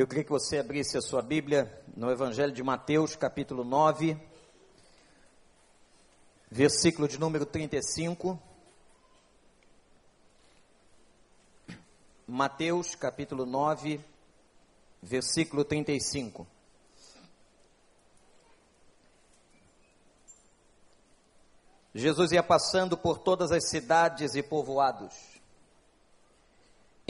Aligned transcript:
Eu 0.00 0.06
queria 0.06 0.24
que 0.24 0.30
você 0.30 0.56
abrisse 0.56 0.96
a 0.96 1.02
sua 1.02 1.20
Bíblia 1.20 1.70
no 1.94 2.10
Evangelho 2.10 2.54
de 2.54 2.62
Mateus, 2.62 3.16
capítulo 3.16 3.64
9, 3.64 4.16
versículo 6.50 7.06
de 7.06 7.20
número 7.20 7.44
35. 7.44 8.40
Mateus, 12.26 12.94
capítulo 12.94 13.44
9, 13.44 14.00
versículo 15.02 15.66
35. 15.66 16.46
Jesus 21.94 22.32
ia 22.32 22.42
passando 22.42 22.96
por 22.96 23.18
todas 23.18 23.52
as 23.52 23.68
cidades 23.68 24.34
e 24.34 24.42
povoados, 24.42 25.39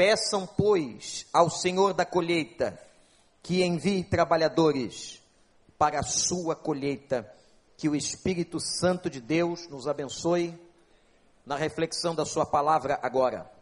Peçam, 0.00 0.46
pois, 0.46 1.26
ao 1.30 1.50
Senhor 1.50 1.92
da 1.92 2.06
colheita 2.06 2.80
que 3.42 3.62
envie 3.62 4.02
trabalhadores 4.02 5.20
para 5.76 6.00
a 6.00 6.02
sua 6.02 6.56
colheita. 6.56 7.30
Que 7.76 7.86
o 7.86 7.94
Espírito 7.94 8.58
Santo 8.58 9.10
de 9.10 9.20
Deus 9.20 9.68
nos 9.68 9.86
abençoe 9.86 10.58
na 11.44 11.54
reflexão 11.54 12.14
da 12.14 12.24
Sua 12.24 12.46
palavra 12.46 12.98
agora. 13.02 13.52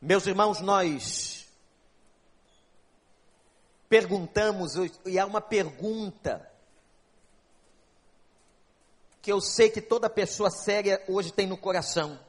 Meus 0.00 0.24
irmãos, 0.24 0.60
nós 0.60 1.44
perguntamos, 3.88 4.74
e 5.04 5.18
há 5.18 5.26
uma 5.26 5.40
pergunta 5.40 6.48
que 9.20 9.32
eu 9.32 9.40
sei 9.40 9.68
que 9.68 9.80
toda 9.80 10.08
pessoa 10.08 10.48
séria 10.48 11.02
hoje 11.08 11.32
tem 11.32 11.48
no 11.48 11.56
coração. 11.56 12.24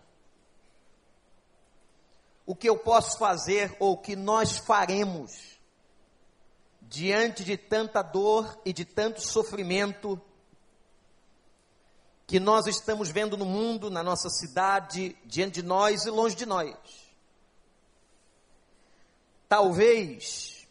O 2.47 2.55
que 2.55 2.67
eu 2.67 2.79
posso 2.79 3.19
fazer 3.19 3.75
ou 3.77 3.93
o 3.93 3.97
que 3.97 4.15
nós 4.15 4.57
faremos 4.57 5.59
diante 6.81 7.43
de 7.43 7.57
tanta 7.57 8.01
dor 8.01 8.59
e 8.65 8.73
de 8.73 8.85
tanto 8.85 9.21
sofrimento 9.21 10.19
que 12.25 12.39
nós 12.39 12.65
estamos 12.65 13.09
vendo 13.09 13.37
no 13.37 13.45
mundo, 13.45 13.89
na 13.89 14.01
nossa 14.01 14.29
cidade, 14.29 15.15
diante 15.25 15.61
de 15.61 15.63
nós 15.63 16.05
e 16.05 16.09
longe 16.09 16.35
de 16.35 16.45
nós. 16.45 16.75
Talvez, 19.47 20.67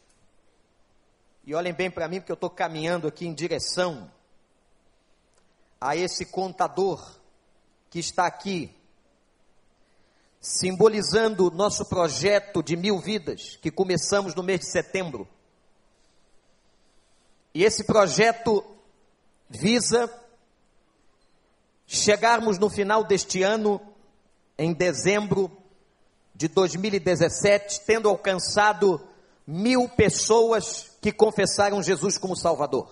e 1.44 1.54
olhem 1.54 1.72
bem 1.72 1.90
para 1.90 2.08
mim, 2.08 2.20
porque 2.20 2.32
eu 2.32 2.34
estou 2.34 2.50
caminhando 2.50 3.06
aqui 3.06 3.26
em 3.26 3.32
direção 3.32 4.10
a 5.80 5.96
esse 5.96 6.26
contador 6.26 7.18
que 7.88 7.98
está 7.98 8.26
aqui, 8.26 8.74
simbolizando 10.46 11.50
nosso 11.50 11.84
projeto 11.86 12.62
de 12.62 12.76
mil 12.76 13.00
vidas, 13.00 13.58
que 13.60 13.68
começamos 13.68 14.32
no 14.32 14.44
mês 14.44 14.60
de 14.60 14.70
setembro. 14.70 15.26
E 17.52 17.64
esse 17.64 17.82
projeto 17.82 18.64
visa 19.50 20.08
chegarmos 21.84 22.58
no 22.58 22.70
final 22.70 23.02
deste 23.02 23.42
ano, 23.42 23.80
em 24.56 24.72
dezembro 24.72 25.50
de 26.32 26.46
2017, 26.46 27.80
tendo 27.80 28.08
alcançado 28.08 29.04
mil 29.44 29.88
pessoas 29.88 30.92
que 31.00 31.10
confessaram 31.10 31.82
Jesus 31.82 32.18
como 32.18 32.36
Salvador. 32.36 32.88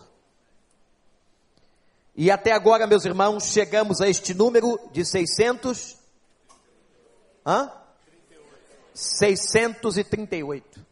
E 2.17 2.33
até 2.33 2.51
agora, 2.51 2.85
meus 2.85 3.05
irmãos, 3.05 3.45
chegamos 3.45 4.01
a 4.01 4.09
este 4.09 4.35
número 4.35 4.77
de 4.93 5.05
600. 5.05 6.03
Hã? 7.45 7.71
638. 8.95 10.85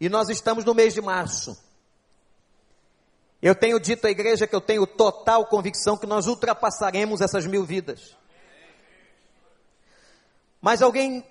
E 0.00 0.08
nós 0.08 0.28
estamos 0.28 0.64
no 0.64 0.74
mês 0.74 0.94
de 0.94 1.00
março. 1.00 1.56
Eu 3.40 3.54
tenho 3.54 3.78
dito 3.78 4.06
à 4.06 4.10
igreja 4.10 4.46
que 4.46 4.54
eu 4.54 4.60
tenho 4.60 4.86
total 4.86 5.46
convicção 5.46 5.96
que 5.96 6.06
nós 6.06 6.26
ultrapassaremos 6.26 7.20
essas 7.20 7.46
mil 7.46 7.64
vidas. 7.64 8.16
Mas 10.60 10.82
alguém 10.82 11.24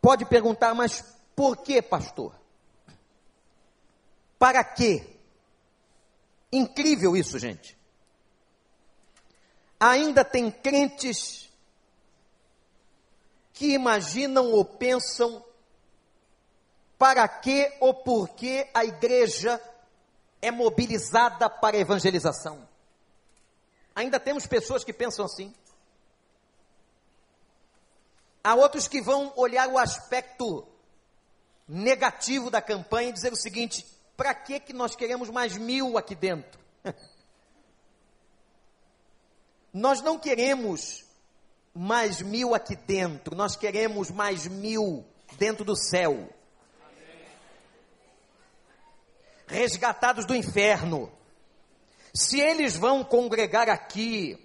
pode 0.00 0.24
perguntar, 0.24 0.74
mas 0.74 1.04
por 1.36 1.56
que, 1.58 1.80
pastor? 1.80 2.34
Para 4.38 4.64
quê? 4.64 5.06
Incrível 6.52 7.16
isso, 7.16 7.38
gente 7.38 7.76
ainda 9.84 10.24
tem 10.24 10.50
crentes 10.50 11.50
que 13.54 13.72
imaginam 13.72 14.50
ou 14.50 14.64
pensam 14.64 15.42
para 16.98 17.26
que 17.28 17.72
ou 17.80 17.94
por 17.94 18.28
que 18.30 18.68
a 18.74 18.84
igreja 18.84 19.60
é 20.42 20.50
mobilizada 20.50 21.48
para 21.48 21.76
a 21.76 21.80
evangelização. 21.80 22.68
Ainda 23.94 24.18
temos 24.18 24.46
pessoas 24.46 24.82
que 24.82 24.92
pensam 24.92 25.24
assim. 25.24 25.54
Há 28.42 28.54
outros 28.56 28.88
que 28.88 29.00
vão 29.00 29.32
olhar 29.36 29.68
o 29.68 29.78
aspecto 29.78 30.66
negativo 31.66 32.50
da 32.50 32.60
campanha 32.60 33.10
e 33.10 33.12
dizer 33.12 33.32
o 33.32 33.36
seguinte: 33.36 33.86
para 34.16 34.34
que 34.34 34.58
que 34.58 34.72
nós 34.72 34.96
queremos 34.96 35.30
mais 35.30 35.56
mil 35.56 35.96
aqui 35.96 36.14
dentro? 36.14 36.60
Nós 39.72 40.00
não 40.00 40.16
queremos 40.16 41.03
mais 41.74 42.22
mil 42.22 42.54
aqui 42.54 42.76
dentro, 42.76 43.34
nós 43.34 43.56
queremos 43.56 44.10
mais 44.10 44.46
mil 44.46 45.04
dentro 45.36 45.64
do 45.64 45.74
céu. 45.74 46.28
Resgatados 49.46 50.24
do 50.24 50.34
inferno. 50.34 51.10
Se 52.14 52.40
eles 52.40 52.76
vão 52.76 53.02
congregar 53.02 53.68
aqui, 53.68 54.38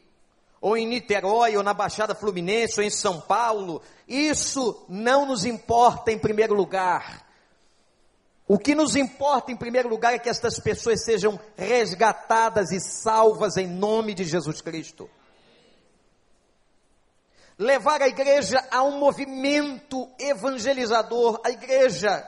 ou 0.60 0.76
em 0.76 0.88
Niterói, 0.88 1.56
ou 1.56 1.64
na 1.64 1.74
Baixada 1.74 2.16
Fluminense, 2.16 2.80
ou 2.80 2.86
em 2.86 2.90
São 2.90 3.22
Paulo, 3.22 3.82
isso 4.08 4.84
não 4.90 5.26
nos 5.26 5.46
importa 5.46 6.12
em 6.12 6.18
primeiro 6.18 6.56
lugar. 6.56 7.28
O 8.48 8.58
que 8.58 8.74
nos 8.74 8.96
importa 8.96 9.52
em 9.52 9.56
primeiro 9.56 9.88
lugar 9.88 10.16
é 10.16 10.20
que 10.20 10.28
estas 10.28 10.60
pessoas 10.60 11.06
sejam 11.06 11.40
resgatadas 11.56 12.72
e 12.72 12.80
salvas 12.80 13.56
em 13.56 13.68
nome 13.68 14.16
de 14.16 14.24
Jesus 14.24 14.60
Cristo 14.60 15.08
levar 17.60 18.02
a 18.02 18.08
igreja 18.08 18.66
a 18.72 18.82
um 18.84 18.98
movimento 18.98 20.10
evangelizador, 20.18 21.42
a 21.44 21.50
igreja 21.52 22.26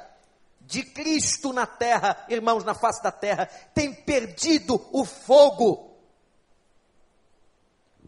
de 0.60 0.84
Cristo 0.84 1.54
na 1.54 1.66
terra, 1.66 2.26
irmãos, 2.28 2.66
na 2.66 2.76
face 2.76 3.02
da 3.02 3.14
terra, 3.14 3.46
tem 3.74 3.94
perdido 3.94 4.76
o 4.92 5.06
fogo. 5.06 5.90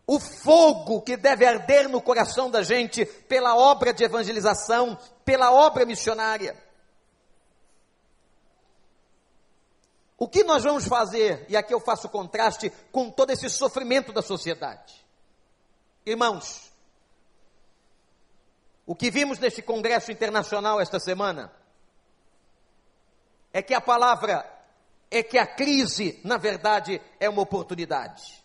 O 0.05 0.19
fogo 0.19 1.01
que 1.01 1.15
deve 1.15 1.45
arder 1.45 1.87
no 1.87 2.01
coração 2.01 2.51
da 2.51 2.61
gente 2.61 3.05
pela 3.05 3.55
obra 3.55 3.93
de 3.93 4.03
evangelização, 4.03 4.97
pela 5.23 5.49
obra 5.49 5.85
missionária. 5.85 6.61
O 10.17 10.27
que 10.27 10.43
nós 10.43 10.63
vamos 10.63 10.85
fazer, 10.85 11.45
e 11.47 11.55
aqui 11.55 11.73
eu 11.73 11.79
faço 11.79 12.09
contraste 12.09 12.69
com 12.91 13.09
todo 13.09 13.31
esse 13.31 13.49
sofrimento 13.49 14.11
da 14.11 14.21
sociedade? 14.21 15.05
Irmãos, 16.05 16.72
o 18.85 18.95
que 18.95 19.09
vimos 19.09 19.39
neste 19.39 19.61
congresso 19.61 20.11
internacional 20.11 20.79
esta 20.81 20.99
semana 20.99 21.51
é 23.53 23.61
que 23.61 23.73
a 23.73 23.79
palavra 23.79 24.49
é 25.09 25.21
que 25.21 25.37
a 25.37 25.45
crise, 25.45 26.19
na 26.23 26.37
verdade, 26.37 26.99
é 27.19 27.29
uma 27.29 27.41
oportunidade. 27.41 28.43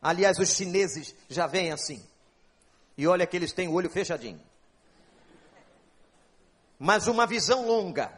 Aliás, 0.00 0.38
os 0.38 0.54
chineses 0.54 1.14
já 1.28 1.46
vêm 1.46 1.72
assim. 1.72 2.02
E 2.96 3.06
olha 3.06 3.26
que 3.26 3.36
eles 3.36 3.52
têm 3.52 3.68
o 3.68 3.72
olho 3.72 3.90
fechadinho. 3.90 4.40
Mas 6.78 7.08
uma 7.08 7.26
visão 7.26 7.66
longa 7.66 8.12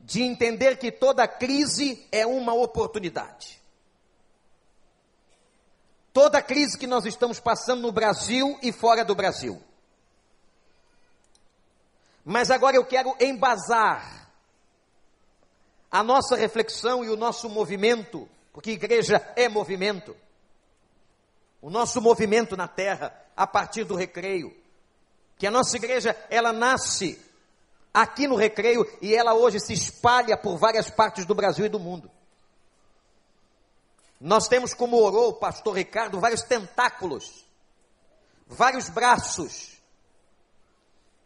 de 0.00 0.22
entender 0.22 0.78
que 0.78 0.90
toda 0.90 1.28
crise 1.28 2.06
é 2.10 2.26
uma 2.26 2.54
oportunidade. 2.54 3.60
Toda 6.12 6.42
crise 6.42 6.76
que 6.76 6.88
nós 6.88 7.06
estamos 7.06 7.38
passando 7.38 7.82
no 7.82 7.92
Brasil 7.92 8.58
e 8.62 8.72
fora 8.72 9.04
do 9.04 9.14
Brasil 9.14 9.62
Mas 12.24 12.50
agora 12.50 12.76
eu 12.76 12.84
quero 12.84 13.14
embasar 13.20 14.30
a 15.90 16.02
nossa 16.02 16.36
reflexão 16.36 17.04
e 17.04 17.10
o 17.10 17.16
nosso 17.16 17.48
movimento, 17.48 18.28
porque 18.52 18.70
igreja 18.70 19.16
é 19.34 19.48
movimento. 19.48 20.16
O 21.60 21.68
nosso 21.68 22.00
movimento 22.00 22.56
na 22.56 22.68
terra 22.68 23.14
a 23.36 23.46
partir 23.46 23.84
do 23.84 23.94
recreio. 23.94 24.54
Que 25.36 25.46
a 25.46 25.50
nossa 25.50 25.76
igreja, 25.76 26.16
ela 26.28 26.52
nasce 26.52 27.20
aqui 27.92 28.28
no 28.28 28.36
recreio 28.36 28.86
e 29.02 29.14
ela 29.14 29.34
hoje 29.34 29.58
se 29.58 29.72
espalha 29.72 30.36
por 30.36 30.56
várias 30.56 30.90
partes 30.90 31.24
do 31.24 31.34
Brasil 31.34 31.66
e 31.66 31.68
do 31.68 31.80
mundo. 31.80 32.10
Nós 34.20 34.46
temos, 34.46 34.74
como 34.74 34.98
orou 34.98 35.30
o 35.30 35.34
pastor 35.34 35.74
Ricardo, 35.76 36.20
vários 36.20 36.42
tentáculos, 36.42 37.46
vários 38.46 38.90
braços. 38.90 39.79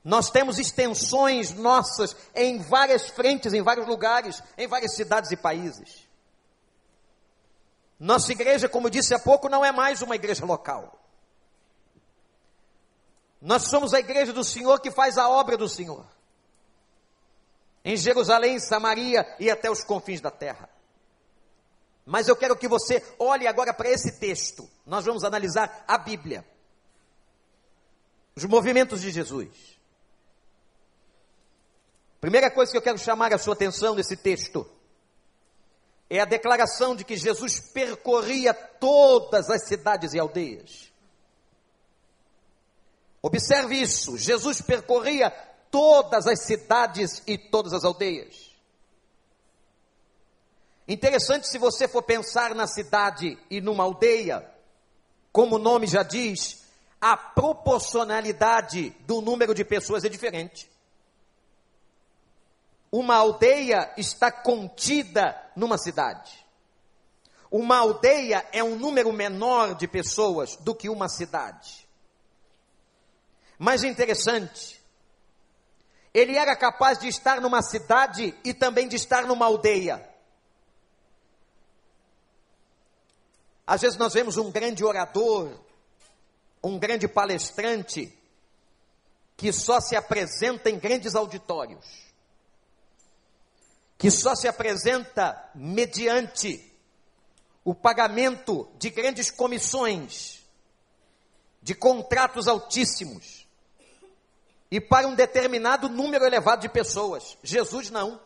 Nós 0.04 0.28
temos 0.28 0.58
extensões 0.58 1.54
nossas 1.54 2.14
em 2.34 2.58
várias 2.58 3.08
frentes, 3.08 3.54
em 3.54 3.62
vários 3.62 3.86
lugares, 3.86 4.42
em 4.58 4.68
várias 4.68 4.94
cidades 4.94 5.30
e 5.30 5.36
países. 5.36 6.06
Nossa 7.98 8.30
igreja, 8.32 8.68
como 8.68 8.90
disse 8.90 9.14
há 9.14 9.18
pouco, 9.18 9.48
não 9.48 9.64
é 9.64 9.72
mais 9.72 10.02
uma 10.02 10.14
igreja 10.14 10.44
local. 10.44 11.00
Nós 13.40 13.62
somos 13.62 13.94
a 13.94 14.00
igreja 14.00 14.32
do 14.32 14.44
Senhor 14.44 14.78
que 14.80 14.90
faz 14.90 15.16
a 15.16 15.28
obra 15.28 15.56
do 15.56 15.68
Senhor. 15.68 16.06
Em 17.82 17.96
Jerusalém, 17.96 18.58
Samaria 18.58 19.24
e 19.40 19.50
até 19.50 19.70
os 19.70 19.82
confins 19.82 20.20
da 20.20 20.30
terra. 20.30 20.68
Mas 22.04 22.28
eu 22.28 22.36
quero 22.36 22.56
que 22.56 22.68
você 22.68 23.02
olhe 23.18 23.46
agora 23.46 23.72
para 23.72 23.88
esse 23.88 24.18
texto. 24.18 24.68
Nós 24.84 25.06
vamos 25.06 25.24
analisar 25.24 25.84
a 25.88 25.96
Bíblia. 25.96 26.46
Os 28.36 28.44
movimentos 28.44 29.00
de 29.00 29.10
Jesus. 29.10 29.78
Primeira 32.24 32.50
coisa 32.50 32.72
que 32.72 32.78
eu 32.78 32.80
quero 32.80 32.96
chamar 32.96 33.34
a 33.34 33.38
sua 33.38 33.52
atenção 33.52 33.94
nesse 33.94 34.16
texto 34.16 34.66
é 36.08 36.20
a 36.20 36.24
declaração 36.24 36.96
de 36.96 37.04
que 37.04 37.18
Jesus 37.18 37.60
percorria 37.60 38.54
todas 38.54 39.50
as 39.50 39.68
cidades 39.68 40.14
e 40.14 40.18
aldeias. 40.18 40.90
Observe 43.20 43.76
isso: 43.76 44.16
Jesus 44.16 44.62
percorria 44.62 45.28
todas 45.70 46.26
as 46.26 46.46
cidades 46.46 47.22
e 47.26 47.36
todas 47.36 47.74
as 47.74 47.84
aldeias. 47.84 48.56
Interessante 50.88 51.46
se 51.46 51.58
você 51.58 51.86
for 51.86 52.04
pensar 52.04 52.54
na 52.54 52.66
cidade 52.66 53.38
e 53.50 53.60
numa 53.60 53.84
aldeia, 53.84 54.50
como 55.30 55.56
o 55.56 55.58
nome 55.58 55.86
já 55.86 56.02
diz, 56.02 56.64
a 56.98 57.18
proporcionalidade 57.18 58.96
do 59.00 59.20
número 59.20 59.54
de 59.54 59.62
pessoas 59.62 60.04
é 60.04 60.08
diferente. 60.08 60.72
Uma 62.96 63.16
aldeia 63.16 63.92
está 63.96 64.30
contida 64.30 65.36
numa 65.56 65.76
cidade. 65.76 66.46
Uma 67.50 67.78
aldeia 67.78 68.48
é 68.52 68.62
um 68.62 68.76
número 68.76 69.12
menor 69.12 69.74
de 69.74 69.88
pessoas 69.88 70.54
do 70.58 70.72
que 70.76 70.88
uma 70.88 71.08
cidade. 71.08 71.88
Mas 73.58 73.82
interessante, 73.82 74.80
ele 76.14 76.36
era 76.36 76.54
capaz 76.54 76.96
de 76.96 77.08
estar 77.08 77.40
numa 77.40 77.62
cidade 77.62 78.32
e 78.44 78.54
também 78.54 78.86
de 78.86 78.94
estar 78.94 79.26
numa 79.26 79.46
aldeia. 79.46 80.08
Às 83.66 83.80
vezes 83.80 83.98
nós 83.98 84.14
vemos 84.14 84.36
um 84.36 84.52
grande 84.52 84.84
orador, 84.84 85.58
um 86.62 86.78
grande 86.78 87.08
palestrante, 87.08 88.16
que 89.36 89.52
só 89.52 89.80
se 89.80 89.96
apresenta 89.96 90.70
em 90.70 90.78
grandes 90.78 91.16
auditórios, 91.16 92.03
que 94.04 94.10
só 94.10 94.36
se 94.36 94.46
apresenta 94.46 95.50
mediante 95.54 96.70
o 97.64 97.74
pagamento 97.74 98.70
de 98.78 98.90
grandes 98.90 99.30
comissões, 99.30 100.44
de 101.62 101.74
contratos 101.74 102.46
altíssimos, 102.46 103.46
e 104.70 104.78
para 104.78 105.08
um 105.08 105.14
determinado 105.14 105.88
número 105.88 106.26
elevado 106.26 106.60
de 106.60 106.68
pessoas. 106.68 107.38
Jesus 107.42 107.88
não 107.88 108.20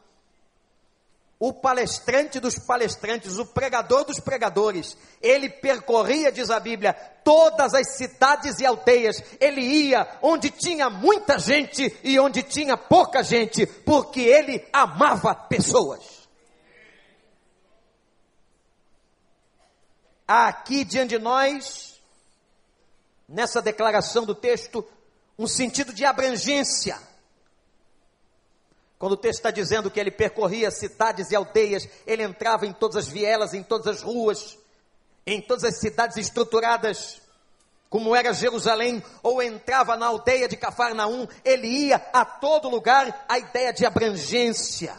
o 1.40 1.52
palestrante 1.52 2.40
dos 2.40 2.58
palestrantes, 2.58 3.38
o 3.38 3.46
pregador 3.46 4.05
dos 4.05 4.19
pregadores. 4.19 4.96
Ele 5.23 5.49
percorria, 5.49 6.32
diz 6.32 6.50
a 6.50 6.58
Bíblia, 6.58 6.94
todas 7.23 7.75
as 7.75 7.96
cidades 7.96 8.58
e 8.58 8.67
aldeias. 8.67 9.23
Ele 9.38 9.61
ia 9.61 10.19
onde 10.20 10.50
tinha 10.50 10.90
muita 10.90 11.38
gente 11.38 11.96
e 12.02 12.19
onde 12.19 12.43
tinha 12.43 12.76
pouca 12.76 13.23
gente, 13.23 13.67
porque 13.67 14.20
ele 14.20 14.67
amava 14.73 15.35
pessoas. 15.35 16.19
Aqui 20.26 20.85
diante 20.85 21.11
de 21.11 21.19
nós, 21.19 22.00
nessa 23.29 23.62
declaração 23.62 24.26
do 24.26 24.35
texto, 24.35 24.85
um 25.38 25.46
sentido 25.46 25.93
de 25.93 26.05
abrangência 26.05 27.07
quando 28.98 29.12
o 29.12 29.16
texto 29.16 29.38
está 29.38 29.50
dizendo 29.50 29.90
que 29.90 30.00
ele 30.00 30.10
percorria 30.10 30.70
cidades 30.70 31.30
e 31.30 31.36
aldeias, 31.36 31.88
ele 32.04 32.24
entrava 32.24 32.66
em 32.66 32.72
todas 32.72 32.96
as 32.96 33.08
vielas, 33.08 33.54
em 33.54 33.62
todas 33.62 33.86
as 33.86 34.02
ruas, 34.02 34.58
em 35.24 35.40
todas 35.40 35.64
as 35.64 35.78
cidades 35.78 36.16
estruturadas, 36.16 37.20
como 37.88 38.14
era 38.14 38.32
Jerusalém, 38.32 39.02
ou 39.22 39.40
entrava 39.40 39.96
na 39.96 40.06
aldeia 40.06 40.48
de 40.48 40.56
Cafarnaum, 40.56 41.28
ele 41.44 41.68
ia 41.68 41.96
a 42.12 42.24
todo 42.24 42.68
lugar, 42.68 43.24
a 43.28 43.38
ideia 43.38 43.72
de 43.72 43.86
abrangência. 43.86 44.96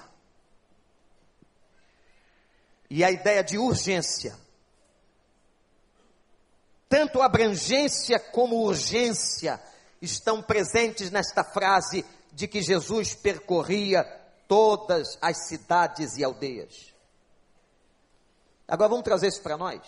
E 2.90 3.04
a 3.04 3.12
ideia 3.12 3.44
de 3.44 3.57
urgência. 3.57 4.36
Tanto 6.88 7.22
abrangência 7.22 8.18
como 8.18 8.63
urgência 8.63 9.62
estão 10.02 10.42
presentes 10.42 11.12
nesta 11.12 11.44
frase 11.44 12.04
de 12.31 12.48
que 12.48 12.62
Jesus 12.62 13.16
percorria 13.16 14.04
todas 14.48 15.18
as 15.22 15.48
cidades 15.48 16.18
e 16.18 16.24
aldeias. 16.24 16.94
Agora 18.68 18.90
vamos 18.90 19.04
trazer 19.04 19.28
isso 19.28 19.42
para 19.42 19.58
nós. 19.58 19.81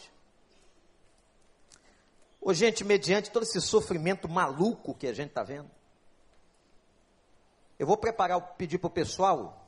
Ô, 2.40 2.54
gente, 2.54 2.84
mediante 2.84 3.30
todo 3.30 3.44
esse 3.44 3.62
sofrimento 3.62 4.28
maluco 4.28 4.96
que 4.96 5.08
a 5.08 5.14
gente 5.14 5.30
está 5.30 5.44
vendo, 5.44 5.70
eu 7.78 7.86
vou 7.86 7.98
preparar, 7.98 8.40
pedir 8.58 8.80
para 8.80 8.88
o 8.88 8.92
pessoal, 8.92 9.68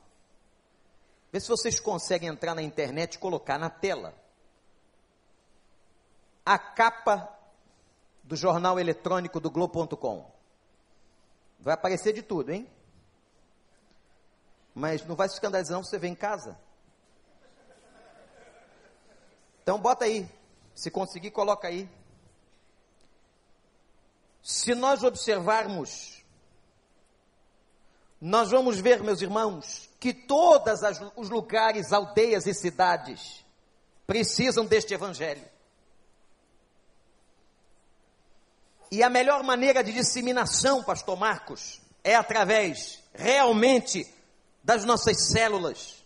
ver 1.32 1.40
se 1.40 1.48
vocês 1.48 1.78
conseguem 1.78 2.28
entrar 2.28 2.54
na 2.54 2.62
internet 2.62 3.14
e 3.14 3.18
colocar 3.18 3.58
na 3.58 3.70
tela 3.70 4.14
a 6.44 6.58
capa 6.58 7.28
do 8.22 8.36
jornal 8.36 8.78
eletrônico 8.78 9.40
do 9.40 9.50
Globo.com. 9.50 10.33
Vai 11.64 11.72
aparecer 11.72 12.12
de 12.12 12.20
tudo, 12.22 12.50
hein? 12.52 12.70
Mas 14.74 15.02
não 15.06 15.16
vai 15.16 15.28
se 15.28 15.34
escandalizar 15.34 15.74
não 15.74 15.82
você 15.82 15.98
vem 15.98 16.12
em 16.12 16.16
casa. 16.16 16.58
Então 19.62 19.80
bota 19.80 20.04
aí. 20.04 20.28
Se 20.74 20.90
conseguir, 20.90 21.30
coloca 21.30 21.66
aí. 21.66 21.88
Se 24.42 24.74
nós 24.74 25.02
observarmos, 25.02 26.22
nós 28.20 28.50
vamos 28.50 28.78
ver, 28.78 29.02
meus 29.02 29.22
irmãos, 29.22 29.88
que 29.98 30.12
todos 30.12 30.82
os 31.16 31.30
lugares, 31.30 31.94
aldeias 31.94 32.46
e 32.46 32.52
cidades 32.52 33.42
precisam 34.06 34.66
deste 34.66 34.92
evangelho. 34.92 35.53
E 38.94 39.02
a 39.02 39.10
melhor 39.10 39.42
maneira 39.42 39.82
de 39.82 39.92
disseminação, 39.92 40.80
pastor 40.80 41.18
Marcos, 41.18 41.80
é 42.04 42.14
através 42.14 43.02
realmente 43.12 44.06
das 44.62 44.84
nossas 44.84 45.32
células, 45.32 46.04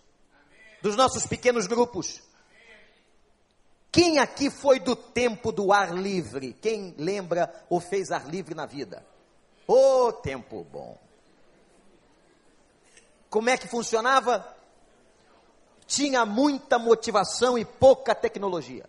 dos 0.80 0.96
nossos 0.96 1.26
pequenos 1.26 1.66
grupos. 1.66 2.22
Quem 3.92 4.18
aqui 4.18 4.48
foi 4.48 4.80
do 4.80 4.96
tempo 4.96 5.52
do 5.52 5.70
ar 5.70 5.92
livre? 5.92 6.54
Quem 6.62 6.94
lembra 6.96 7.52
ou 7.68 7.78
fez 7.78 8.10
ar 8.10 8.26
livre 8.26 8.54
na 8.54 8.64
vida? 8.64 9.06
Ô 9.66 10.06
oh, 10.06 10.12
tempo 10.14 10.64
bom! 10.64 10.98
Como 13.28 13.50
é 13.50 13.58
que 13.58 13.68
funcionava? 13.68 14.56
Tinha 15.86 16.24
muita 16.24 16.78
motivação 16.78 17.58
e 17.58 17.66
pouca 17.66 18.14
tecnologia 18.14 18.86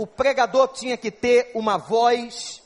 o 0.00 0.06
pregador 0.06 0.68
tinha 0.68 0.96
que 0.96 1.10
ter 1.10 1.52
uma 1.54 1.76
voz. 1.76 2.62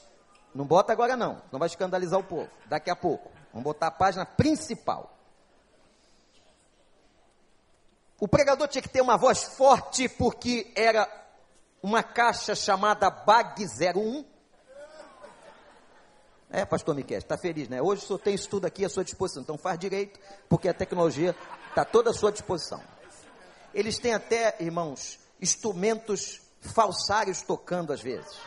Não 0.54 0.64
bota 0.64 0.92
agora 0.92 1.16
não, 1.16 1.42
não 1.50 1.58
vai 1.58 1.66
escandalizar 1.66 2.20
o 2.20 2.22
povo. 2.22 2.48
Daqui 2.66 2.88
a 2.88 2.94
pouco. 2.94 3.28
Vamos 3.52 3.64
botar 3.64 3.88
a 3.88 3.90
página 3.90 4.24
principal. 4.24 5.18
O 8.20 8.28
pregador 8.28 8.68
tinha 8.68 8.80
que 8.80 8.88
ter 8.88 9.00
uma 9.00 9.16
voz 9.16 9.42
forte 9.42 10.08
porque 10.08 10.72
era 10.76 11.08
uma 11.82 12.04
caixa 12.04 12.54
chamada 12.54 13.10
BAG 13.10 13.64
01. 13.64 14.24
É, 16.50 16.64
pastor 16.64 16.94
Miquel, 16.94 17.18
está 17.18 17.36
feliz, 17.36 17.68
né? 17.68 17.82
Hoje 17.82 18.06
só 18.06 18.16
tem 18.16 18.36
isso 18.36 18.48
tudo 18.48 18.64
aqui 18.64 18.84
à 18.84 18.88
sua 18.88 19.02
disposição. 19.02 19.42
Então 19.42 19.58
faz 19.58 19.76
direito, 19.76 20.20
porque 20.48 20.68
a 20.68 20.72
tecnologia 20.72 21.34
está 21.68 21.84
toda 21.84 22.10
à 22.10 22.14
sua 22.14 22.30
disposição. 22.30 22.80
Eles 23.74 23.98
têm 23.98 24.14
até, 24.14 24.54
irmãos, 24.60 25.18
instrumentos 25.40 26.43
falsários 26.64 27.42
tocando 27.42 27.92
às 27.92 28.00
vezes. 28.00 28.38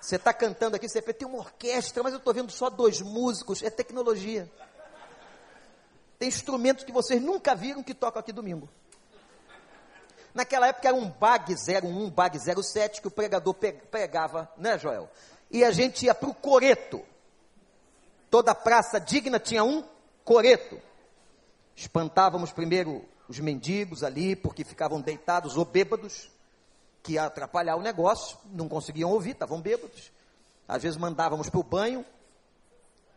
Você 0.00 0.16
está 0.16 0.32
cantando 0.32 0.76
aqui, 0.76 0.88
você 0.88 1.02
tem 1.02 1.26
uma 1.26 1.38
orquestra, 1.38 2.02
mas 2.02 2.12
eu 2.12 2.18
estou 2.18 2.32
vendo 2.32 2.50
só 2.50 2.70
dois 2.70 3.00
músicos. 3.00 3.62
É 3.62 3.70
tecnologia. 3.70 4.50
Tem 6.18 6.28
instrumentos 6.28 6.84
que 6.84 6.92
vocês 6.92 7.20
nunca 7.20 7.54
viram 7.54 7.82
que 7.82 7.94
tocam 7.94 8.20
aqui 8.20 8.32
domingo. 8.32 8.68
Naquela 10.34 10.68
época 10.68 10.88
era 10.88 10.96
um 10.96 11.08
BAG 11.08 11.54
01, 11.54 12.10
BAG 12.10 12.38
07 12.38 13.00
que 13.00 13.08
o 13.08 13.10
pregador 13.10 13.54
pregava, 13.54 14.50
né, 14.56 14.78
Joel? 14.78 15.10
E 15.50 15.64
a 15.64 15.70
gente 15.70 16.06
ia 16.06 16.14
para 16.14 16.28
o 16.28 16.34
coreto. 16.34 17.04
Toda 18.30 18.54
praça 18.54 19.00
digna 19.00 19.38
tinha 19.38 19.64
um 19.64 19.82
coreto. 20.24 20.80
Espantávamos 21.74 22.52
primeiro 22.52 23.04
os 23.28 23.38
mendigos 23.38 24.02
ali, 24.02 24.34
porque 24.34 24.64
ficavam 24.64 25.00
deitados 25.00 25.56
ou 25.56 25.64
bêbados, 25.64 26.30
que 27.02 27.12
ia 27.12 27.24
atrapalhar 27.24 27.76
o 27.76 27.82
negócio, 27.82 28.38
não 28.46 28.68
conseguiam 28.68 29.10
ouvir, 29.10 29.30
estavam 29.30 29.60
bêbados. 29.60 30.10
Às 30.66 30.82
vezes 30.82 30.98
mandávamos 30.98 31.48
para 31.48 31.60
o 31.60 31.62
banho, 31.62 32.04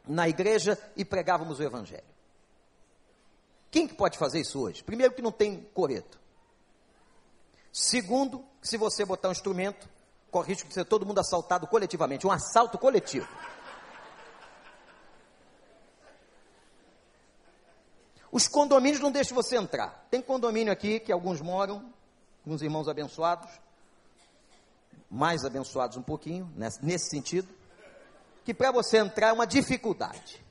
na 0.08 0.27
igreja, 0.27 0.77
e 0.96 1.06
pregávamos 1.06 1.60
o 1.60 1.63
evangelho. 1.63 2.03
Quem 3.70 3.88
que 3.88 3.94
pode 3.94 4.18
fazer 4.18 4.41
isso 4.41 4.60
hoje? 4.60 4.84
Primeiro 4.84 5.13
que 5.13 5.22
não 5.22 5.32
tem 5.32 5.65
coreto. 5.74 6.20
Segundo, 7.72 8.44
se 8.62 8.75
você 8.75 9.06
botar 9.06 9.30
um 9.30 9.32
instrumento, 9.32 9.88
corre 10.30 10.50
risco 10.50 10.68
de 10.68 10.74
ser 10.74 10.86
todo 10.86 11.06
mundo 11.06 11.20
assaltado 11.20 11.65
coletivamente, 11.68 12.27
um 12.27 12.32
assalto 12.32 12.77
coletivo. 12.77 13.27
Os 18.32 18.48
condomínios 18.48 19.02
não 19.02 19.12
deixam 19.12 19.36
você 19.36 19.58
entrar. 19.58 20.08
Tem 20.10 20.22
condomínio 20.22 20.72
aqui 20.72 21.00
que 21.00 21.12
alguns 21.12 21.42
moram, 21.42 21.94
uns 22.46 22.62
irmãos 22.62 22.88
abençoados, 22.88 23.50
mais 25.10 25.44
abençoados 25.44 25.98
um 25.98 26.02
pouquinho, 26.02 26.50
nesse 26.56 27.10
sentido, 27.10 27.54
que 28.46 28.54
para 28.54 28.72
você 28.72 28.98
entrar 28.98 29.28
é 29.28 29.34
uma 29.34 29.46
dificuldade. 29.46 30.42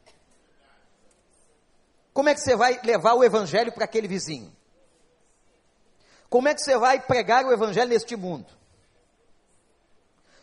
Como 2.12 2.28
é 2.28 2.34
que 2.34 2.40
você 2.40 2.54
vai 2.54 2.78
levar 2.82 3.14
o 3.14 3.24
evangelho 3.24 3.72
para 3.72 3.84
aquele 3.84 4.06
vizinho? 4.06 4.54
Como 6.28 6.48
é 6.48 6.54
que 6.54 6.60
você 6.60 6.76
vai 6.76 7.00
pregar 7.00 7.44
o 7.46 7.52
evangelho 7.52 7.88
neste 7.88 8.14
mundo? 8.14 8.46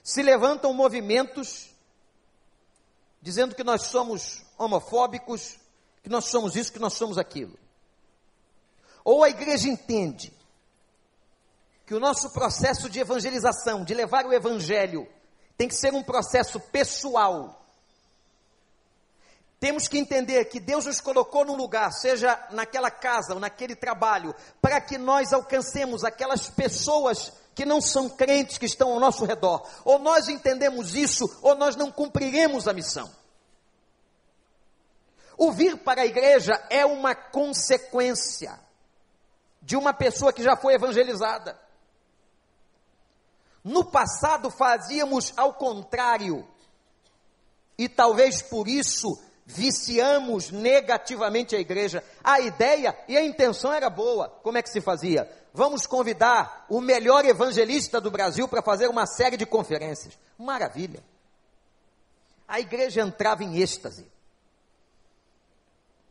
Se 0.04 0.24
levantam 0.24 0.74
movimentos 0.74 1.70
dizendo 3.22 3.54
que 3.54 3.64
nós 3.64 3.84
somos 3.84 4.44
homofóbicos, 4.58 5.60
que 6.08 6.12
nós 6.14 6.30
somos 6.30 6.56
isso, 6.56 6.72
que 6.72 6.80
nós 6.80 6.94
somos 6.94 7.18
aquilo. 7.18 7.60
Ou 9.04 9.26
a 9.26 9.30
igreja 9.30 9.68
entende 9.68 10.34
que 11.86 11.94
o 11.94 12.00
nosso 12.00 12.32
processo 12.32 12.90
de 12.90 13.02
evangelização, 13.02 13.84
de 13.84 13.94
levar 13.94 14.26
o 14.26 14.32
evangelho, 14.32 15.06
tem 15.58 15.68
que 15.68 15.76
ser 15.76 15.94
um 15.94 16.02
processo 16.02 16.62
pessoal. 16.62 17.62
Temos 19.60 19.90
que 19.90 19.98
entender 19.98 20.46
que 20.46 20.62
Deus 20.62 20.86
nos 20.86 21.02
colocou 21.02 21.44
num 21.44 21.58
lugar, 21.58 21.92
seja 21.92 22.40
naquela 22.52 22.90
casa 22.90 23.34
ou 23.34 23.40
naquele 23.40 23.76
trabalho, 23.76 24.34
para 24.62 24.80
que 24.80 24.98
nós 24.98 25.34
alcancemos 25.34 26.06
aquelas 26.06 26.50
pessoas 26.50 27.34
que 27.54 27.66
não 27.66 27.82
são 27.82 28.08
crentes 28.08 28.58
que 28.58 28.66
estão 28.66 28.94
ao 28.94 29.00
nosso 29.00 29.26
redor. 29.26 29.68
Ou 29.84 30.00
nós 30.00 30.30
entendemos 30.30 30.96
isso, 30.96 31.30
ou 31.42 31.54
nós 31.54 31.76
não 31.76 31.92
cumpriremos 31.92 32.66
a 32.66 32.72
missão. 32.72 33.12
O 35.38 35.52
vir 35.52 35.78
para 35.78 36.02
a 36.02 36.06
igreja 36.06 36.60
é 36.68 36.84
uma 36.84 37.14
consequência 37.14 38.60
de 39.62 39.78
uma 39.78 39.94
pessoa 39.94 40.34
que 40.34 40.42
já 40.42 40.58
foi 40.58 40.74
evangelizada. 40.74 41.60
No 43.64 43.86
passado 43.86 44.50
fazíamos 44.50 45.32
ao 45.38 45.54
contrário, 45.54 46.48
e 47.78 47.88
talvez 47.88 48.42
por 48.42 48.68
isso 48.68 49.22
viciamos 49.46 50.50
negativamente 50.50 51.56
a 51.56 51.60
igreja. 51.60 52.04
A 52.24 52.40
ideia 52.40 52.98
e 53.08 53.16
a 53.16 53.24
intenção 53.24 53.72
era 53.72 53.90
boa. 53.90 54.30
Como 54.42 54.58
é 54.58 54.64
que 54.64 54.70
se 54.70 54.82
fazia? 54.82 55.32
Vamos 55.54 55.86
convidar 55.86 56.66
o 56.68 56.82
melhor 56.82 57.26
evangelista 57.26 58.02
do 58.02 58.10
Brasil 58.10 58.48
para 58.48 58.64
fazer 58.64 58.90
uma 58.90 59.06
série 59.06 59.38
de 59.38 59.46
conferências. 59.46 60.18
Maravilha. 60.38 61.04
A 62.48 62.60
igreja 62.60 63.02
entrava 63.02 63.44
em 63.44 63.58
êxtase 63.62 64.17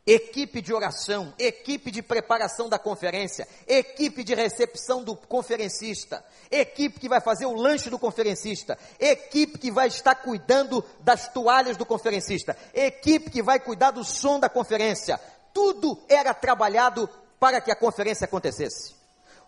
equipe 0.07 0.63
de 0.63 0.73
oração, 0.73 1.35
equipe 1.37 1.91
de 1.91 2.01
preparação 2.01 2.69
da 2.69 2.79
conferência, 2.79 3.49
equipe 3.67 4.23
de 4.23 4.35
recepção 4.35 5.03
do 5.03 5.17
conferencista, 5.17 6.25
equipe 6.51 7.01
que 7.01 7.09
vai 7.09 7.21
fazer 7.21 7.47
o 7.47 7.55
lanche 7.55 7.91
do 7.91 7.99
conferencista, 7.99 8.79
equipe 9.01 9.59
que 9.59 9.73
vai 9.73 9.89
estar 9.89 10.15
cuidando 10.15 10.85
das 11.01 11.29
toalhas 11.33 11.77
do 11.77 11.85
conferencista, 11.85 12.57
equipe 12.73 13.31
que 13.31 13.43
vai 13.43 13.59
cuidar 13.59 13.91
do 13.91 14.05
som 14.05 14.39
da 14.39 14.49
conferência. 14.49 15.19
Tudo 15.53 15.99
era 16.09 16.33
trabalhado 16.33 17.09
para 17.41 17.61
que 17.61 17.73
a 17.73 17.77
conferência 17.77 18.27
acontecesse. 18.27 18.95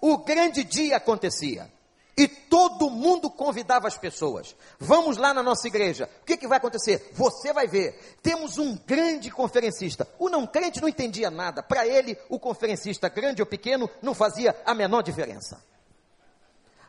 O 0.00 0.19
grande 0.19 0.65
dia 0.65 0.97
acontecia. 0.97 1.71
E 2.19 2.27
todo 2.27 2.91
mundo 2.91 3.31
convidava 3.31 3.87
as 3.87 3.97
pessoas. 3.97 4.57
Vamos 4.77 5.17
lá 5.17 5.33
na 5.33 5.41
nossa 5.41 5.69
igreja. 5.69 6.11
O 6.21 6.25
que, 6.25 6.37
que 6.37 6.49
vai 6.49 6.59
acontecer? 6.59 7.13
Você 7.15 7.53
vai 7.53 7.69
ver. 7.69 8.19
Temos 8.21 8.59
um 8.59 8.77
grande 8.77 9.31
conferencista. 9.31 10.05
O 10.19 10.29
não 10.29 10.45
crente 10.45 10.81
não 10.81 10.89
entendia 10.89 11.31
nada. 11.31 11.63
Para 11.63 11.87
ele, 11.87 12.19
o 12.29 12.37
conferencista, 12.37 13.09
grande 13.09 13.41
ou 13.41 13.47
pequeno, 13.47 13.89
não 14.03 14.15
fazia 14.15 14.61
a 14.67 14.75
menor 14.75 15.03
diferença. 15.03 15.63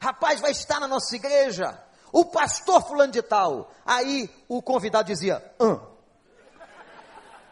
Rapaz, 0.01 0.39
vai 0.39 0.50
estar 0.50 0.79
na 0.79 0.88
nossa 0.88 1.15
igreja. 1.15 1.79
O 2.12 2.25
pastor 2.25 2.81
fulano 2.81 3.12
de 3.12 3.21
tal. 3.21 3.71
Aí 3.86 4.27
o 4.48 4.63
convidado 4.63 5.09
dizia: 5.09 5.43
Hã? 5.62 5.79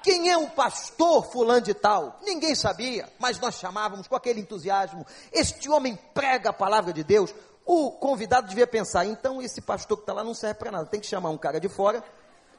Quem 0.02 0.32
é 0.32 0.38
o 0.38 0.50
pastor 0.50 1.30
fulano 1.30 1.62
de 1.62 1.76
tal? 1.76 2.18
Ninguém 2.24 2.56
sabia, 2.56 3.08
mas 3.20 3.40
nós 3.40 3.56
chamávamos 3.56 4.08
com 4.08 4.16
aquele 4.16 4.40
entusiasmo. 4.40 5.06
Este 5.32 5.70
homem 5.70 6.00
prega 6.14 6.50
a 6.50 6.54
palavra 6.54 6.92
de 6.92 7.04
Deus. 7.04 7.36
O 7.68 7.92
convidado 7.92 8.48
devia 8.48 8.66
pensar, 8.66 9.06
então 9.06 9.42
esse 9.42 9.60
pastor 9.60 9.98
que 9.98 10.04
está 10.04 10.14
lá 10.14 10.24
não 10.24 10.34
serve 10.34 10.58
para 10.58 10.72
nada, 10.72 10.86
tem 10.86 11.02
que 11.02 11.06
chamar 11.06 11.32
um 11.32 11.38
cara 11.38 11.60
de 11.60 11.68
fora 11.68 12.02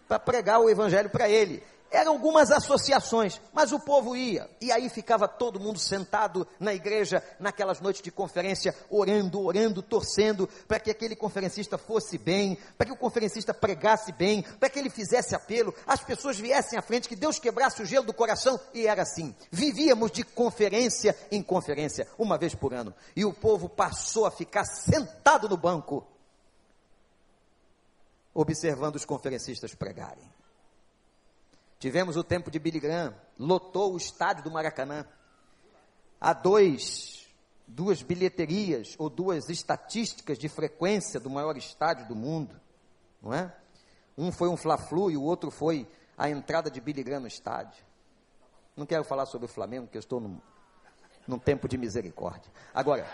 para 0.06 0.18
pregar 0.18 0.60
o 0.60 0.68
evangelho 0.68 1.08
para 1.08 1.26
ele. 1.30 1.64
Eram 1.90 2.12
algumas 2.12 2.50
associações, 2.50 3.40
mas 3.52 3.72
o 3.72 3.80
povo 3.80 4.14
ia. 4.14 4.48
E 4.60 4.70
aí 4.70 4.90
ficava 4.90 5.26
todo 5.26 5.58
mundo 5.58 5.78
sentado 5.78 6.46
na 6.60 6.74
igreja, 6.74 7.24
naquelas 7.40 7.80
noites 7.80 8.02
de 8.02 8.10
conferência, 8.10 8.74
orando, 8.90 9.40
orando, 9.40 9.82
torcendo, 9.82 10.46
para 10.66 10.78
que 10.78 10.90
aquele 10.90 11.16
conferencista 11.16 11.78
fosse 11.78 12.18
bem, 12.18 12.58
para 12.76 12.86
que 12.86 12.92
o 12.92 12.96
conferencista 12.96 13.54
pregasse 13.54 14.12
bem, 14.12 14.42
para 14.42 14.68
que 14.68 14.78
ele 14.78 14.90
fizesse 14.90 15.34
apelo, 15.34 15.74
as 15.86 16.02
pessoas 16.02 16.38
viessem 16.38 16.78
à 16.78 16.82
frente, 16.82 17.08
que 17.08 17.16
Deus 17.16 17.38
quebrasse 17.38 17.82
o 17.82 17.86
gelo 17.86 18.04
do 18.04 18.12
coração. 18.12 18.60
E 18.74 18.86
era 18.86 19.02
assim. 19.02 19.34
Vivíamos 19.50 20.10
de 20.10 20.22
conferência 20.22 21.16
em 21.30 21.42
conferência, 21.42 22.06
uma 22.18 22.36
vez 22.36 22.54
por 22.54 22.74
ano. 22.74 22.94
E 23.16 23.24
o 23.24 23.32
povo 23.32 23.66
passou 23.66 24.26
a 24.26 24.30
ficar 24.30 24.66
sentado 24.66 25.48
no 25.48 25.56
banco, 25.56 26.06
observando 28.34 28.96
os 28.96 29.06
conferencistas 29.06 29.74
pregarem. 29.74 30.37
Tivemos 31.78 32.16
o 32.16 32.24
tempo 32.24 32.50
de 32.50 32.58
Billy 32.58 32.80
Graham, 32.80 33.14
lotou 33.38 33.94
o 33.94 33.96
estádio 33.96 34.42
do 34.42 34.50
Maracanã. 34.50 35.06
Há 36.20 36.32
dois, 36.32 37.28
duas 37.66 38.02
bilheterias 38.02 38.96
ou 38.98 39.08
duas 39.08 39.48
estatísticas 39.48 40.38
de 40.38 40.48
frequência 40.48 41.20
do 41.20 41.30
maior 41.30 41.56
estádio 41.56 42.06
do 42.08 42.16
mundo, 42.16 42.60
não 43.22 43.32
é? 43.32 43.54
Um 44.16 44.32
foi 44.32 44.48
um 44.48 44.56
Fla-Flu 44.56 45.12
e 45.12 45.16
o 45.16 45.22
outro 45.22 45.50
foi 45.50 45.88
a 46.16 46.28
entrada 46.28 46.68
de 46.68 46.80
Billy 46.80 47.04
Graham 47.04 47.20
no 47.20 47.28
estádio. 47.28 47.84
Não 48.76 48.84
quero 48.84 49.04
falar 49.04 49.26
sobre 49.26 49.46
o 49.46 49.48
Flamengo, 49.48 49.86
porque 49.86 49.98
eu 49.98 50.00
estou 50.00 50.18
num, 50.18 50.40
num 51.26 51.38
tempo 51.38 51.68
de 51.68 51.78
misericórdia. 51.78 52.50
Agora, 52.74 53.08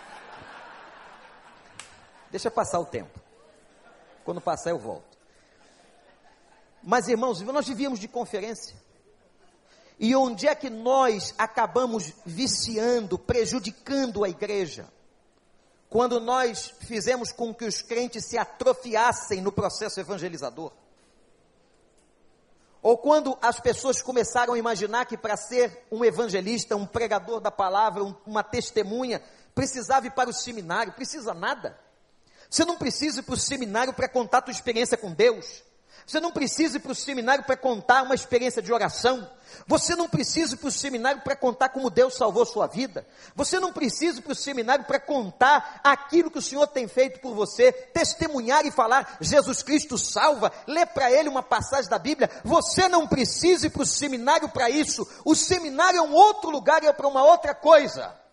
deixa 2.30 2.50
passar 2.50 2.80
o 2.80 2.86
tempo. 2.86 3.20
Quando 4.24 4.40
passar 4.40 4.70
eu 4.70 4.78
volto. 4.78 5.13
Mas, 6.86 7.08
irmãos, 7.08 7.40
nós 7.40 7.66
vivíamos 7.66 7.98
de 7.98 8.06
conferência. 8.06 8.76
E 9.98 10.14
onde 10.14 10.46
é 10.46 10.54
que 10.54 10.68
nós 10.68 11.34
acabamos 11.38 12.12
viciando, 12.26 13.18
prejudicando 13.18 14.22
a 14.22 14.28
igreja? 14.28 14.92
Quando 15.88 16.20
nós 16.20 16.74
fizemos 16.80 17.32
com 17.32 17.54
que 17.54 17.64
os 17.64 17.80
crentes 17.80 18.26
se 18.26 18.36
atrofiassem 18.36 19.40
no 19.40 19.50
processo 19.50 19.98
evangelizador. 19.98 20.72
Ou 22.82 22.98
quando 22.98 23.38
as 23.40 23.58
pessoas 23.58 24.02
começaram 24.02 24.52
a 24.52 24.58
imaginar 24.58 25.06
que 25.06 25.16
para 25.16 25.38
ser 25.38 25.86
um 25.90 26.04
evangelista, 26.04 26.76
um 26.76 26.84
pregador 26.84 27.40
da 27.40 27.50
palavra, 27.50 28.04
um, 28.04 28.14
uma 28.26 28.42
testemunha, 28.42 29.22
precisava 29.54 30.06
ir 30.06 30.10
para 30.10 30.28
o 30.28 30.34
seminário. 30.34 30.92
Precisa 30.92 31.32
nada. 31.32 31.78
Você 32.50 32.62
não 32.64 32.76
precisa 32.76 33.20
ir 33.20 33.22
para 33.22 33.34
o 33.34 33.38
seminário 33.38 33.94
para 33.94 34.06
contar 34.06 34.38
a 34.38 34.42
tua 34.42 34.52
experiência 34.52 34.98
com 34.98 35.12
Deus. 35.12 35.62
Você 36.06 36.20
não 36.20 36.30
precisa 36.30 36.76
ir 36.76 36.80
para 36.80 36.92
o 36.92 36.94
seminário 36.94 37.44
para 37.44 37.56
contar 37.56 38.02
uma 38.02 38.14
experiência 38.14 38.60
de 38.60 38.72
oração. 38.72 39.28
Você 39.66 39.96
não 39.96 40.08
precisa 40.08 40.54
ir 40.54 40.58
para 40.58 40.68
o 40.68 40.72
seminário 40.72 41.22
para 41.22 41.34
contar 41.34 41.70
como 41.70 41.88
Deus 41.88 42.14
salvou 42.14 42.44
sua 42.44 42.66
vida. 42.66 43.06
Você 43.34 43.58
não 43.58 43.72
precisa 43.72 44.18
ir 44.18 44.22
para 44.22 44.32
o 44.32 44.36
seminário 44.36 44.84
para 44.84 45.00
contar 45.00 45.80
aquilo 45.82 46.30
que 46.30 46.38
o 46.38 46.42
Senhor 46.42 46.66
tem 46.66 46.86
feito 46.86 47.20
por 47.20 47.34
você, 47.34 47.72
testemunhar 47.72 48.66
e 48.66 48.70
falar, 48.70 49.16
Jesus 49.20 49.62
Cristo 49.62 49.96
salva, 49.96 50.52
ler 50.66 50.86
para 50.86 51.10
ele 51.10 51.28
uma 51.28 51.42
passagem 51.42 51.90
da 51.90 51.98
Bíblia. 51.98 52.30
Você 52.44 52.88
não 52.88 53.06
precisa 53.06 53.66
ir 53.66 53.70
para 53.70 53.82
o 53.82 53.86
seminário 53.86 54.48
para 54.50 54.68
isso. 54.68 55.08
O 55.24 55.34
seminário 55.34 55.98
é 55.98 56.02
um 56.02 56.12
outro 56.12 56.50
lugar 56.50 56.82
e 56.82 56.86
é 56.86 56.92
para 56.92 57.08
uma 57.08 57.24
outra 57.24 57.54
coisa 57.54 58.23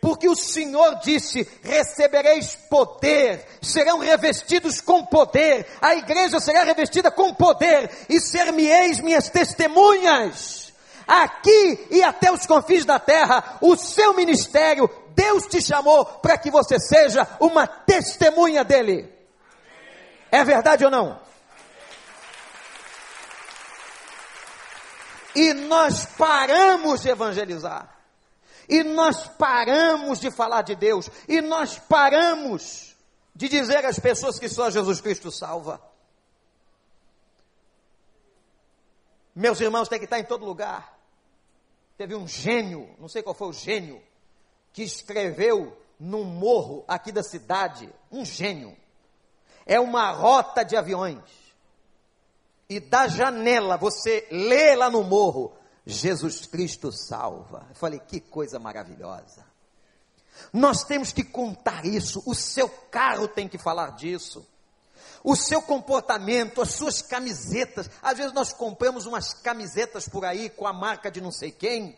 porque 0.00 0.28
o 0.28 0.34
Senhor 0.34 0.96
disse: 1.00 1.46
recebereis 1.62 2.56
poder, 2.68 3.46
serão 3.60 3.98
revestidos 3.98 4.80
com 4.80 5.04
poder, 5.04 5.66
a 5.80 5.94
igreja 5.94 6.40
será 6.40 6.64
revestida 6.64 7.10
com 7.10 7.34
poder, 7.34 7.90
e 8.08 8.20
ser-me-eis 8.20 9.00
minhas 9.00 9.28
testemunhas, 9.28 10.72
aqui 11.06 11.86
e 11.90 12.02
até 12.02 12.32
os 12.32 12.46
confins 12.46 12.84
da 12.84 12.98
terra, 12.98 13.58
o 13.60 13.76
seu 13.76 14.14
ministério, 14.14 14.88
Deus 15.14 15.44
te 15.46 15.60
chamou 15.60 16.04
para 16.04 16.38
que 16.38 16.50
você 16.50 16.78
seja 16.78 17.26
uma 17.38 17.66
testemunha 17.66 18.64
dele. 18.64 19.12
É 20.32 20.44
verdade 20.44 20.84
ou 20.84 20.90
não? 20.90 21.20
E 25.34 25.52
nós 25.52 26.06
paramos 26.16 27.02
de 27.02 27.10
evangelizar. 27.10 27.99
E 28.70 28.84
nós 28.84 29.26
paramos 29.26 30.20
de 30.20 30.30
falar 30.30 30.62
de 30.62 30.76
Deus. 30.76 31.10
E 31.26 31.40
nós 31.40 31.76
paramos 31.76 32.96
de 33.34 33.48
dizer 33.48 33.84
às 33.84 33.98
pessoas 33.98 34.38
que 34.38 34.48
só 34.48 34.70
Jesus 34.70 35.00
Cristo 35.00 35.32
salva. 35.32 35.82
Meus 39.34 39.60
irmãos, 39.60 39.88
tem 39.88 39.98
que 39.98 40.04
estar 40.04 40.20
em 40.20 40.24
todo 40.24 40.46
lugar. 40.46 40.96
Teve 41.98 42.14
um 42.14 42.28
gênio, 42.28 42.88
não 43.00 43.08
sei 43.08 43.24
qual 43.24 43.34
foi 43.34 43.48
o 43.48 43.52
gênio, 43.52 44.00
que 44.72 44.84
escreveu 44.84 45.76
num 45.98 46.22
morro 46.24 46.84
aqui 46.86 47.10
da 47.10 47.24
cidade, 47.24 47.92
um 48.10 48.24
gênio. 48.24 48.76
É 49.66 49.80
uma 49.80 50.12
rota 50.12 50.64
de 50.64 50.76
aviões. 50.76 51.24
E 52.68 52.78
da 52.78 53.08
janela 53.08 53.76
você 53.76 54.28
lê 54.30 54.76
lá 54.76 54.88
no 54.88 55.02
morro 55.02 55.56
Jesus 55.90 56.46
Cristo 56.46 56.92
salva. 56.92 57.66
Eu 57.68 57.74
falei, 57.74 58.00
que 58.00 58.20
coisa 58.20 58.58
maravilhosa. 58.58 59.44
Nós 60.52 60.84
temos 60.84 61.12
que 61.12 61.22
contar 61.22 61.84
isso, 61.84 62.22
o 62.26 62.34
seu 62.34 62.68
carro 62.68 63.28
tem 63.28 63.48
que 63.48 63.58
falar 63.58 63.90
disso. 63.90 64.46
O 65.22 65.36
seu 65.36 65.60
comportamento, 65.60 66.62
as 66.62 66.70
suas 66.70 67.02
camisetas. 67.02 67.90
Às 68.02 68.16
vezes 68.16 68.32
nós 68.32 68.52
compramos 68.54 69.04
umas 69.04 69.34
camisetas 69.34 70.08
por 70.08 70.24
aí 70.24 70.48
com 70.48 70.66
a 70.66 70.72
marca 70.72 71.10
de 71.10 71.20
não 71.20 71.30
sei 71.30 71.50
quem. 71.50 71.96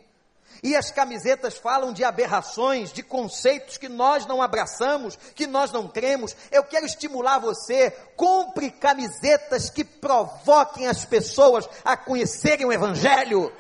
E 0.61 0.77
as 0.77 0.91
camisetas 0.91 1.57
falam 1.57 1.93
de 1.93 2.05
aberrações, 2.05 2.93
de 2.93 3.03
conceitos 3.03 3.77
que 3.77 3.89
nós 3.89 4.27
não 4.27 4.43
abraçamos, 4.43 5.17
que 5.35 5.47
nós 5.47 5.71
não 5.71 5.89
cremos. 5.89 6.37
Eu 6.51 6.65
quero 6.65 6.85
estimular 6.85 7.39
você, 7.39 7.91
compre 8.17 8.71
camisetas 8.71 9.71
que 9.71 9.85
provoquem 9.85 10.89
as 10.89 11.05
pessoas 11.05 11.69
a 11.85 11.97
conhecerem 11.97 12.67
o 12.67 12.73
Evangelho. 12.73 13.53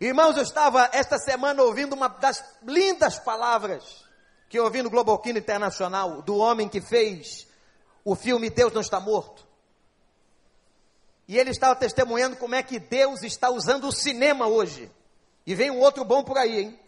Irmãos, 0.00 0.36
eu 0.36 0.44
estava 0.44 0.88
esta 0.92 1.18
semana 1.18 1.60
ouvindo 1.62 1.94
uma 1.94 2.08
das 2.08 2.44
lindas 2.62 3.18
palavras 3.18 4.04
que 4.48 4.56
eu 4.58 4.64
ouvi 4.64 4.80
no 4.80 4.90
Globoquino 4.90 5.38
Internacional 5.38 6.22
do 6.22 6.36
homem 6.36 6.68
que 6.68 6.80
fez 6.80 7.48
o 8.04 8.14
filme 8.14 8.48
Deus 8.48 8.72
Não 8.72 8.80
Está 8.80 9.00
Morto. 9.00 9.46
E 11.26 11.36
ele 11.36 11.50
estava 11.50 11.74
testemunhando 11.74 12.36
como 12.36 12.54
é 12.54 12.62
que 12.62 12.78
Deus 12.78 13.22
está 13.22 13.50
usando 13.50 13.88
o 13.88 13.92
cinema 13.92 14.46
hoje. 14.46 14.90
E 15.44 15.54
vem 15.54 15.70
um 15.70 15.80
outro 15.80 16.04
bom 16.04 16.22
por 16.22 16.38
aí, 16.38 16.60
hein? 16.60 16.80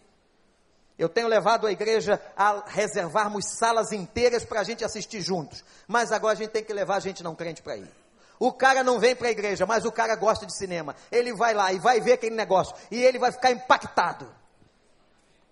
Eu 0.97 1.09
tenho 1.09 1.27
levado 1.27 1.67
a 1.67 1.73
igreja 1.73 2.21
a 2.37 2.63
reservarmos 2.67 3.45
salas 3.59 3.91
inteiras 3.91 4.45
para 4.45 4.61
a 4.61 4.65
gente 4.65 4.85
assistir 4.85 5.21
juntos. 5.21 5.65
Mas 5.89 6.13
agora 6.13 6.35
a 6.35 6.37
gente 6.37 6.51
tem 6.51 6.63
que 6.63 6.73
levar 6.73 6.97
a 6.97 7.01
gente 7.01 7.23
não 7.23 7.35
crente 7.35 7.61
para 7.61 7.77
ir. 7.77 8.00
O 8.41 8.51
cara 8.51 8.83
não 8.83 8.99
vem 8.99 9.15
para 9.15 9.29
a 9.29 9.31
igreja, 9.31 9.67
mas 9.67 9.85
o 9.85 9.93
cara 9.93 10.17
gosta 10.17 10.47
de 10.47 10.57
cinema. 10.57 10.97
Ele 11.13 11.35
vai 11.35 11.53
lá 11.53 11.75
e 11.75 11.79
vai 11.79 12.01
ver 12.01 12.15
aquele 12.15 12.35
negócio. 12.35 12.75
E 12.91 12.97
ele 12.99 13.19
vai 13.19 13.31
ficar 13.31 13.51
impactado. 13.51 14.27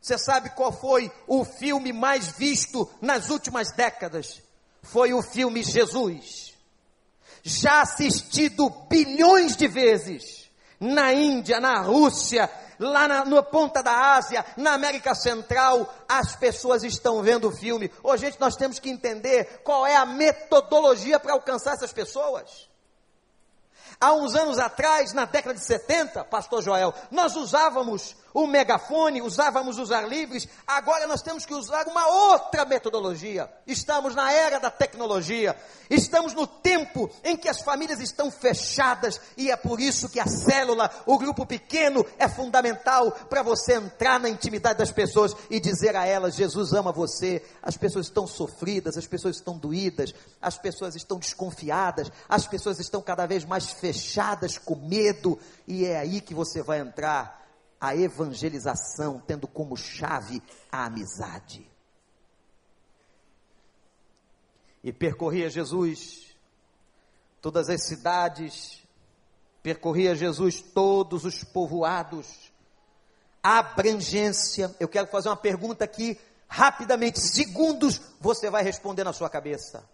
Você 0.01 0.17
sabe 0.17 0.49
qual 0.51 0.73
foi 0.73 1.13
o 1.27 1.45
filme 1.45 1.93
mais 1.93 2.29
visto 2.29 2.89
nas 2.99 3.29
últimas 3.29 3.73
décadas? 3.73 4.41
Foi 4.83 5.13
o 5.13 5.21
filme 5.21 5.63
Jesus. 5.63 6.55
Já 7.43 7.83
assistido 7.83 8.71
bilhões 8.89 9.55
de 9.55 9.69
vezes. 9.69 10.49
Na 10.81 11.13
Índia, 11.13 11.61
na 11.61 11.83
Rússia, 11.83 12.51
lá 12.79 13.07
na, 13.07 13.23
na, 13.23 13.43
ponta 13.43 13.83
da 13.83 14.15
Ásia, 14.15 14.47
na 14.57 14.73
América 14.73 15.15
Central, 15.15 15.93
as 16.09 16.37
pessoas 16.37 16.85
estão 16.85 17.23
vendo 17.23 17.49
o 17.49 17.53
filme. 17.55 17.91
Ô, 18.03 18.17
gente, 18.17 18.41
nós 18.41 18.57
temos 18.57 18.79
que 18.79 18.89
entender 18.89 19.61
qual 19.63 19.87
é 19.87 19.97
a 19.97 20.07
metodologia 20.07 21.21
para 21.21 21.35
alcançar 21.35 21.75
essas 21.75 21.93
pessoas. 21.93 22.68
Há 24.01 24.13
uns 24.13 24.37
anos 24.37 24.59
atrás, 24.59 25.13
na 25.13 25.25
década 25.25 25.55
de 25.55 25.65
70, 25.65 26.25
pastor 26.25 26.63
Joel, 26.63 26.95
nós 27.11 27.35
usávamos 27.35 28.15
o 28.39 28.47
megafone, 28.47 29.21
usávamos 29.21 29.81
os 29.81 29.91
ar 29.91 30.09
livres, 30.09 30.47
agora 30.65 31.09
nós 31.09 31.23
temos 31.23 31.45
que 31.45 31.53
usar 31.53 31.89
uma 31.89 32.07
outra 32.07 32.65
metodologia. 32.65 33.51
Estamos 33.67 34.15
na 34.15 34.33
era 34.33 34.61
da 34.61 34.71
tecnologia, 34.71 35.57
estamos 35.91 36.35
no 36.35 36.47
tempo 36.47 37.11
em 37.25 37.37
que 37.37 37.49
as 37.49 37.61
famílias 37.61 37.99
estão 37.99 38.31
fechadas 38.31 39.21
e 39.37 39.51
é 39.51 39.57
por 39.57 39.81
isso 39.81 40.09
que 40.09 40.21
a 40.21 40.27
célula, 40.29 40.89
o 41.05 41.19
grupo 41.19 41.45
pequeno, 41.45 42.07
é 42.17 42.29
fundamental 42.29 43.11
para 43.11 43.43
você 43.43 43.75
entrar 43.75 44.21
na 44.21 44.29
intimidade 44.29 44.79
das 44.79 44.93
pessoas 44.93 45.35
e 45.51 45.59
dizer 45.59 45.97
a 45.97 46.07
elas: 46.07 46.37
Jesus 46.37 46.73
ama 46.73 46.93
você. 46.93 47.45
As 47.61 47.77
pessoas 47.77 48.07
estão 48.07 48.25
sofridas, 48.25 48.97
as 48.97 49.07
pessoas 49.09 49.35
estão 49.35 49.59
doídas, 49.59 50.15
as 50.41 50.57
pessoas 50.57 50.95
estão 50.95 51.19
desconfiadas, 51.19 52.13
as 52.29 52.47
pessoas 52.47 52.79
estão 52.79 53.03
cada 53.03 53.27
vez 53.27 53.45
mais 53.45 53.69
fechadas 53.69 54.57
com 54.57 54.77
medo, 54.77 55.37
e 55.67 55.85
é 55.85 55.99
aí 55.99 56.21
que 56.21 56.35
você 56.35 56.63
vai 56.63 56.79
entrar 56.79 57.48
a 57.81 57.95
evangelização, 57.95 59.23
tendo 59.25 59.47
como 59.47 59.77
chave 59.77 60.43
a 60.71 60.85
amizade. 60.87 61.69
E 64.83 64.93
percorria 64.93 65.51
Jesus 65.51 66.29
todas 67.41 67.69
as 67.69 67.87
cidades, 67.87 68.83
percorria 69.63 70.15
Jesus 70.15 70.61
todos 70.61 71.25
os 71.25 71.45
povoados, 71.45 72.53
abrangência. 73.43 74.75
Eu 74.81 74.89
quero 74.89 75.07
fazer 75.09 75.29
uma 75.29 75.37
pergunta 75.37 75.85
aqui, 75.85 76.19
rapidamente, 76.49 77.21
segundos, 77.21 78.01
você 78.21 78.51
vai 78.51 78.63
responder 78.63 79.05
na 79.05 79.13
sua 79.13 79.31
cabeça. 79.31 79.85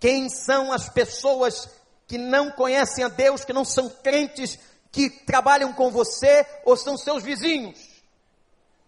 Quem 0.00 0.28
são 0.28 0.72
as 0.72 0.88
pessoas 0.88 1.68
que 2.06 2.18
não 2.18 2.50
conhecem 2.50 3.04
a 3.04 3.08
Deus, 3.08 3.44
que 3.44 3.52
não 3.52 3.64
são 3.64 3.88
crentes 3.88 4.58
que 4.92 5.08
trabalham 5.08 5.72
com 5.72 5.90
você 5.90 6.46
ou 6.64 6.76
são 6.76 6.98
seus 6.98 7.22
vizinhos? 7.22 7.80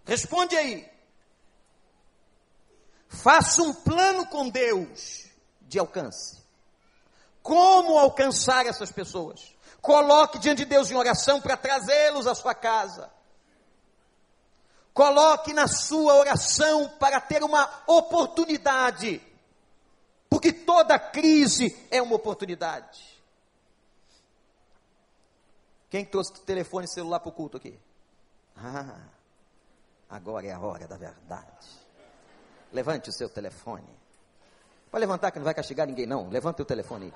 Responde 0.04 0.54
aí. 0.54 0.88
Faça 3.08 3.62
um 3.62 3.72
plano 3.72 4.26
com 4.26 4.50
Deus 4.50 5.24
de 5.62 5.78
alcance. 5.78 6.44
Como 7.42 7.98
alcançar 7.98 8.66
essas 8.66 8.92
pessoas? 8.92 9.54
Coloque 9.80 10.38
diante 10.38 10.58
de 10.58 10.64
Deus 10.66 10.90
em 10.90 10.94
oração 10.94 11.40
para 11.40 11.56
trazê-los 11.56 12.26
à 12.26 12.34
sua 12.34 12.54
casa. 12.54 13.10
Coloque 14.92 15.52
na 15.52 15.66
sua 15.66 16.14
oração 16.14 16.88
para 16.98 17.20
ter 17.20 17.42
uma 17.42 17.82
oportunidade. 17.86 19.20
Porque 20.28 20.52
toda 20.52 20.98
crise 20.98 21.76
é 21.90 22.00
uma 22.00 22.16
oportunidade. 22.16 23.13
Quem 25.94 26.04
trouxe 26.04 26.32
telefone 26.40 26.88
celular 26.88 27.20
para 27.20 27.28
o 27.28 27.32
culto 27.32 27.56
aqui? 27.56 27.78
Ah, 28.56 28.98
agora 30.10 30.44
é 30.44 30.50
a 30.50 30.58
hora 30.58 30.88
da 30.88 30.96
verdade. 30.96 31.68
Levante 32.72 33.10
o 33.10 33.12
seu 33.12 33.28
telefone. 33.28 33.86
Pode 34.90 35.00
levantar 35.00 35.30
que 35.30 35.38
não 35.38 35.44
vai 35.44 35.54
castigar 35.54 35.86
ninguém, 35.86 36.04
não. 36.04 36.28
Levante 36.28 36.60
o 36.60 36.64
telefone. 36.64 37.14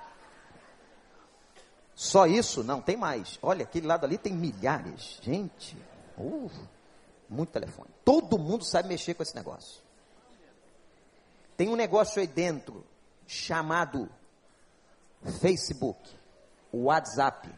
Só 1.93 2.25
isso? 2.29 2.63
Não, 2.63 2.81
tem 2.81 2.97
mais. 2.97 3.37
Olha, 3.43 3.65
aquele 3.65 3.85
lado 3.85 4.07
ali 4.07 4.17
tem 4.17 4.33
milhares. 4.33 5.19
Gente, 5.23 5.77
uh, 6.17 6.49
muito 7.29 7.51
telefone. 7.51 7.91
Todo 8.05 8.39
mundo 8.39 8.65
sabe 8.65 8.87
mexer 8.87 9.15
com 9.15 9.25
esse 9.25 9.35
negócio. 9.35 9.83
Tem 11.57 11.69
um 11.69 11.75
negócio 11.75 12.21
aí 12.21 12.29
dentro 12.29 12.87
chamado 13.27 14.09
Facebook, 15.41 15.99
WhatsApp. 16.73 17.53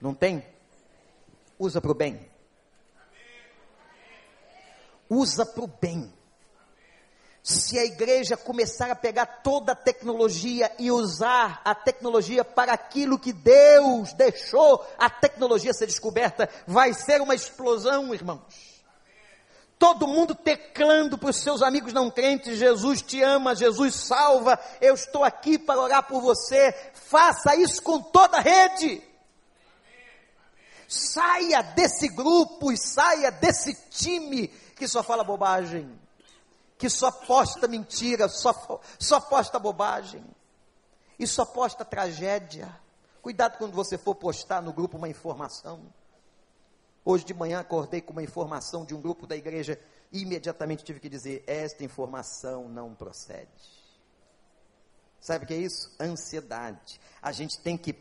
Não 0.00 0.14
tem? 0.14 0.44
Usa 1.58 1.80
para 1.80 1.90
o 1.90 1.94
bem. 1.94 2.30
Usa 5.08 5.44
para 5.44 5.64
o 5.64 5.66
bem. 5.66 6.12
se 7.42 7.78
a 7.78 7.84
igreja 7.84 8.36
começar 8.36 8.90
a 8.90 8.94
pegar 8.94 9.26
toda 9.42 9.72
a 9.72 9.74
tecnologia 9.74 10.70
e 10.78 10.90
usar 10.90 11.60
a 11.64 11.74
tecnologia 11.74 12.44
para 12.44 12.72
aquilo 12.72 13.18
que 13.18 13.32
Deus 13.32 14.12
deixou 14.12 14.86
a 14.98 15.08
tecnologia 15.08 15.72
ser 15.72 15.86
descoberta, 15.86 16.48
vai 16.66 16.92
ser 16.92 17.20
uma 17.20 17.34
explosão, 17.34 18.14
irmãos. 18.14 18.80
Todo 19.78 20.06
mundo 20.06 20.34
teclando 20.34 21.16
para 21.16 21.30
os 21.30 21.36
seus 21.42 21.62
amigos 21.62 21.94
não 21.94 22.10
crentes: 22.10 22.58
Jesus 22.58 23.00
te 23.00 23.22
ama, 23.22 23.56
Jesus 23.56 23.94
salva, 23.94 24.60
eu 24.80 24.94
estou 24.94 25.24
aqui 25.24 25.58
para 25.58 25.80
orar 25.80 26.06
por 26.06 26.20
você. 26.20 26.72
Faça 26.92 27.56
isso 27.56 27.82
com 27.82 28.00
toda 28.00 28.36
a 28.36 28.40
rede. 28.40 29.09
Saia 30.92 31.62
desse 31.62 32.08
grupo 32.08 32.72
e 32.72 32.76
saia 32.76 33.30
desse 33.30 33.74
time 33.90 34.48
que 34.76 34.88
só 34.88 35.02
fala 35.02 35.22
bobagem 35.22 36.00
que 36.80 36.88
só 36.88 37.12
posta 37.12 37.68
mentira, 37.68 38.26
só, 38.26 38.80
só 38.98 39.20
posta 39.20 39.58
bobagem, 39.58 40.24
e 41.18 41.26
só 41.26 41.44
posta 41.44 41.84
tragédia. 41.84 42.74
Cuidado 43.20 43.58
quando 43.58 43.74
você 43.74 43.98
for 43.98 44.14
postar 44.14 44.62
no 44.62 44.72
grupo 44.72 44.96
uma 44.96 45.06
informação. 45.06 45.82
Hoje 47.04 47.22
de 47.22 47.34
manhã 47.34 47.60
acordei 47.60 48.00
com 48.00 48.12
uma 48.12 48.22
informação 48.22 48.86
de 48.86 48.94
um 48.94 49.00
grupo 49.00 49.26
da 49.26 49.36
igreja 49.36 49.78
e 50.10 50.22
imediatamente 50.22 50.82
tive 50.82 51.00
que 51.00 51.10
dizer: 51.10 51.44
esta 51.46 51.84
informação 51.84 52.66
não 52.66 52.94
procede. 52.94 53.50
Sabe 55.20 55.44
o 55.44 55.48
que 55.48 55.52
é 55.52 55.58
isso? 55.58 55.94
Ansiedade. 56.00 56.98
A 57.20 57.30
gente 57.30 57.60
tem 57.60 57.76
que 57.76 57.94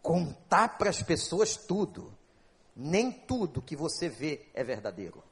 contar 0.00 0.78
para 0.78 0.90
as 0.90 1.02
pessoas 1.02 1.56
tudo. 1.56 2.16
Nem 2.74 3.10
tudo 3.12 3.62
que 3.62 3.76
você 3.76 4.08
vê 4.08 4.46
é 4.54 4.64
verdadeiro 4.64 5.22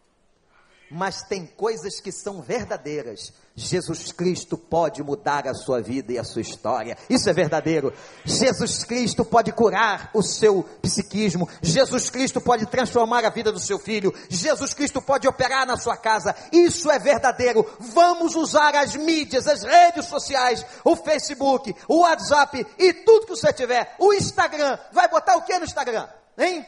mas 0.91 1.23
tem 1.23 1.47
coisas 1.47 2.01
que 2.01 2.11
são 2.11 2.43
verdadeiras. 2.43 3.33
Jesus 3.55 4.11
Cristo 4.11 4.59
pode 4.59 5.03
mudar 5.03 5.47
a 5.47 5.55
sua 5.55 5.81
vida 5.81 6.13
e 6.13 6.19
a 6.19 6.25
sua 6.25 6.43
história. 6.43 6.97
Isso 7.09 7.31
é 7.31 7.33
verdadeiro. 7.33 7.93
Jesus 8.25 8.83
Cristo 8.83 9.25
pode 9.25 9.53
curar 9.53 10.11
o 10.13 10.23
seu 10.23 10.65
psiquismo. 10.83 11.49
Jesus 11.63 12.11
Cristo 12.11 12.41
pode 12.41 12.67
transformar 12.67 13.25
a 13.25 13.31
vida 13.31 13.53
do 13.53 13.61
seu 13.61 13.79
filho. 13.79 14.13
Jesus 14.29 14.75
Cristo 14.75 15.01
pode 15.01 15.29
operar 15.29 15.65
na 15.65 15.77
sua 15.77 15.97
casa. 15.97 16.35
Isso 16.51 16.91
é 16.91 16.99
verdadeiro. 16.99 17.65
Vamos 17.79 18.35
usar 18.35 18.75
as 18.75 18.97
mídias, 18.97 19.47
as 19.47 19.63
redes 19.63 20.07
sociais, 20.07 20.67
o 20.83 20.97
Facebook, 20.97 21.75
o 21.87 22.01
WhatsApp 22.01 22.67
e 22.79 22.93
tudo 22.93 23.27
que 23.27 23.37
você 23.37 23.53
tiver. 23.53 23.95
O 23.99 24.13
Instagram. 24.13 24.77
Vai 24.93 25.09
botar 25.09 25.37
o 25.37 25.43
que 25.43 25.57
no 25.59 25.65
Instagram? 25.65 26.09
Hein? 26.37 26.67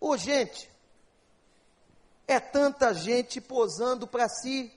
Ô, 0.00 0.16
gente, 0.16 0.70
é 2.26 2.38
tanta 2.38 2.92
gente 2.92 3.40
posando 3.40 4.06
para 4.06 4.28
si. 4.28 4.72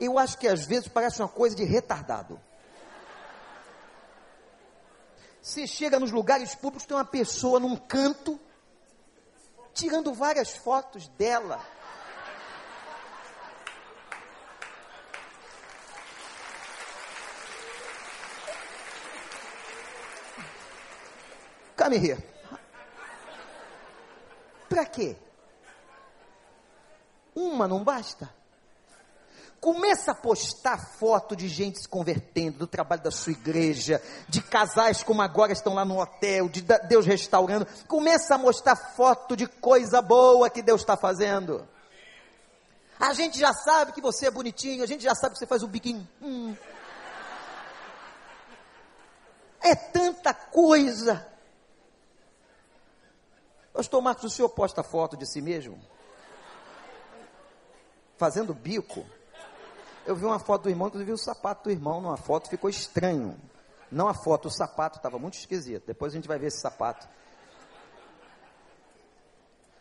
Eu 0.00 0.18
acho 0.18 0.36
que 0.38 0.48
às 0.48 0.66
vezes 0.66 0.88
parece 0.88 1.20
uma 1.20 1.28
coisa 1.28 1.54
de 1.54 1.64
retardado. 1.64 2.40
Você 5.40 5.66
chega 5.66 6.00
nos 6.00 6.10
lugares 6.10 6.54
públicos, 6.54 6.86
tem 6.86 6.96
uma 6.96 7.04
pessoa 7.04 7.60
num 7.60 7.76
canto, 7.76 8.40
tirando 9.74 10.12
várias 10.14 10.50
fotos 10.56 11.06
dela. 11.08 11.60
Come 21.84 21.98
here. 21.98 22.16
Para 24.70 24.86
quê? 24.86 25.16
Uma 27.34 27.68
não 27.68 27.84
basta? 27.84 28.30
Começa 29.60 30.12
a 30.12 30.14
postar 30.14 30.78
foto 30.78 31.36
de 31.36 31.46
gente 31.46 31.80
se 31.80 31.86
convertendo, 31.86 32.56
do 32.56 32.66
trabalho 32.66 33.02
da 33.02 33.10
sua 33.10 33.32
igreja, 33.32 34.00
de 34.26 34.40
casais 34.40 35.02
como 35.02 35.20
agora 35.20 35.52
estão 35.52 35.74
lá 35.74 35.84
no 35.84 36.00
hotel, 36.00 36.48
de 36.48 36.62
Deus 36.88 37.04
restaurando. 37.04 37.66
Começa 37.86 38.34
a 38.34 38.38
mostrar 38.38 38.76
foto 38.76 39.36
de 39.36 39.46
coisa 39.46 40.00
boa 40.00 40.48
que 40.48 40.62
Deus 40.62 40.80
está 40.80 40.96
fazendo. 40.96 41.68
A 42.98 43.12
gente 43.12 43.38
já 43.38 43.52
sabe 43.52 43.92
que 43.92 44.00
você 44.00 44.28
é 44.28 44.30
bonitinho, 44.30 44.82
a 44.82 44.86
gente 44.86 45.04
já 45.04 45.14
sabe 45.14 45.34
que 45.34 45.38
você 45.38 45.46
faz 45.46 45.62
o 45.62 45.68
biquinho. 45.68 46.08
Hum. 46.22 46.56
É 49.60 49.74
tanta 49.74 50.32
coisa. 50.32 51.33
Pastor 53.74 54.00
Marcos, 54.00 54.24
o 54.24 54.30
senhor 54.30 54.48
posta 54.50 54.84
foto 54.84 55.16
de 55.16 55.26
si 55.26 55.42
mesmo? 55.42 55.76
Fazendo 58.16 58.54
bico? 58.54 59.04
Eu 60.06 60.14
vi 60.14 60.24
uma 60.24 60.38
foto 60.38 60.62
do 60.62 60.70
irmão, 60.70 60.86
inclusive 60.86 61.10
o 61.10 61.18
sapato 61.18 61.64
do 61.64 61.70
irmão 61.72 62.00
numa 62.00 62.16
foto 62.16 62.48
ficou 62.48 62.70
estranho. 62.70 63.36
Não 63.90 64.06
a 64.06 64.14
foto, 64.14 64.46
o 64.46 64.50
sapato 64.50 64.98
estava 64.98 65.18
muito 65.18 65.34
esquisito. 65.34 65.88
Depois 65.88 66.12
a 66.12 66.16
gente 66.16 66.28
vai 66.28 66.38
ver 66.38 66.46
esse 66.46 66.60
sapato. 66.60 67.08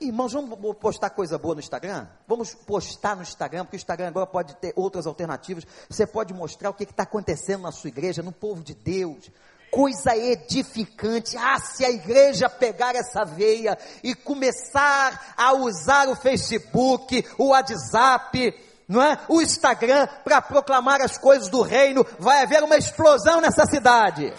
Irmãos, 0.02 0.34
vamos 0.34 0.76
postar 0.78 1.12
coisa 1.12 1.38
boa 1.38 1.54
no 1.54 1.62
Instagram? 1.62 2.08
Vamos 2.28 2.56
postar 2.56 3.16
no 3.16 3.22
Instagram, 3.22 3.64
porque 3.64 3.76
o 3.76 3.78
Instagram 3.78 4.08
agora 4.08 4.26
pode 4.26 4.56
ter 4.56 4.74
outras 4.76 5.06
alternativas. 5.06 5.68
Você 5.88 6.08
pode 6.08 6.34
mostrar 6.34 6.72
o 6.72 6.74
que 6.74 6.84
está 6.84 7.04
acontecendo 7.04 7.62
na 7.62 7.72
sua 7.72 7.90
igreja, 7.90 8.24
no 8.24 8.32
povo 8.32 8.64
de 8.64 8.74
Deus 8.74 9.30
coisa 9.74 10.16
edificante. 10.16 11.36
Ah, 11.36 11.60
se 11.60 11.84
a 11.84 11.90
igreja 11.90 12.48
pegar 12.48 12.96
essa 12.96 13.26
veia 13.26 13.76
e 14.04 14.14
começar 14.14 15.34
a 15.36 15.54
usar 15.54 16.08
o 16.08 16.16
Facebook, 16.16 17.28
o 17.40 17.48
WhatsApp, 17.48 18.54
não 18.88 19.02
é? 19.02 19.18
O 19.28 19.42
Instagram 19.42 20.08
para 20.24 20.42
proclamar 20.44 21.02
as 21.02 21.18
coisas 21.18 21.50
do 21.50 21.64
reino, 21.64 22.06
vai 22.20 22.44
haver 22.44 22.64
uma 22.64 22.78
explosão 22.78 23.42
nessa 23.42 23.66
cidade. 23.66 24.32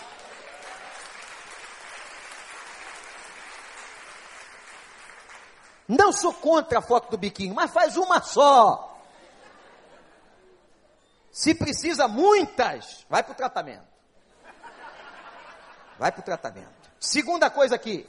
Não 5.89 6.13
sou 6.13 6.33
contra 6.33 6.79
a 6.79 6.83
foto 6.83 7.11
do 7.11 7.19
biquinho, 7.19 7.55
mas 7.55 7.73
faz 7.73 7.97
uma 7.97 8.23
só. 8.23 9.03
Se 11.31 11.55
precisa 11.55 12.07
muitas, 12.07 13.05
vai 13.11 13.23
para 13.23 13.33
o 13.33 13.37
tratamento. 13.37 13.94
Vai 15.99 16.11
para 16.13 16.21
o 16.21 16.25
tratamento. 16.25 16.91
Segunda 16.99 17.51
coisa 17.51 17.75
aqui. 17.75 18.09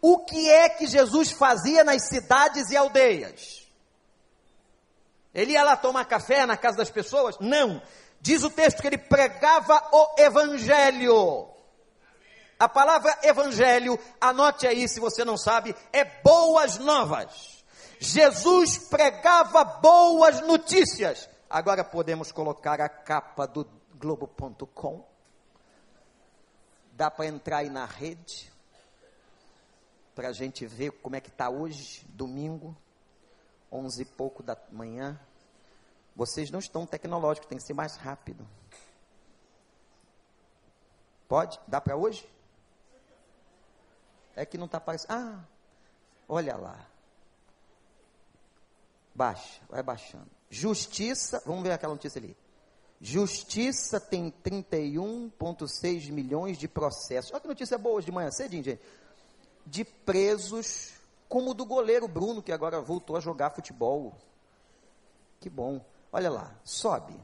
O 0.00 0.18
que 0.18 0.50
é 0.50 0.68
que 0.68 0.86
Jesus 0.86 1.30
fazia 1.30 1.82
nas 1.82 2.08
cidades 2.08 2.70
e 2.70 2.76
aldeias? 2.76 3.66
Ele 5.34 5.52
ia 5.52 5.64
lá 5.64 5.76
tomar 5.76 6.04
café 6.04 6.44
na 6.46 6.56
casa 6.56 6.76
das 6.76 6.90
pessoas? 6.90 7.36
Não. 7.40 7.80
Diz 8.20 8.42
o 8.42 8.50
texto 8.50 8.80
que 8.80 8.86
ele 8.86 8.98
pregava 8.98 9.82
o 9.92 10.20
evangelho. 10.20 11.48
A 12.58 12.68
palavra 12.68 13.18
evangelho, 13.22 13.98
anote 14.20 14.66
aí 14.66 14.88
se 14.88 15.00
você 15.00 15.24
não 15.24 15.36
sabe, 15.36 15.74
é 15.92 16.04
boas 16.22 16.78
novas. 16.78 17.64
Jesus 17.98 18.78
pregava 18.88 19.64
boas 19.64 20.40
notícias. 20.42 21.28
Agora 21.50 21.84
podemos 21.84 22.30
colocar 22.30 22.80
a 22.80 22.88
capa 22.88 23.46
do 23.46 23.68
Globo.com 23.94 25.13
Dá 26.96 27.10
para 27.10 27.26
entrar 27.26 27.58
aí 27.58 27.68
na 27.68 27.84
rede, 27.84 28.52
para 30.14 30.28
a 30.28 30.32
gente 30.32 30.64
ver 30.64 30.92
como 30.92 31.16
é 31.16 31.20
que 31.20 31.28
está 31.28 31.50
hoje, 31.50 32.06
domingo, 32.10 32.76
onze 33.70 34.02
e 34.02 34.04
pouco 34.04 34.44
da 34.44 34.56
manhã. 34.70 35.20
Vocês 36.14 36.52
não 36.52 36.60
estão 36.60 36.86
tecnológicos, 36.86 37.48
tem 37.48 37.58
que 37.58 37.64
ser 37.64 37.74
mais 37.74 37.96
rápido. 37.96 38.46
Pode? 41.26 41.58
Dá 41.66 41.80
para 41.80 41.96
hoje? 41.96 42.28
É 44.36 44.46
que 44.46 44.56
não 44.56 44.66
está 44.66 44.78
aparecendo. 44.78 45.10
Ah, 45.10 45.44
olha 46.28 46.56
lá. 46.56 46.86
Baixa, 49.12 49.60
vai 49.68 49.82
baixando. 49.82 50.30
Justiça, 50.48 51.42
vamos 51.44 51.64
ver 51.64 51.72
aquela 51.72 51.94
notícia 51.94 52.20
ali. 52.20 52.36
Justiça 53.06 54.00
tem 54.00 54.32
31,6 54.42 56.10
milhões 56.10 56.56
de 56.56 56.66
processos. 56.66 57.30
Olha 57.32 57.40
que 57.42 57.46
notícia 57.46 57.76
boa 57.76 57.96
hoje 57.96 58.06
de 58.06 58.12
manhã, 58.12 58.30
cedinho, 58.30 58.64
gente. 58.64 58.80
De 59.66 59.84
presos, 59.84 60.94
como 61.28 61.50
o 61.50 61.54
do 61.54 61.66
goleiro 61.66 62.08
Bruno, 62.08 62.42
que 62.42 62.50
agora 62.50 62.80
voltou 62.80 63.14
a 63.14 63.20
jogar 63.20 63.50
futebol. 63.50 64.14
Que 65.38 65.50
bom. 65.50 65.84
Olha 66.10 66.30
lá, 66.30 66.54
sobe. 66.64 67.14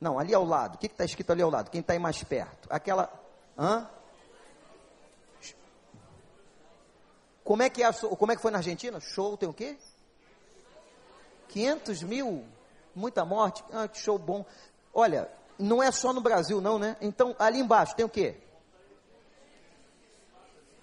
Não, 0.00 0.16
ali 0.16 0.32
ao 0.32 0.44
lado. 0.44 0.76
O 0.76 0.78
que 0.78 0.86
está 0.86 1.04
escrito 1.04 1.32
ali 1.32 1.42
ao 1.42 1.50
lado? 1.50 1.68
Quem 1.68 1.80
está 1.80 1.94
aí 1.94 1.98
mais 1.98 2.22
perto? 2.22 2.68
Aquela. 2.70 3.12
Hã? 3.58 3.90
Como 7.42 7.64
é 7.64 7.68
que 7.68 7.82
é 7.82 7.92
como 7.92 8.30
é 8.30 8.36
que 8.36 8.42
foi 8.42 8.52
na 8.52 8.58
Argentina? 8.58 9.00
Show 9.00 9.36
tem 9.36 9.48
o 9.48 9.52
quê? 9.52 9.76
500 11.48 12.04
mil 12.04 12.46
muita 12.94 13.24
morte, 13.24 13.64
ah, 13.72 13.88
que 13.88 13.98
show 13.98 14.18
bom. 14.18 14.44
Olha, 14.92 15.30
não 15.58 15.82
é 15.82 15.90
só 15.90 16.12
no 16.12 16.20
Brasil 16.20 16.60
não, 16.60 16.78
né? 16.78 16.96
Então, 17.00 17.34
ali 17.38 17.58
embaixo 17.58 17.94
tem 17.94 18.04
o 18.04 18.08
quê? 18.08 18.36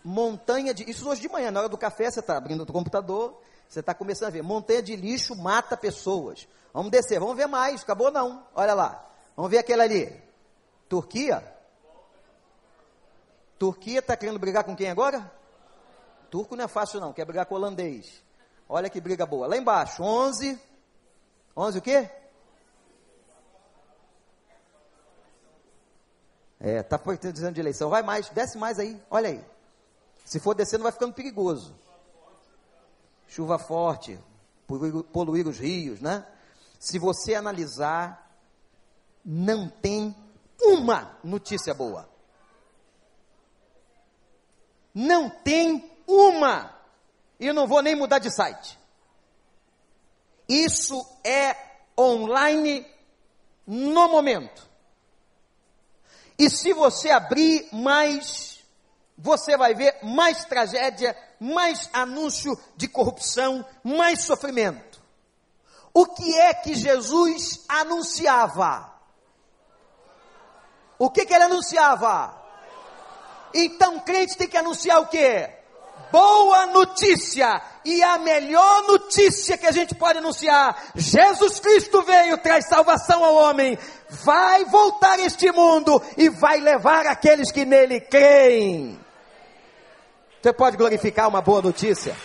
montanha 0.04 0.74
de. 0.74 0.90
Isso 0.90 1.08
hoje 1.08 1.22
de 1.22 1.30
manhã, 1.30 1.52
na 1.52 1.62
hora 1.62 1.70
do 1.70 1.78
café, 1.78 2.10
você 2.10 2.20
está 2.20 2.38
abrindo 2.38 2.62
o 2.64 2.66
computador, 2.66 3.40
você 3.68 3.80
está 3.80 3.94
começando 3.94 4.30
a 4.30 4.32
ver. 4.32 4.42
Montanha 4.42 4.82
de 4.82 4.96
lixo 4.96 5.36
mata 5.36 5.78
pessoas. 5.78 6.48
Vamos 6.74 6.92
descer, 6.92 7.20
vamos 7.20 7.36
ver 7.36 7.48
mais. 7.48 7.82
Acabou 7.82 8.12
não. 8.12 8.46
Olha 8.56 8.74
lá. 8.74 9.06
Vamos 9.36 9.52
ver 9.52 9.60
aquele 9.60 9.82
ali. 9.82 10.24
Turquia? 10.88 11.44
Turquia 13.58 14.00
está 14.00 14.16
querendo 14.16 14.40
brigar 14.40 14.64
com 14.64 14.76
quem 14.76 14.90
agora? 14.90 15.32
Turco 16.30 16.56
não 16.56 16.66
é 16.66 16.68
fácil 16.68 17.00
não, 17.00 17.12
quer 17.12 17.26
brigar 17.26 17.46
com 17.46 17.56
holandês. 17.56 18.24
Olha 18.68 18.90
que 18.90 19.02
briga 19.02 19.26
boa. 19.26 19.48
Lá 19.48 19.58
embaixo, 19.58 20.04
11. 20.04 20.60
11 21.56 21.78
o 21.78 21.82
quê? 21.82 22.10
É, 26.60 26.84
tá 26.84 27.00
dizendo 27.32 27.54
de 27.54 27.62
eleição. 27.62 27.90
Vai 27.90 28.04
mais, 28.04 28.30
desce 28.30 28.58
mais 28.58 28.80
aí. 28.80 29.02
Olha 29.10 29.30
aí. 29.30 29.46
Se 30.26 30.40
for 30.40 30.54
descendo, 30.54 30.84
vai 30.84 30.92
ficando 30.92 31.14
perigoso. 31.14 31.74
Chuva 33.28 33.58
forte, 33.58 34.20
poluir 35.14 35.48
os 35.48 35.60
rios, 35.60 36.02
né? 36.02 36.26
Se 36.80 36.98
você 36.98 37.36
analisar, 37.36 38.32
não 39.24 39.70
tem 39.70 40.16
uma 40.62 41.18
notícia 41.24 41.74
boa. 41.74 42.10
Não 44.94 45.30
tem 45.30 45.90
uma. 46.08 46.76
E 47.40 47.48
eu 47.48 47.54
não 47.54 47.68
vou 47.68 47.82
nem 47.82 47.96
mudar 47.96 48.20
de 48.20 48.34
site. 48.34 48.79
Isso 50.50 51.08
é 51.24 51.56
online 51.98 52.86
no 53.66 54.10
momento. 54.10 54.68
E 56.38 56.50
se 56.50 56.74
você 56.74 57.12
abrir 57.12 57.70
mais 57.72 58.50
você 59.22 59.58
vai 59.58 59.74
ver 59.74 59.98
mais 60.02 60.46
tragédia, 60.46 61.16
mais 61.40 61.90
anúncio 61.92 62.58
de 62.78 62.88
corrupção, 62.88 63.66
mais 63.84 64.22
sofrimento. 64.22 65.04
O 65.94 66.06
que 66.06 66.40
é 66.40 66.54
que 66.54 66.74
Jesus 66.74 67.66
anunciava? 67.68 68.94
O 70.98 71.10
que, 71.10 71.26
que 71.26 71.34
ele 71.34 71.44
anunciava? 71.44 72.34
Então 73.54 74.00
crente 74.00 74.38
tem 74.38 74.48
que 74.48 74.58
anunciar 74.58 75.02
o 75.02 75.08
que? 75.08 75.59
Boa 76.12 76.66
notícia. 76.68 77.62
E 77.86 78.02
a 78.04 78.18
melhor 78.18 78.84
notícia 78.88 79.58
que 79.58 79.66
a 79.66 79.72
gente 79.72 79.96
pode 79.96 80.20
anunciar: 80.20 80.92
Jesus 80.96 81.60
Cristo 81.60 82.02
veio, 82.02 82.38
traz 82.38 82.68
salvação 82.68 83.24
ao 83.24 83.36
homem, 83.36 83.78
vai 84.10 84.66
voltar 84.66 85.20
este 85.20 85.52
mundo 85.52 86.02
e 86.18 86.30
vai 86.30 86.60
levar 86.60 87.06
aqueles 87.06 87.52
que 87.52 87.66
nele 87.66 88.02
creem. 88.02 89.00
Você 90.42 90.54
pode 90.54 90.78
glorificar 90.78 91.28
uma 91.28 91.42
boa 91.42 91.62
notícia? 91.62 92.16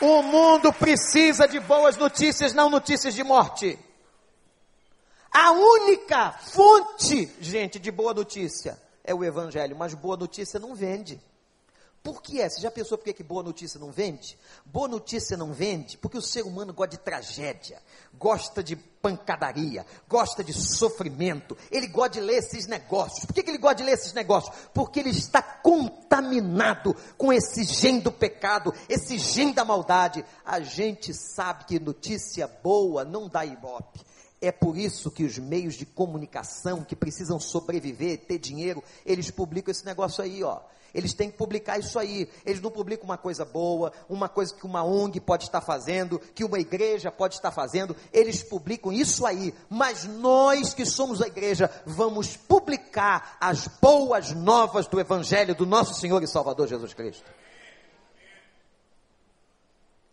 O 0.00 0.22
mundo 0.22 0.72
precisa 0.72 1.46
de 1.46 1.60
boas 1.60 1.96
notícias, 1.96 2.54
não 2.54 2.70
notícias 2.70 3.14
de 3.14 3.22
morte. 3.22 3.78
A 5.32 5.52
única 5.52 6.32
fonte, 6.32 7.30
gente, 7.40 7.78
de 7.78 7.90
boa 7.90 8.12
notícia 8.12 8.78
é 9.04 9.14
o 9.14 9.24
Evangelho, 9.24 9.76
mas 9.76 9.94
boa 9.94 10.16
notícia 10.16 10.58
não 10.60 10.74
vende. 10.74 11.20
Por 12.02 12.22
que 12.22 12.40
é? 12.40 12.48
Você 12.48 12.62
já 12.62 12.70
pensou 12.70 12.96
por 12.96 13.04
que, 13.04 13.12
que 13.12 13.22
boa 13.22 13.42
notícia 13.42 13.78
não 13.78 13.92
vende? 13.92 14.38
Boa 14.64 14.88
notícia 14.88 15.36
não 15.36 15.52
vende 15.52 15.98
porque 15.98 16.16
o 16.16 16.22
ser 16.22 16.42
humano 16.42 16.72
gosta 16.72 16.96
de 16.96 17.02
tragédia, 17.02 17.82
gosta 18.14 18.62
de 18.62 18.74
pancadaria, 18.74 19.84
gosta 20.08 20.42
de 20.42 20.54
sofrimento, 20.54 21.56
ele 21.70 21.86
gosta 21.88 22.12
de 22.12 22.20
ler 22.20 22.38
esses 22.38 22.66
negócios. 22.66 23.26
Por 23.26 23.34
que, 23.34 23.42
que 23.42 23.50
ele 23.50 23.58
gosta 23.58 23.76
de 23.76 23.82
ler 23.82 23.92
esses 23.92 24.14
negócios? 24.14 24.54
Porque 24.72 25.00
ele 25.00 25.10
está 25.10 25.42
contaminado 25.42 26.96
com 27.18 27.30
esse 27.30 27.64
gen 27.64 28.00
do 28.00 28.10
pecado, 28.10 28.72
esse 28.88 29.18
gen 29.18 29.52
da 29.52 29.64
maldade. 29.64 30.24
A 30.42 30.58
gente 30.60 31.12
sabe 31.12 31.66
que 31.66 31.78
notícia 31.78 32.48
boa 32.48 33.04
não 33.04 33.28
dá 33.28 33.44
ibope. 33.44 34.00
É 34.40 34.50
por 34.50 34.78
isso 34.78 35.10
que 35.10 35.24
os 35.24 35.38
meios 35.38 35.74
de 35.74 35.84
comunicação 35.84 36.82
que 36.82 36.96
precisam 36.96 37.38
sobreviver, 37.38 38.24
ter 38.26 38.38
dinheiro, 38.38 38.82
eles 39.04 39.30
publicam 39.30 39.70
esse 39.70 39.84
negócio 39.84 40.24
aí, 40.24 40.42
ó. 40.42 40.60
Eles 40.94 41.14
têm 41.14 41.30
que 41.30 41.36
publicar 41.36 41.78
isso 41.78 41.98
aí. 41.98 42.28
Eles 42.44 42.60
não 42.60 42.70
publicam 42.70 43.04
uma 43.04 43.18
coisa 43.18 43.44
boa, 43.44 43.92
uma 44.08 44.28
coisa 44.28 44.54
que 44.54 44.66
uma 44.66 44.82
ONG 44.82 45.20
pode 45.20 45.44
estar 45.44 45.60
fazendo, 45.60 46.18
que 46.34 46.44
uma 46.44 46.58
igreja 46.58 47.10
pode 47.12 47.34
estar 47.34 47.50
fazendo. 47.50 47.94
Eles 48.12 48.42
publicam 48.42 48.92
isso 48.92 49.24
aí. 49.24 49.54
Mas 49.68 50.04
nós 50.04 50.74
que 50.74 50.84
somos 50.84 51.22
a 51.22 51.26
igreja, 51.26 51.70
vamos 51.86 52.36
publicar 52.36 53.36
as 53.40 53.68
boas 53.80 54.32
novas 54.32 54.86
do 54.86 54.98
Evangelho 54.98 55.54
do 55.54 55.66
nosso 55.66 55.94
Senhor 55.94 56.22
e 56.22 56.26
Salvador 56.26 56.66
Jesus 56.66 56.94
Cristo. 56.94 57.30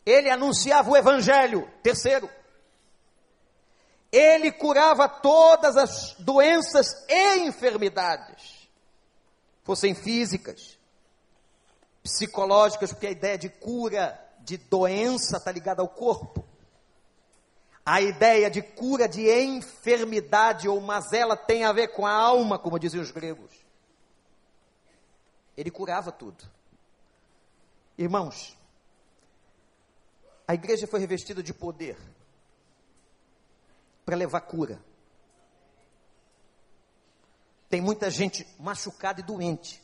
Ele 0.05 0.29
anunciava 0.29 0.89
o 0.89 0.95
Evangelho. 0.95 1.67
Terceiro, 1.83 2.29
ele 4.12 4.52
curava 4.52 5.08
todas 5.08 5.76
as 5.78 6.15
doenças 6.20 6.88
e 7.10 7.39
enfermidades 7.39 8.58
fossem 9.67 9.93
físicas, 9.93 10.80
psicológicas, 12.02 12.93
porque 12.93 13.08
a 13.08 13.12
ideia 13.12 13.38
de 13.38 13.50
cura 13.50 14.17
de 14.39 14.56
doença 14.56 15.36
está 15.36 15.52
ligada 15.52 15.82
ao 15.82 15.89
corpo. 15.89 16.46
A 17.86 18.02
ideia 18.02 18.50
de 18.50 18.62
cura 18.62 19.10
de 19.10 19.30
enfermidade 19.30 20.70
ou 20.70 20.80
mazela 20.80 21.36
tem 21.36 21.65
a 21.65 21.74
ver 21.74 21.89
com 21.89 22.08
a 22.08 22.13
alma, 22.13 22.58
como 22.58 22.80
diziam 22.80 23.04
os 23.04 23.12
gregos. 23.12 23.52
Ele 25.58 25.70
curava 25.70 26.13
tudo. 26.13 26.50
Irmãos, 27.98 28.58
a 30.48 30.54
igreja 30.54 30.88
foi 30.88 31.02
revestida 31.02 31.43
de 31.43 31.54
poder 31.54 31.98
para 34.08 34.15
levar 34.15 34.39
cura. 34.39 34.82
Tem 37.70 37.82
muita 37.82 38.10
gente 38.10 38.48
machucada 38.58 39.20
e 39.20 39.24
doente. 39.24 39.84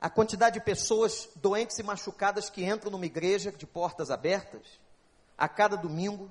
A 0.00 0.10
quantidade 0.10 0.58
de 0.58 0.64
pessoas 0.64 1.28
doentes 1.36 1.78
e 1.78 1.82
machucadas 1.84 2.50
que 2.50 2.64
entram 2.64 2.90
numa 2.90 3.06
igreja 3.06 3.52
de 3.52 3.64
portas 3.64 4.10
abertas 4.10 4.66
a 5.38 5.48
cada 5.48 5.76
domingo, 5.76 6.28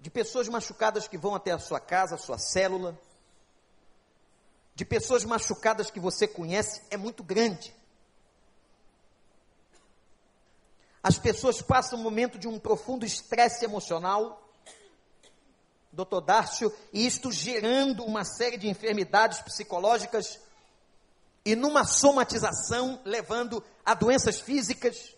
de 0.00 0.10
pessoas 0.10 0.48
machucadas 0.48 1.06
que 1.06 1.16
vão 1.16 1.36
até 1.36 1.52
a 1.52 1.60
sua 1.60 1.78
casa, 1.78 2.16
a 2.16 2.18
sua 2.18 2.38
célula, 2.38 3.00
de 4.74 4.84
pessoas 4.84 5.24
machucadas 5.24 5.92
que 5.92 6.00
você 6.00 6.26
conhece, 6.26 6.82
é 6.90 6.96
muito 6.96 7.22
grande. 7.22 7.72
As 11.02 11.18
pessoas 11.18 11.62
passam 11.62 11.98
um 11.98 12.02
momento 12.02 12.38
de 12.38 12.48
um 12.48 12.58
profundo 12.58 13.06
estresse 13.06 13.64
emocional, 13.64 14.42
Dr. 15.92 16.20
Dárcio, 16.24 16.72
e 16.92 17.06
isto 17.06 17.30
gerando 17.30 18.04
uma 18.04 18.24
série 18.24 18.56
de 18.56 18.68
enfermidades 18.68 19.40
psicológicas 19.40 20.38
e 21.44 21.56
numa 21.56 21.84
somatização 21.84 23.00
levando 23.04 23.62
a 23.84 23.94
doenças 23.94 24.40
físicas. 24.40 25.14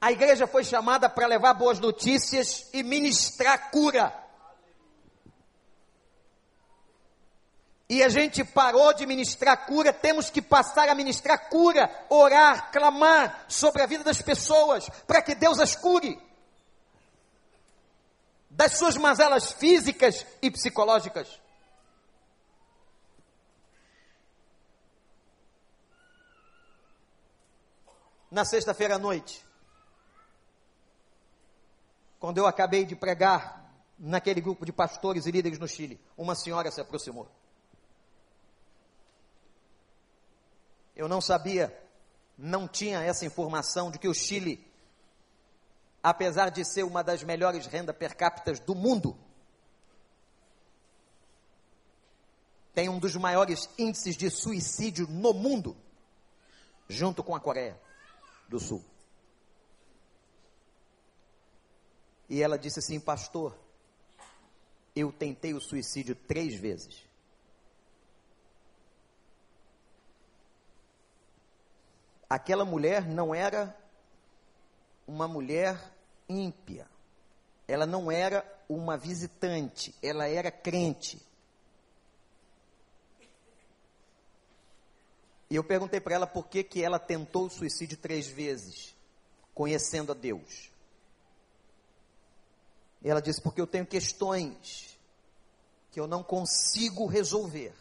A 0.00 0.12
igreja 0.12 0.46
foi 0.46 0.64
chamada 0.64 1.08
para 1.08 1.26
levar 1.26 1.54
boas 1.54 1.78
notícias 1.78 2.68
e 2.72 2.82
ministrar 2.82 3.70
cura. 3.70 4.23
E 7.94 8.02
a 8.02 8.08
gente 8.08 8.42
parou 8.42 8.92
de 8.92 9.06
ministrar 9.06 9.66
cura, 9.66 9.92
temos 9.92 10.28
que 10.28 10.42
passar 10.42 10.88
a 10.88 10.96
ministrar 10.96 11.48
cura, 11.48 11.88
orar, 12.10 12.72
clamar 12.72 13.44
sobre 13.48 13.82
a 13.82 13.86
vida 13.86 14.02
das 14.02 14.20
pessoas, 14.20 14.88
para 15.06 15.22
que 15.22 15.32
Deus 15.32 15.60
as 15.60 15.76
cure 15.76 16.20
das 18.50 18.76
suas 18.76 18.96
mazelas 18.96 19.52
físicas 19.52 20.26
e 20.42 20.50
psicológicas. 20.50 21.40
Na 28.28 28.44
sexta-feira 28.44 28.96
à 28.96 28.98
noite, 28.98 29.40
quando 32.18 32.38
eu 32.38 32.46
acabei 32.48 32.84
de 32.84 32.96
pregar 32.96 33.72
naquele 33.96 34.40
grupo 34.40 34.66
de 34.66 34.72
pastores 34.72 35.26
e 35.26 35.30
líderes 35.30 35.60
no 35.60 35.68
Chile, 35.68 36.00
uma 36.18 36.34
senhora 36.34 36.72
se 36.72 36.80
aproximou. 36.80 37.43
Eu 40.94 41.08
não 41.08 41.20
sabia, 41.20 41.76
não 42.36 42.68
tinha 42.68 43.02
essa 43.02 43.26
informação 43.26 43.90
de 43.90 43.98
que 43.98 44.08
o 44.08 44.14
Chile 44.14 44.64
apesar 46.04 46.50
de 46.50 46.62
ser 46.66 46.82
uma 46.82 47.02
das 47.02 47.22
melhores 47.22 47.64
renda 47.64 47.94
per 47.94 48.14
capita 48.14 48.52
do 48.52 48.74
mundo, 48.74 49.16
tem 52.74 52.90
um 52.90 52.98
dos 52.98 53.16
maiores 53.16 53.70
índices 53.78 54.14
de 54.14 54.28
suicídio 54.28 55.06
no 55.08 55.32
mundo, 55.32 55.74
junto 56.86 57.24
com 57.24 57.34
a 57.34 57.40
Coreia 57.40 57.80
do 58.46 58.60
Sul. 58.60 58.84
E 62.28 62.42
ela 62.42 62.58
disse 62.58 62.80
assim, 62.80 63.00
pastor, 63.00 63.58
eu 64.94 65.10
tentei 65.10 65.54
o 65.54 65.60
suicídio 65.60 66.14
três 66.14 66.54
vezes. 66.54 67.02
Aquela 72.28 72.64
mulher 72.64 73.06
não 73.06 73.34
era 73.34 73.76
uma 75.06 75.28
mulher 75.28 75.78
ímpia. 76.28 76.86
Ela 77.66 77.86
não 77.86 78.10
era 78.10 78.44
uma 78.68 78.96
visitante, 78.96 79.94
ela 80.02 80.26
era 80.26 80.50
crente. 80.50 81.20
E 85.50 85.56
eu 85.56 85.64
perguntei 85.64 86.00
para 86.00 86.14
ela 86.14 86.26
por 86.26 86.48
que, 86.48 86.64
que 86.64 86.82
ela 86.82 86.98
tentou 86.98 87.46
o 87.46 87.50
suicídio 87.50 87.96
três 87.96 88.26
vezes, 88.26 88.94
conhecendo 89.54 90.12
a 90.12 90.14
Deus. 90.14 90.70
E 93.02 93.08
ela 93.08 93.20
disse: 93.20 93.40
porque 93.40 93.60
eu 93.60 93.66
tenho 93.66 93.86
questões 93.86 94.98
que 95.92 96.00
eu 96.00 96.06
não 96.06 96.22
consigo 96.22 97.06
resolver. 97.06 97.72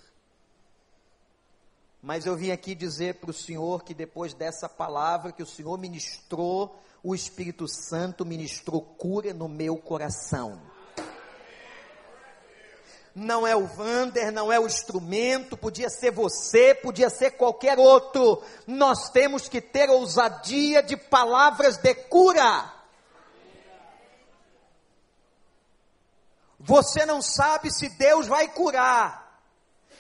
Mas 2.06 2.26
eu 2.26 2.36
vim 2.36 2.52
aqui 2.52 2.76
dizer 2.76 3.16
para 3.16 3.32
o 3.32 3.34
Senhor 3.34 3.82
que 3.82 3.94
depois 3.94 4.34
dessa 4.34 4.68
palavra 4.68 5.32
que 5.32 5.42
o 5.42 5.48
Senhor 5.48 5.78
ministrou, 5.80 6.78
o 7.02 7.16
Espírito 7.16 7.66
Santo 7.66 8.26
ministrou 8.26 8.82
cura 8.82 9.34
no 9.34 9.48
meu 9.48 9.78
coração. 9.78 10.62
Não 13.16 13.48
é 13.48 13.56
o 13.56 13.66
Vander, 13.66 14.34
não 14.34 14.52
é 14.52 14.60
o 14.60 14.66
instrumento, 14.66 15.56
podia 15.56 15.90
ser 15.90 16.12
você, 16.12 16.76
podia 16.76 17.10
ser 17.10 17.32
qualquer 17.32 17.80
outro. 17.80 18.44
Nós 18.68 19.10
temos 19.10 19.48
que 19.48 19.62
ter 19.62 19.90
ousadia 19.90 20.84
de 20.84 20.98
palavras 20.98 21.78
de 21.78 21.96
cura. 21.96 22.70
Você 26.60 27.06
não 27.06 27.22
sabe 27.22 27.72
se 27.72 27.88
Deus 27.98 28.28
vai 28.28 28.50
curar. 28.50 29.23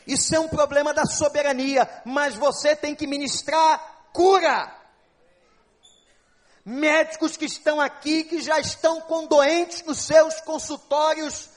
Isso 0.06 0.36
é 0.36 0.40
um 0.40 0.48
problema 0.48 0.94
da 0.94 1.06
soberania, 1.06 1.90
mas 2.06 2.36
você 2.36 2.76
tem 2.76 2.96
que 2.96 3.08
ministrar 3.08 4.10
cura 4.12 4.84
médicos 6.66 7.36
que 7.36 7.46
estão 7.46 7.82
aqui, 7.82 8.24
que 8.24 8.42
já 8.42 8.60
estão 8.60 9.02
com 9.02 9.26
doentes 9.26 9.84
nos 9.84 10.00
seus 10.00 10.40
consultórios. 10.42 11.50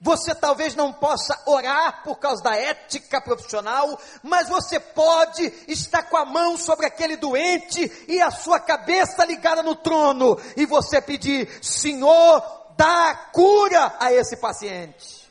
Você 0.00 0.34
talvez 0.34 0.74
não 0.74 0.92
possa 0.92 1.40
orar 1.46 2.02
por 2.02 2.18
causa 2.18 2.42
da 2.42 2.56
ética 2.56 3.20
profissional, 3.20 3.98
mas 4.22 4.48
você 4.48 4.80
pode 4.80 5.44
estar 5.68 6.02
com 6.04 6.16
a 6.16 6.24
mão 6.24 6.56
sobre 6.56 6.86
aquele 6.86 7.16
doente 7.16 8.04
e 8.08 8.20
a 8.20 8.30
sua 8.30 8.58
cabeça 8.58 9.24
ligada 9.24 9.62
no 9.62 9.76
trono 9.76 10.36
e 10.56 10.66
você 10.66 11.00
pedir: 11.00 11.48
Senhor, 11.62 12.42
dá 12.76 13.14
cura 13.32 13.94
a 14.00 14.12
esse 14.12 14.36
paciente. 14.36 15.21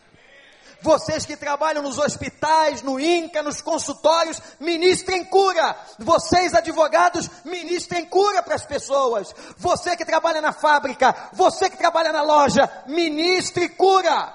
Vocês 0.82 1.26
que 1.26 1.38
trabalham 1.38 1.84
nos 1.84 1.98
hospitais, 1.98 2.82
no 2.82 3.00
INCA, 3.00 3.44
nos 3.44 3.62
consultórios, 3.62 4.42
ministrem 4.60 5.24
cura. 5.24 5.76
Vocês, 6.00 6.54
advogados, 6.56 7.30
ministrem 7.46 8.06
cura 8.06 8.42
para 8.42 8.56
as 8.56 8.66
pessoas. 8.66 9.34
Você 9.58 9.96
que 9.96 10.04
trabalha 10.04 10.42
na 10.42 10.52
fábrica, 10.52 11.30
você 11.34 11.70
que 11.70 11.78
trabalha 11.78 12.12
na 12.12 12.24
loja, 12.24 12.70
ministre 12.88 13.70
cura. 13.70 14.34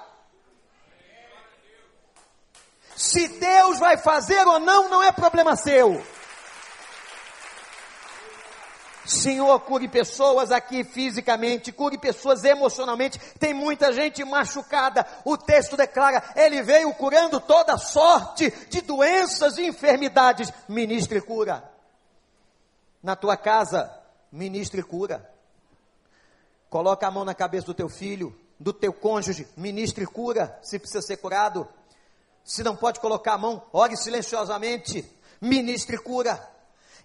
Se 2.95 3.29
Deus 3.29 3.79
vai 3.79 3.99
fazer 3.99 4.47
ou 4.47 4.59
não, 4.59 4.89
não 4.89 5.03
é 5.03 5.13
problema 5.13 5.57
seu. 5.57 6.03
Senhor, 9.07 9.61
cure 9.61 9.89
pessoas 9.89 10.51
aqui 10.51 10.83
fisicamente, 10.83 11.71
cure 11.71 11.97
pessoas 11.97 12.45
emocionalmente. 12.45 13.19
Tem 13.39 13.55
muita 13.55 13.93
gente 13.93 14.25
machucada. 14.25 15.07
O 15.25 15.37
texto 15.37 15.77
declara: 15.77 16.23
Ele 16.35 16.63
veio 16.63 16.93
curando 16.95 17.41
toda 17.41 17.79
sorte 17.79 18.51
de 18.69 18.81
doenças 18.81 19.59
e 19.59 19.67
enfermidades. 19.67 20.53
Ministre 20.69 21.21
cura. 21.21 21.63
Na 23.03 23.15
tua 23.15 23.37
casa, 23.37 23.91
ministre 24.33 24.83
cura. 24.83 25.31
Coloca 26.69 27.07
a 27.07 27.11
mão 27.11 27.25
na 27.25 27.35
cabeça 27.35 27.67
do 27.67 27.75
teu 27.75 27.89
filho, 27.89 28.37
do 28.59 28.73
teu 28.73 28.93
cônjuge, 28.93 29.47
ministre 29.57 30.05
cura, 30.07 30.59
se 30.63 30.79
precisa 30.79 31.03
ser 31.03 31.19
curado. 31.19 31.69
Se 32.45 32.63
não 32.63 32.77
pode 32.77 33.01
colocar 33.01 33.35
a 33.35 33.39
mão, 33.39 33.63
ore 33.73 33.97
silenciosamente, 33.97 35.05
ministre 35.41 35.99
cura. 35.99 36.56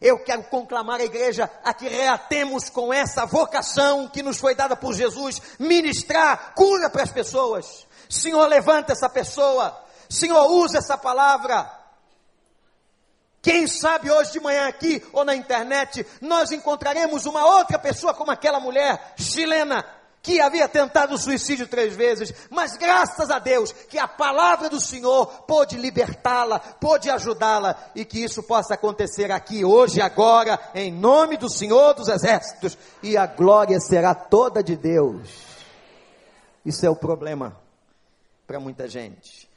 Eu 0.02 0.18
quero 0.24 0.44
conclamar 0.46 1.00
a 1.00 1.06
igreja 1.06 1.48
a 1.64 1.76
que 1.76 1.88
reatemos 1.88 2.70
com 2.70 2.92
essa 2.92 3.24
vocação 3.24 4.08
que 4.08 4.24
nos 4.24 4.40
foi 4.40 4.56
dada 4.56 4.76
por 4.76 4.96
Jesus, 4.96 5.40
ministrar 5.60 6.56
cura 6.56 6.90
para 6.90 7.04
as 7.04 7.12
pessoas. 7.12 7.86
Senhor, 8.10 8.48
levanta 8.48 8.94
essa 8.94 9.08
pessoa. 9.08 9.80
Senhor, 10.10 10.44
usa 10.52 10.80
essa 10.80 10.98
palavra. 10.98 11.72
Quem 13.44 13.68
sabe 13.68 14.12
hoje 14.12 14.32
de 14.32 14.40
manhã 14.40 14.68
aqui 14.68 15.04
ou 15.14 15.24
na 15.24 15.36
internet 15.36 16.06
nós 16.20 16.52
encontraremos 16.52 17.26
uma 17.28 17.46
outra 17.46 17.78
pessoa 17.78 18.14
como 18.14 18.32
aquela 18.32 18.60
mulher 18.60 19.14
chilena 19.18 19.86
que 20.21 20.39
havia 20.39 20.69
tentado 20.69 21.15
o 21.15 21.17
suicídio 21.17 21.67
três 21.67 21.95
vezes, 21.95 22.34
mas 22.49 22.77
graças 22.77 23.31
a 23.31 23.39
Deus 23.39 23.71
que 23.71 23.97
a 23.97 24.07
palavra 24.07 24.69
do 24.69 24.79
Senhor 24.79 25.25
pôde 25.43 25.77
libertá-la, 25.77 26.60
pôde 26.60 27.10
ajudá-la 27.10 27.91
e 27.95 28.05
que 28.05 28.23
isso 28.23 28.43
possa 28.43 28.75
acontecer 28.75 29.31
aqui 29.31 29.65
hoje, 29.65 29.99
agora, 29.99 30.60
em 30.75 30.91
nome 30.91 31.38
do 31.38 31.49
Senhor 31.49 31.93
dos 31.95 32.07
Exércitos, 32.07 32.77
e 33.01 33.17
a 33.17 33.25
glória 33.25 33.79
será 33.79 34.13
toda 34.13 34.63
de 34.63 34.75
Deus. 34.75 35.27
Isso 36.63 36.86
é 36.86 36.89
o 36.89 36.95
problema 36.95 37.60
para 38.45 38.60
muita 38.60 38.88
gente. 38.88 39.49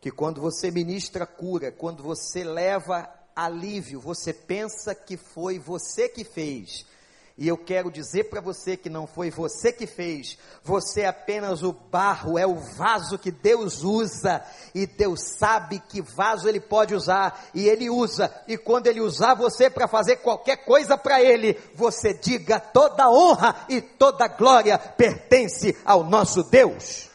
Que 0.00 0.10
quando 0.10 0.40
você 0.40 0.70
ministra 0.70 1.26
cura, 1.26 1.70
quando 1.70 2.02
você 2.02 2.44
leva 2.44 3.10
alívio, 3.34 4.00
você 4.00 4.32
pensa 4.32 4.94
que 4.94 5.18
foi 5.18 5.58
você 5.58 6.08
que 6.08 6.24
fez 6.24 6.86
e 7.38 7.46
eu 7.46 7.58
quero 7.58 7.90
dizer 7.90 8.30
para 8.30 8.40
você 8.40 8.78
que 8.78 8.88
não 8.88 9.06
foi 9.06 9.30
você 9.30 9.70
que 9.70 9.86
fez, 9.86 10.38
você 10.62 11.02
é 11.02 11.08
apenas 11.08 11.62
o 11.62 11.70
barro, 11.70 12.38
é 12.38 12.46
o 12.46 12.54
vaso 12.54 13.18
que 13.18 13.30
Deus 13.30 13.82
usa, 13.82 14.42
e 14.74 14.86
Deus 14.86 15.20
sabe 15.36 15.78
que 15.80 16.00
vaso 16.00 16.48
Ele 16.48 16.60
pode 16.60 16.94
usar, 16.94 17.50
e 17.52 17.68
Ele 17.68 17.90
usa, 17.90 18.32
e 18.48 18.56
quando 18.56 18.86
Ele 18.86 19.02
usar 19.02 19.34
você 19.34 19.68
para 19.68 19.86
fazer 19.86 20.16
qualquer 20.16 20.64
coisa 20.64 20.96
para 20.96 21.20
Ele, 21.20 21.60
você 21.74 22.14
diga: 22.14 22.58
toda 22.58 23.10
honra 23.10 23.66
e 23.68 23.82
toda 23.82 24.28
glória 24.28 24.78
pertence 24.78 25.76
ao 25.84 26.02
nosso 26.04 26.42
Deus. 26.44 27.10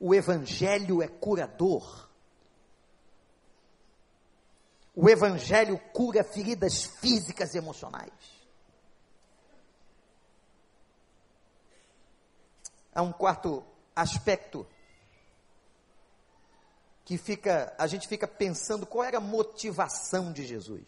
O 0.00 0.12
Evangelho 0.12 1.02
é 1.02 1.06
curador. 1.06 2.08
O 4.92 5.08
Evangelho 5.08 5.78
cura 5.92 6.24
feridas 6.24 6.84
físicas 7.00 7.54
e 7.54 7.58
emocionais. 7.58 8.10
Há 13.00 13.02
um 13.02 13.12
quarto 13.12 13.64
aspecto 13.96 14.66
que 17.02 17.16
fica, 17.16 17.74
a 17.78 17.86
gente 17.86 18.06
fica 18.06 18.28
pensando 18.28 18.84
qual 18.84 19.02
era 19.02 19.16
a 19.16 19.22
motivação 19.22 20.30
de 20.34 20.44
Jesus. 20.44 20.86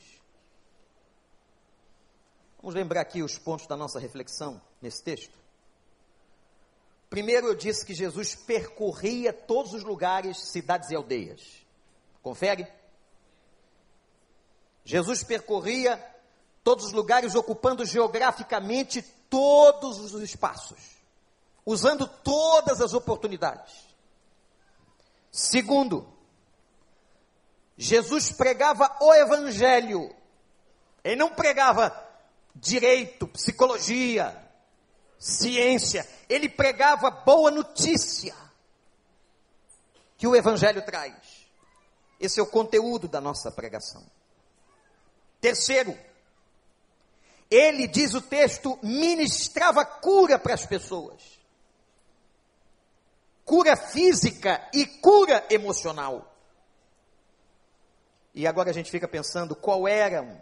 Vamos 2.58 2.74
lembrar 2.74 3.00
aqui 3.00 3.22
os 3.22 3.38
pontos 3.38 3.66
da 3.66 3.78
nossa 3.78 3.98
reflexão 3.98 4.60
nesse 4.82 5.02
texto. 5.02 5.38
Primeiro 7.08 7.46
eu 7.46 7.54
disse 7.54 7.82
que 7.82 7.94
Jesus 7.94 8.34
percorria 8.34 9.32
todos 9.32 9.72
os 9.72 9.82
lugares, 9.82 10.36
cidades 10.36 10.90
e 10.90 10.94
aldeias. 10.94 11.64
Confere? 12.22 12.70
Jesus 14.84 15.24
percorria 15.24 15.96
todos 16.62 16.84
os 16.84 16.92
lugares, 16.92 17.34
ocupando 17.34 17.86
geograficamente 17.86 19.00
todos 19.30 19.98
os 19.98 20.20
espaços 20.20 20.91
usando 21.64 22.06
todas 22.06 22.80
as 22.80 22.92
oportunidades. 22.92 23.72
Segundo, 25.30 26.06
Jesus 27.76 28.32
pregava 28.32 28.96
o 29.00 29.14
Evangelho. 29.14 30.14
Ele 31.02 31.16
não 31.16 31.30
pregava 31.30 31.92
direito, 32.54 33.26
psicologia, 33.28 34.36
ciência. 35.18 36.08
Ele 36.28 36.48
pregava 36.48 37.10
boa 37.10 37.50
notícia 37.50 38.34
que 40.18 40.26
o 40.26 40.36
Evangelho 40.36 40.84
traz. 40.84 41.14
Esse 42.20 42.38
é 42.38 42.42
o 42.42 42.46
conteúdo 42.46 43.08
da 43.08 43.20
nossa 43.20 43.50
pregação. 43.50 44.04
Terceiro, 45.40 45.98
ele, 47.50 47.88
diz 47.88 48.14
o 48.14 48.20
texto, 48.20 48.78
ministrava 48.82 49.84
cura 49.84 50.38
para 50.38 50.54
as 50.54 50.64
pessoas 50.64 51.41
cura 53.44 53.76
física 53.76 54.68
e 54.72 54.86
cura 54.86 55.46
emocional. 55.50 56.32
E 58.34 58.46
agora 58.46 58.70
a 58.70 58.72
gente 58.72 58.90
fica 58.90 59.06
pensando 59.06 59.54
qual 59.54 59.86
eram 59.86 60.40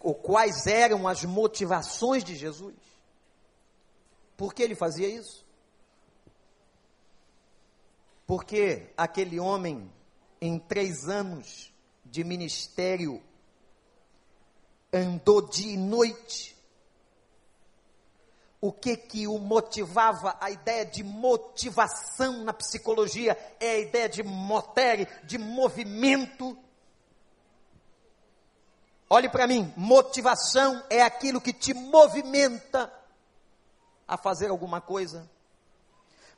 ou 0.00 0.14
quais 0.14 0.66
eram 0.66 1.06
as 1.06 1.24
motivações 1.24 2.24
de 2.24 2.34
Jesus. 2.34 2.76
Por 4.36 4.54
que 4.54 4.62
ele 4.62 4.74
fazia 4.74 5.08
isso? 5.08 5.44
Porque 8.26 8.92
aquele 8.96 9.40
homem, 9.40 9.90
em 10.40 10.58
três 10.58 11.08
anos 11.08 11.72
de 12.04 12.22
ministério, 12.22 13.22
andou 14.92 15.42
dia 15.42 15.72
e 15.72 15.76
noite. 15.76 16.56
O 18.60 18.72
que 18.72 18.96
que 18.96 19.26
o 19.26 19.38
motivava? 19.38 20.36
A 20.40 20.50
ideia 20.50 20.84
de 20.84 21.04
motivação 21.04 22.44
na 22.44 22.52
psicologia 22.52 23.38
é 23.60 23.70
a 23.70 23.78
ideia 23.78 24.08
de 24.08 24.22
motere, 24.22 25.06
de 25.24 25.38
movimento. 25.38 26.58
Olhe 29.08 29.28
para 29.28 29.46
mim, 29.46 29.72
motivação 29.76 30.82
é 30.90 31.02
aquilo 31.02 31.40
que 31.40 31.52
te 31.52 31.72
movimenta 31.72 32.92
a 34.06 34.16
fazer 34.16 34.50
alguma 34.50 34.80
coisa. 34.80 35.30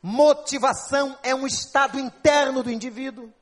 Motivação 0.02 1.18
é 1.22 1.34
um 1.34 1.46
estado 1.46 1.98
interno 1.98 2.62
do 2.62 2.70
indivíduo. 2.70 3.32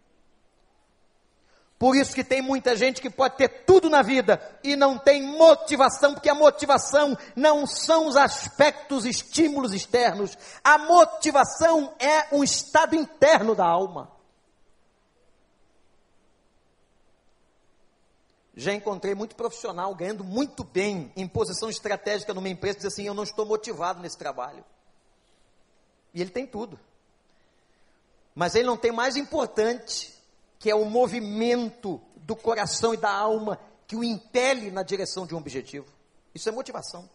Por 1.79 1.95
isso 1.95 2.13
que 2.13 2.25
tem 2.25 2.43
muita 2.43 2.77
gente 2.77 3.01
que 3.01 3.09
pode 3.09 3.37
ter 3.37 3.65
tudo 3.65 3.89
na 3.89 4.03
vida 4.03 4.41
e 4.65 4.75
não 4.75 4.99
tem 4.99 5.23
motivação, 5.23 6.13
porque 6.13 6.29
a 6.29 6.35
motivação 6.35 7.17
não 7.37 7.67
são 7.69 8.09
os 8.09 8.17
aspectos, 8.17 9.05
estímulos 9.05 9.73
externos. 9.73 10.37
A 10.65 10.77
motivação 10.77 11.95
é 12.01 12.35
um 12.35 12.43
estado 12.43 12.97
interno 12.97 13.55
da 13.55 13.65
alma. 13.65 14.11
Já 18.57 18.75
encontrei 18.75 19.15
muito 19.15 19.37
profissional 19.37 19.95
ganhando 19.95 20.25
muito 20.25 20.65
bem 20.65 21.13
em 21.15 21.29
posição 21.29 21.71
estratégica 21.71 22.35
numa 22.35 22.49
empresa 22.49 22.79
diz 22.79 22.87
assim: 22.87 23.07
Eu 23.07 23.15
não 23.15 23.23
estou 23.23 23.47
motivado 23.47 24.01
nesse 24.01 24.19
trabalho. 24.19 24.65
E 26.13 26.21
ele 26.21 26.31
tem 26.31 26.45
tudo. 26.45 26.77
Mas 28.35 28.57
ele 28.57 28.67
não 28.67 28.77
tem 28.77 28.91
mais 28.91 29.17
importante, 29.17 30.13
que 30.59 30.71
é 30.71 30.75
o 30.75 30.85
movimento 30.85 32.01
do 32.17 32.35
coração 32.35 32.93
e 32.93 32.97
da 32.97 33.11
alma 33.11 33.59
que 33.87 33.97
o 33.97 34.05
impele 34.05 34.71
na 34.71 34.83
direção 34.83 35.27
de 35.27 35.35
um 35.35 35.39
objetivo. 35.39 35.87
Isso 36.35 36.49
é 36.49 36.53
motivação. 36.53 37.09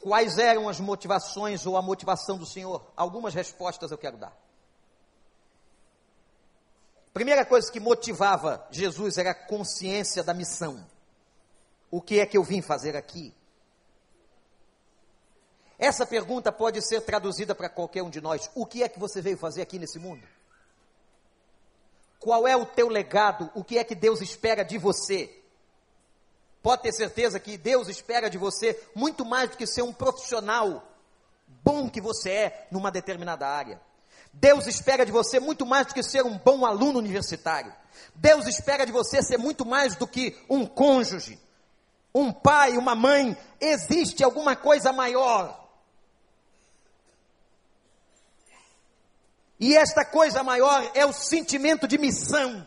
Quais 0.00 0.38
eram 0.38 0.68
as 0.68 0.80
motivações 0.80 1.66
ou 1.66 1.76
a 1.76 1.82
motivação 1.82 2.38
do 2.38 2.46
Senhor? 2.46 2.84
Algumas 2.96 3.34
respostas 3.34 3.90
eu 3.90 3.98
quero 3.98 4.16
dar. 4.16 4.36
Primeira 7.12 7.44
coisa 7.44 7.70
que 7.70 7.80
motivava 7.80 8.66
Jesus 8.70 9.18
era 9.18 9.30
a 9.30 9.34
consciência 9.34 10.22
da 10.22 10.32
missão. 10.32 10.86
O 11.90 12.00
que 12.00 12.20
é 12.20 12.26
que 12.26 12.36
eu 12.36 12.44
vim 12.44 12.62
fazer 12.62 12.96
aqui? 12.96 13.34
Essa 15.78 16.04
pergunta 16.04 16.50
pode 16.50 16.82
ser 16.82 17.00
traduzida 17.00 17.54
para 17.54 17.68
qualquer 17.68 18.02
um 18.02 18.10
de 18.10 18.20
nós. 18.20 18.50
O 18.54 18.66
que 18.66 18.82
é 18.82 18.88
que 18.88 18.98
você 18.98 19.22
veio 19.22 19.38
fazer 19.38 19.62
aqui 19.62 19.78
nesse 19.78 19.98
mundo? 19.98 20.22
Qual 22.18 22.46
é 22.46 22.56
o 22.56 22.66
teu 22.66 22.88
legado? 22.88 23.50
O 23.54 23.62
que 23.62 23.78
é 23.78 23.84
que 23.84 23.94
Deus 23.94 24.20
espera 24.20 24.64
de 24.64 24.76
você? 24.78 25.34
Pode 26.62 26.82
ter 26.82 26.92
certeza 26.92 27.38
que 27.38 27.56
Deus 27.56 27.88
espera 27.88 28.28
de 28.28 28.36
você 28.36 28.78
muito 28.94 29.24
mais 29.24 29.50
do 29.50 29.56
que 29.56 29.66
ser 29.66 29.82
um 29.82 29.92
profissional 29.92 30.84
bom 31.64 31.88
que 31.88 32.00
você 32.00 32.30
é 32.30 32.68
numa 32.70 32.90
determinada 32.90 33.46
área. 33.46 33.80
Deus 34.32 34.66
espera 34.66 35.06
de 35.06 35.12
você 35.12 35.40
muito 35.40 35.64
mais 35.64 35.86
do 35.86 35.94
que 35.94 36.02
ser 36.02 36.24
um 36.24 36.36
bom 36.36 36.66
aluno 36.66 36.98
universitário. 36.98 37.72
Deus 38.14 38.46
espera 38.46 38.84
de 38.84 38.92
você 38.92 39.22
ser 39.22 39.38
muito 39.38 39.64
mais 39.64 39.96
do 39.96 40.06
que 40.06 40.36
um 40.48 40.66
cônjuge, 40.66 41.38
um 42.14 42.32
pai, 42.32 42.76
uma 42.76 42.94
mãe. 42.94 43.36
Existe 43.60 44.22
alguma 44.22 44.54
coisa 44.54 44.92
maior. 44.92 45.67
E 49.60 49.76
esta 49.76 50.04
coisa 50.04 50.42
maior 50.42 50.90
é 50.94 51.04
o 51.04 51.12
sentimento 51.12 51.88
de 51.88 51.98
missão 51.98 52.64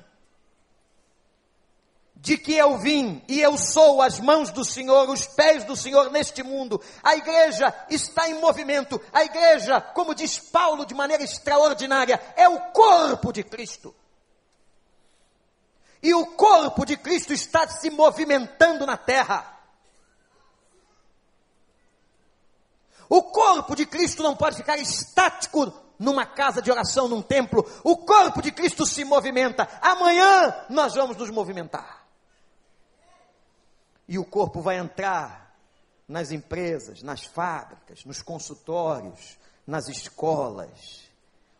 de 2.22 2.38
que 2.38 2.54
eu 2.56 2.78
vim 2.78 3.24
e 3.28 3.42
eu 3.42 3.58
sou 3.58 4.00
as 4.00 4.20
mãos 4.20 4.52
do 4.52 4.64
Senhor, 4.64 5.10
os 5.10 5.26
pés 5.26 5.64
do 5.64 5.76
Senhor 5.76 6.12
neste 6.12 6.44
mundo. 6.44 6.80
A 7.02 7.16
igreja 7.16 7.74
está 7.90 8.30
em 8.30 8.40
movimento. 8.40 9.02
A 9.12 9.24
igreja, 9.24 9.82
como 9.82 10.14
diz 10.14 10.38
Paulo 10.38 10.86
de 10.86 10.94
maneira 10.94 11.24
extraordinária, 11.24 12.22
é 12.36 12.48
o 12.48 12.60
corpo 12.72 13.34
de 13.34 13.44
Cristo. 13.44 13.96
E 16.04 16.14
o 16.14 16.28
corpo 16.28 16.86
de 16.86 16.96
Cristo 16.96 17.34
está 17.34 17.68
se 17.68 17.90
movimentando 17.90 18.86
na 18.86 18.98
terra. 18.98 19.60
O 23.10 23.24
corpo 23.24 23.76
de 23.76 23.86
Cristo 23.88 24.22
não 24.22 24.36
pode 24.36 24.58
ficar 24.58 24.78
estático 24.78 25.74
numa 26.02 26.26
casa 26.26 26.62
de 26.62 26.72
oração, 26.72 27.08
num 27.08 27.22
templo. 27.22 27.64
O 27.84 27.96
corpo 27.96 28.42
de 28.42 28.52
Cristo 28.52 28.86
se 28.88 29.06
movimenta. 29.06 29.70
Amanhã 29.82 30.66
nós 30.68 30.96
vamos 30.96 31.16
nos 31.16 31.30
movimentar. 31.30 32.06
E 34.08 34.18
o 34.18 34.26
corpo 34.26 34.62
vai 34.62 34.78
entrar 34.78 35.56
nas 36.08 36.32
empresas, 36.32 37.04
nas 37.04 37.24
fábricas, 37.24 38.04
nos 38.04 38.22
consultórios, 38.22 39.38
nas 39.66 39.88
escolas. 39.88 41.10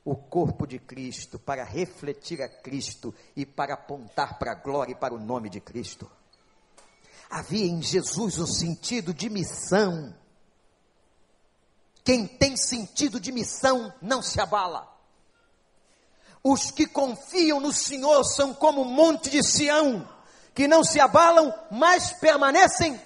O 0.04 0.16
corpo 0.16 0.66
de 0.66 0.80
Cristo 0.80 1.38
para 1.38 1.64
refletir 1.64 2.42
a 2.42 2.50
Cristo 2.50 3.14
e 3.36 3.46
para 3.46 3.76
apontar 3.76 4.40
para 4.40 4.54
a 4.54 4.56
glória 4.56 4.94
e 4.94 4.96
para 4.96 5.14
o 5.14 5.20
nome 5.20 5.48
de 5.52 5.62
Cristo. 5.62 6.10
Havia 7.30 7.68
em 7.68 7.80
Jesus 7.84 8.40
um 8.40 8.48
sentido 8.48 9.14
de 9.14 9.30
missão. 9.30 10.14
Quem 12.04 12.26
tem 12.28 12.58
sentido 12.58 13.20
de 13.20 13.32
missão 13.32 13.94
não 14.02 14.22
se 14.22 14.40
abala. 14.40 14.92
Os 16.44 16.72
que 16.72 16.88
confiam 16.88 17.60
no 17.60 17.72
Senhor 17.72 18.24
são 18.24 18.54
como 18.54 18.82
o 18.82 18.86
monte 18.86 19.30
de 19.30 19.44
Sião, 19.44 20.08
que 20.56 20.68
não 20.68 20.84
se 20.84 21.00
abalam, 21.00 21.54
mas 21.70 22.12
permanecem. 22.14 23.00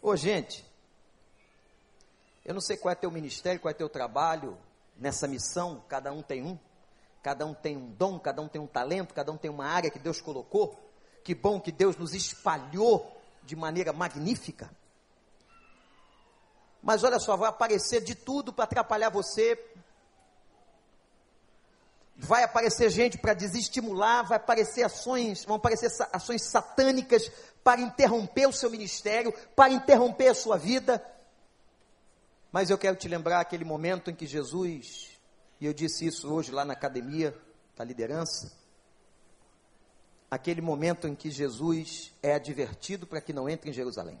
Ô 0.00 0.14
gente, 0.14 0.64
eu 2.44 2.54
não 2.54 2.60
sei 2.60 2.76
qual 2.76 2.92
é 2.92 2.94
teu 2.94 3.10
ministério, 3.10 3.60
qual 3.60 3.70
é 3.70 3.74
teu 3.74 3.88
trabalho 3.88 4.56
nessa 4.96 5.26
missão, 5.26 5.82
cada 5.88 6.12
um 6.12 6.22
tem 6.22 6.44
um, 6.44 6.58
cada 7.22 7.44
um 7.44 7.52
tem 7.52 7.76
um 7.76 7.90
dom, 7.90 8.18
cada 8.18 8.40
um 8.40 8.48
tem 8.48 8.60
um 8.60 8.66
talento, 8.66 9.12
cada 9.12 9.32
um 9.32 9.36
tem 9.36 9.50
uma 9.50 9.66
área 9.66 9.90
que 9.90 9.98
Deus 9.98 10.20
colocou. 10.20 10.78
Que 11.24 11.34
bom 11.34 11.60
que 11.60 11.72
Deus 11.72 11.96
nos 11.96 12.14
espalhou 12.14 13.20
de 13.42 13.54
maneira 13.54 13.92
magnífica. 13.92 14.70
Mas 16.82 17.04
olha 17.04 17.18
só, 17.18 17.36
vai 17.36 17.48
aparecer 17.48 18.02
de 18.02 18.14
tudo 18.14 18.52
para 18.52 18.64
atrapalhar 18.64 19.10
você, 19.10 19.58
vai 22.16 22.42
aparecer 22.42 22.90
gente 22.90 23.16
para 23.16 23.32
desestimular, 23.32 24.26
vai 24.26 24.36
aparecer 24.36 24.82
ações, 24.82 25.44
vão 25.44 25.56
aparecer 25.56 25.88
ações 26.12 26.42
satânicas 26.42 27.30
para 27.62 27.80
interromper 27.80 28.48
o 28.48 28.52
seu 28.52 28.70
ministério, 28.70 29.32
para 29.54 29.72
interromper 29.72 30.28
a 30.28 30.34
sua 30.34 30.56
vida. 30.56 31.04
Mas 32.50 32.70
eu 32.70 32.78
quero 32.78 32.96
te 32.96 33.06
lembrar 33.08 33.40
aquele 33.40 33.64
momento 33.64 34.10
em 34.10 34.14
que 34.14 34.26
Jesus, 34.26 35.10
e 35.60 35.66
eu 35.66 35.72
disse 35.72 36.06
isso 36.06 36.32
hoje 36.32 36.50
lá 36.50 36.64
na 36.64 36.72
academia 36.72 37.36
da 37.76 37.84
liderança, 37.84 38.52
aquele 40.30 40.60
momento 40.60 41.06
em 41.06 41.14
que 41.14 41.30
Jesus 41.30 42.12
é 42.22 42.34
advertido 42.34 43.06
para 43.06 43.20
que 43.20 43.32
não 43.32 43.48
entre 43.48 43.70
em 43.70 43.72
Jerusalém. 43.72 44.20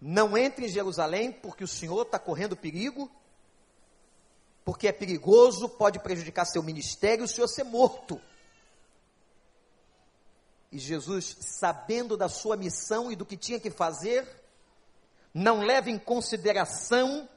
Não 0.00 0.36
entre 0.36 0.66
em 0.66 0.68
Jerusalém 0.68 1.30
porque 1.30 1.64
o 1.64 1.68
Senhor 1.68 2.02
está 2.02 2.18
correndo 2.18 2.56
perigo 2.56 3.10
porque 4.64 4.88
é 4.88 4.92
perigoso, 4.92 5.68
pode 5.68 5.98
prejudicar 5.98 6.44
seu 6.44 6.62
ministério, 6.62 7.24
o 7.24 7.28
senhor 7.28 7.48
ser 7.48 7.64
morto. 7.64 8.20
E 10.70 10.78
Jesus, 10.78 11.36
sabendo 11.40 12.16
da 12.16 12.28
sua 12.28 12.56
missão 12.56 13.10
e 13.10 13.16
do 13.16 13.26
que 13.26 13.36
tinha 13.36 13.58
que 13.58 13.70
fazer, 13.70 14.28
não 15.34 15.64
leva 15.64 15.90
em 15.90 15.98
consideração 15.98 17.28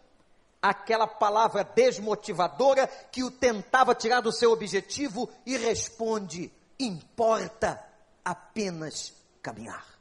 aquela 0.61 1.07
palavra 1.07 1.63
desmotivadora 1.63 2.85
que 3.11 3.23
o 3.23 3.31
tentava 3.31 3.95
tirar 3.95 4.21
do 4.21 4.31
seu 4.31 4.51
objetivo 4.51 5.27
e 5.45 5.57
responde: 5.57 6.51
importa 6.79 7.83
apenas 8.23 9.13
caminhar. 9.41 9.92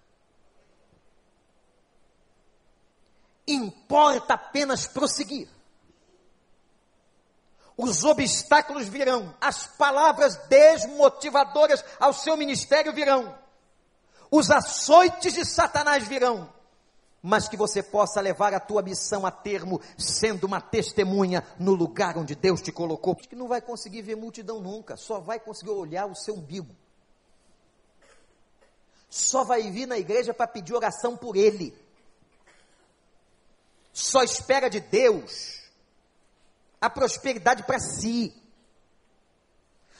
Importa 3.46 4.34
apenas 4.34 4.86
prosseguir 4.86 5.48
os 7.76 8.04
obstáculos 8.04 8.86
virão, 8.86 9.34
as 9.40 9.66
palavras 9.66 10.36
desmotivadoras 10.48 11.84
ao 11.98 12.12
seu 12.12 12.36
ministério 12.36 12.92
virão, 12.92 13.34
os 14.30 14.50
açoites 14.50 15.34
de 15.34 15.44
Satanás 15.44 16.06
virão, 16.06 16.52
mas 17.20 17.48
que 17.48 17.56
você 17.56 17.82
possa 17.82 18.20
levar 18.20 18.52
a 18.54 18.60
tua 18.60 18.82
missão 18.82 19.24
a 19.24 19.30
termo, 19.30 19.80
sendo 19.96 20.44
uma 20.44 20.60
testemunha 20.60 21.44
no 21.58 21.74
lugar 21.74 22.16
onde 22.16 22.34
Deus 22.34 22.60
te 22.60 22.72
colocou. 22.72 23.14
Que 23.14 23.36
não 23.36 23.46
vai 23.46 23.60
conseguir 23.60 24.02
ver 24.02 24.16
multidão 24.16 24.60
nunca, 24.60 24.96
só 24.96 25.20
vai 25.20 25.38
conseguir 25.38 25.70
olhar 25.70 26.06
o 26.06 26.16
seu 26.16 26.34
umbigo. 26.34 26.74
Só 29.08 29.44
vai 29.44 29.70
vir 29.70 29.86
na 29.86 29.98
igreja 29.98 30.32
para 30.32 30.46
pedir 30.46 30.74
oração 30.74 31.16
por 31.16 31.36
ele. 31.36 31.76
Só 33.92 34.22
espera 34.22 34.70
de 34.70 34.80
Deus 34.80 35.60
a 36.80 36.88
prosperidade 36.88 37.62
para 37.64 37.78
si. 37.78 38.34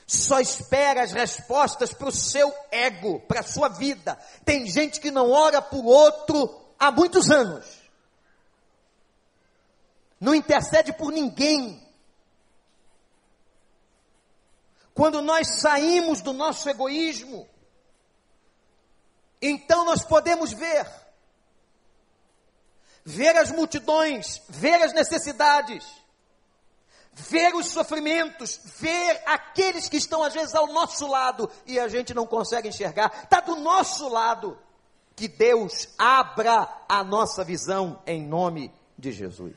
Só 0.07 0.41
espera 0.41 1.03
as 1.03 1.13
respostas 1.13 1.93
para 1.95 2.09
o 2.09 2.13
seu 2.13 2.53
ego, 2.71 3.21
para 3.21 3.41
a 3.41 3.45
sua 3.45 3.69
vida. 3.69 4.19
Tem 4.45 4.67
gente 4.67 5.01
que 5.01 5.11
não 5.11 5.31
ora 5.31 5.63
por 5.63 5.85
outro 5.85 6.75
há 6.79 6.91
muitos 6.91 7.31
anos. 7.31 7.65
Não 10.21 10.35
intercede 10.35 10.93
por 10.93 11.13
ninguém. 11.13 11.81
Quando 14.95 15.23
nós 15.23 15.61
saímos 15.61 16.21
do 16.21 16.33
nosso 16.33 16.69
egoísmo, 16.69 17.49
então 19.41 19.85
nós 19.85 20.05
podemos 20.05 20.53
ver 20.53 20.87
ver 23.05 23.37
as 23.37 23.51
multidões, 23.51 24.41
ver 24.49 24.83
as 24.83 24.93
necessidades, 24.93 25.85
ver 27.13 27.55
os 27.55 27.67
sofrimentos, 27.69 28.61
ver 28.79 29.23
aqueles 29.27 29.89
que 29.89 29.97
estão 29.97 30.23
às 30.23 30.33
vezes 30.33 30.55
ao 30.55 30.67
nosso 30.69 31.07
lado 31.07 31.51
e 31.67 31.79
a 31.79 31.89
gente 31.89 32.15
não 32.15 32.27
consegue 32.27 32.69
enxergar, 32.69 33.13
está 33.25 33.41
do 33.41 33.57
nosso 33.57 34.09
lado. 34.09 34.59
Que 35.15 35.29
Deus 35.29 35.89
abra 35.99 36.67
a 36.89 37.05
nossa 37.05 37.45
visão 37.45 38.03
em 38.07 38.27
nome 38.27 38.73
de 38.99 39.13
Jesus. 39.13 39.55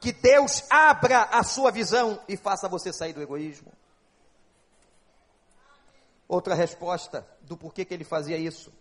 Que 0.00 0.10
Deus 0.10 0.64
abra 0.70 1.22
a 1.24 1.42
sua 1.42 1.70
visão 1.70 2.18
e 2.26 2.36
faça 2.36 2.68
você 2.68 2.92
sair 2.92 3.12
do 3.12 3.20
egoísmo. 3.20 3.70
Outra 6.28 6.54
resposta 6.54 7.26
do 7.42 7.56
porquê 7.56 7.84
que 7.84 7.92
ele 7.92 8.04
fazia 8.04 8.38
isso. 8.38 8.72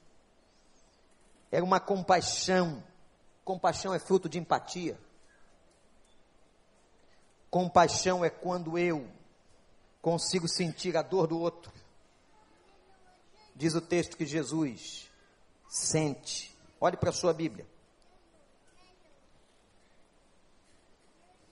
Era 1.52 1.64
uma 1.64 1.80
compaixão. 1.80 2.84
Compaixão 3.44 3.94
é 3.94 4.00
fruto 4.00 4.28
de 4.28 4.40
empatia. 4.40 5.00
Compaixão 7.50 8.24
é 8.26 8.30
quando 8.30 8.78
eu 8.78 9.08
consigo 10.02 10.48
sentir 10.48 10.98
a 10.98 11.02
dor 11.02 11.28
do 11.28 11.40
outro. 11.40 11.72
Diz 13.56 13.74
o 13.74 13.82
texto 13.82 14.18
que 14.18 14.26
Jesus 14.26 15.10
sente. 15.70 16.56
Olhe 16.80 16.98
para 16.98 17.10
a 17.10 17.14
sua 17.14 17.34
Bíblia. 17.34 17.66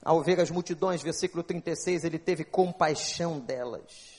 Ao 0.03 0.21
ver 0.21 0.41
as 0.41 0.51
multidões, 0.51 1.01
versículo 1.01 1.41
36, 1.43 2.03
ele 2.03 2.19
teve 2.19 2.43
compaixão 2.43 3.39
delas. 3.39 4.12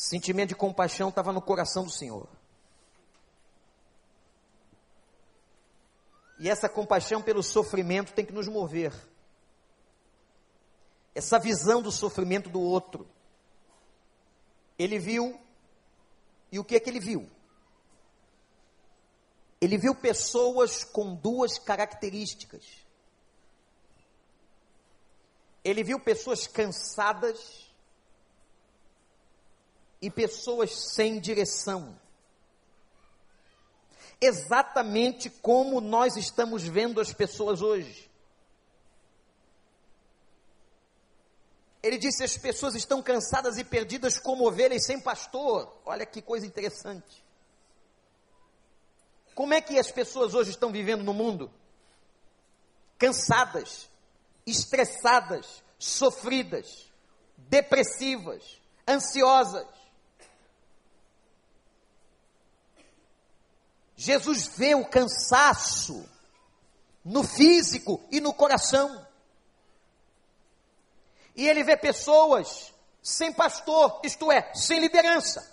Sentimento 0.00 0.48
de 0.48 0.54
compaixão 0.54 1.10
estava 1.10 1.30
no 1.30 1.42
coração 1.42 1.84
do 1.84 1.90
Senhor. 1.90 2.26
E 6.38 6.48
essa 6.48 6.70
compaixão 6.70 7.20
pelo 7.20 7.42
sofrimento 7.42 8.14
tem 8.14 8.24
que 8.24 8.32
nos 8.32 8.48
mover. 8.48 8.94
Essa 11.14 11.38
visão 11.38 11.82
do 11.82 11.92
sofrimento 11.92 12.48
do 12.48 12.62
outro. 12.62 13.06
Ele 14.78 14.98
viu, 14.98 15.38
e 16.50 16.58
o 16.58 16.64
que 16.64 16.76
é 16.76 16.80
que 16.80 16.88
ele 16.88 16.98
viu? 16.98 17.28
Ele 19.60 19.76
viu 19.76 19.94
pessoas 19.94 20.82
com 20.82 21.14
duas 21.14 21.58
características. 21.58 22.64
Ele 25.62 25.84
viu 25.84 26.00
pessoas 26.00 26.46
cansadas 26.46 27.69
e 30.00 30.10
pessoas 30.10 30.94
sem 30.94 31.20
direção. 31.20 31.98
Exatamente 34.20 35.30
como 35.30 35.80
nós 35.80 36.16
estamos 36.16 36.62
vendo 36.62 37.00
as 37.00 37.12
pessoas 37.12 37.62
hoje. 37.62 38.10
Ele 41.82 41.96
disse: 41.96 42.22
as 42.22 42.36
pessoas 42.36 42.74
estão 42.74 43.02
cansadas 43.02 43.56
e 43.56 43.64
perdidas 43.64 44.18
como 44.18 44.46
ovelhas 44.46 44.84
sem 44.84 45.00
pastor. 45.00 45.74
Olha 45.84 46.04
que 46.04 46.20
coisa 46.20 46.46
interessante. 46.46 47.24
Como 49.34 49.54
é 49.54 49.60
que 49.60 49.78
as 49.78 49.90
pessoas 49.90 50.34
hoje 50.34 50.50
estão 50.50 50.70
vivendo 50.70 51.02
no 51.02 51.14
mundo? 51.14 51.50
Cansadas, 52.98 53.88
estressadas, 54.46 55.62
sofridas, 55.78 56.90
depressivas, 57.38 58.60
ansiosas. 58.86 59.79
Jesus 64.00 64.46
vê 64.56 64.74
o 64.74 64.88
cansaço 64.88 66.08
no 67.04 67.22
físico 67.22 68.02
e 68.10 68.18
no 68.18 68.32
coração. 68.32 69.06
E 71.36 71.46
ele 71.46 71.62
vê 71.62 71.76
pessoas 71.76 72.72
sem 73.02 73.30
pastor, 73.30 74.00
isto 74.02 74.32
é, 74.32 74.54
sem 74.54 74.80
liderança. 74.80 75.46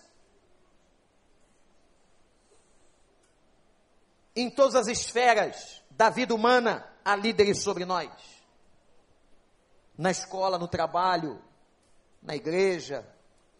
Em 4.33 4.49
todas 4.49 4.75
as 4.75 4.87
esferas 4.87 5.83
da 5.91 6.09
vida 6.09 6.33
humana, 6.33 6.89
há 7.03 7.17
líderes 7.17 7.61
sobre 7.61 7.83
nós. 7.83 8.09
Na 9.97 10.09
escola, 10.09 10.57
no 10.57 10.69
trabalho, 10.69 11.43
na 12.21 12.33
igreja, 12.33 13.05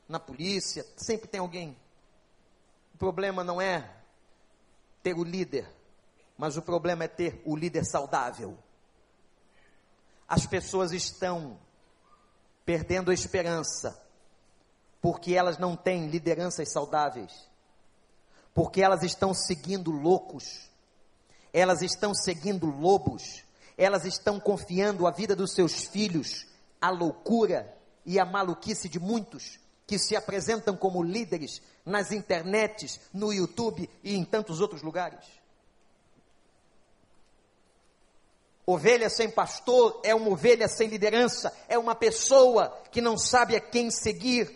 na 0.08 0.18
polícia, 0.18 0.86
sempre 0.96 1.28
tem 1.28 1.42
alguém. 1.42 1.78
O 2.94 2.98
problema 2.98 3.44
não 3.44 3.60
é 3.60 3.97
ter 5.08 5.18
o 5.18 5.24
líder, 5.24 5.66
mas 6.38 6.58
o 6.58 6.62
problema 6.62 7.06
é 7.06 7.08
ter 7.08 7.42
o 7.46 7.56
líder 7.56 7.86
saudável. 7.86 8.58
As 10.28 10.46
pessoas 10.46 10.92
estão 10.92 11.58
perdendo 12.66 13.10
a 13.10 13.14
esperança, 13.14 13.98
porque 15.02 15.34
elas 15.34 15.58
não 15.58 15.78
têm 15.78 16.10
lideranças 16.10 16.74
saudáveis, 16.74 17.32
porque 18.54 18.82
elas 18.82 19.02
estão 19.02 19.34
seguindo 19.34 19.92
loucos, 19.92 20.70
elas 21.54 21.82
estão 21.82 22.14
seguindo 22.14 22.66
lobos, 22.66 23.46
elas 23.78 24.04
estão 24.04 24.42
confiando 24.42 25.08
a 25.08 25.12
vida 25.12 25.38
dos 25.38 25.54
seus 25.54 25.86
filhos 25.86 26.46
à 26.82 26.90
loucura 26.90 27.74
e 28.06 28.20
à 28.20 28.26
maluquice 28.26 28.90
de 28.90 29.00
muitos 29.00 29.58
que 29.86 29.98
se 29.98 30.18
apresentam 30.18 30.76
como 30.76 31.02
líderes 31.02 31.62
nas 31.88 32.12
internets, 32.12 33.00
no 33.14 33.34
YouTube 33.34 33.90
e 34.04 34.16
em 34.16 34.26
tantos 34.26 34.60
outros 34.60 34.82
lugares. 34.84 35.26
Ovelha 38.66 39.10
sem 39.10 39.32
pastor 39.32 40.02
é 40.04 40.14
uma 40.14 40.30
ovelha 40.30 40.68
sem 40.68 40.90
liderança, 40.90 41.56
é 41.70 41.78
uma 41.78 41.96
pessoa 41.96 42.78
que 42.92 43.00
não 43.00 43.18
sabe 43.18 43.56
a 43.56 43.62
quem 43.62 43.90
seguir, 43.90 44.54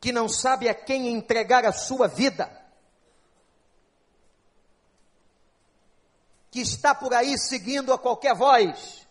que 0.00 0.12
não 0.12 0.28
sabe 0.28 0.68
a 0.68 0.74
quem 0.74 1.08
entregar 1.08 1.66
a 1.66 1.72
sua 1.72 2.06
vida, 2.06 2.48
que 6.52 6.60
está 6.60 6.94
por 6.94 7.12
aí 7.12 7.36
seguindo 7.36 7.92
a 7.92 7.98
qualquer 7.98 8.36
voz. 8.36 9.04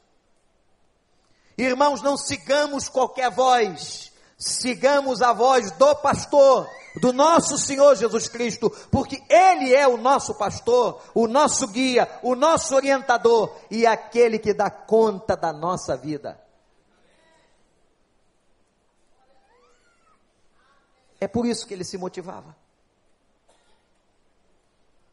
Irmãos, 1.58 2.02
não 2.02 2.16
sigamos 2.16 2.88
qualquer 2.88 3.30
voz, 3.30 4.14
sigamos 4.38 5.22
a 5.22 5.34
voz 5.34 5.72
do 5.72 5.96
pastor, 5.96 6.70
do 7.02 7.12
nosso 7.12 7.58
Senhor 7.58 7.96
Jesus 7.96 8.28
Cristo, 8.28 8.70
porque 8.92 9.22
Ele 9.30 9.74
é 9.74 9.88
o 9.88 9.98
nosso 9.98 10.36
pastor, 10.36 11.02
o 11.14 11.28
nosso 11.28 11.68
guia, 11.68 12.08
o 12.22 12.36
nosso 12.36 12.76
orientador 12.76 13.56
e 13.72 13.86
aquele 13.86 14.38
que 14.38 14.54
dá 14.54 14.70
conta 14.70 15.36
da 15.36 15.52
nossa 15.52 15.98
vida. 15.98 16.40
É 21.20 21.28
por 21.28 21.48
isso 21.48 21.66
que 21.66 21.74
ele 21.74 21.84
se 21.84 21.98
motivava. 21.98 22.56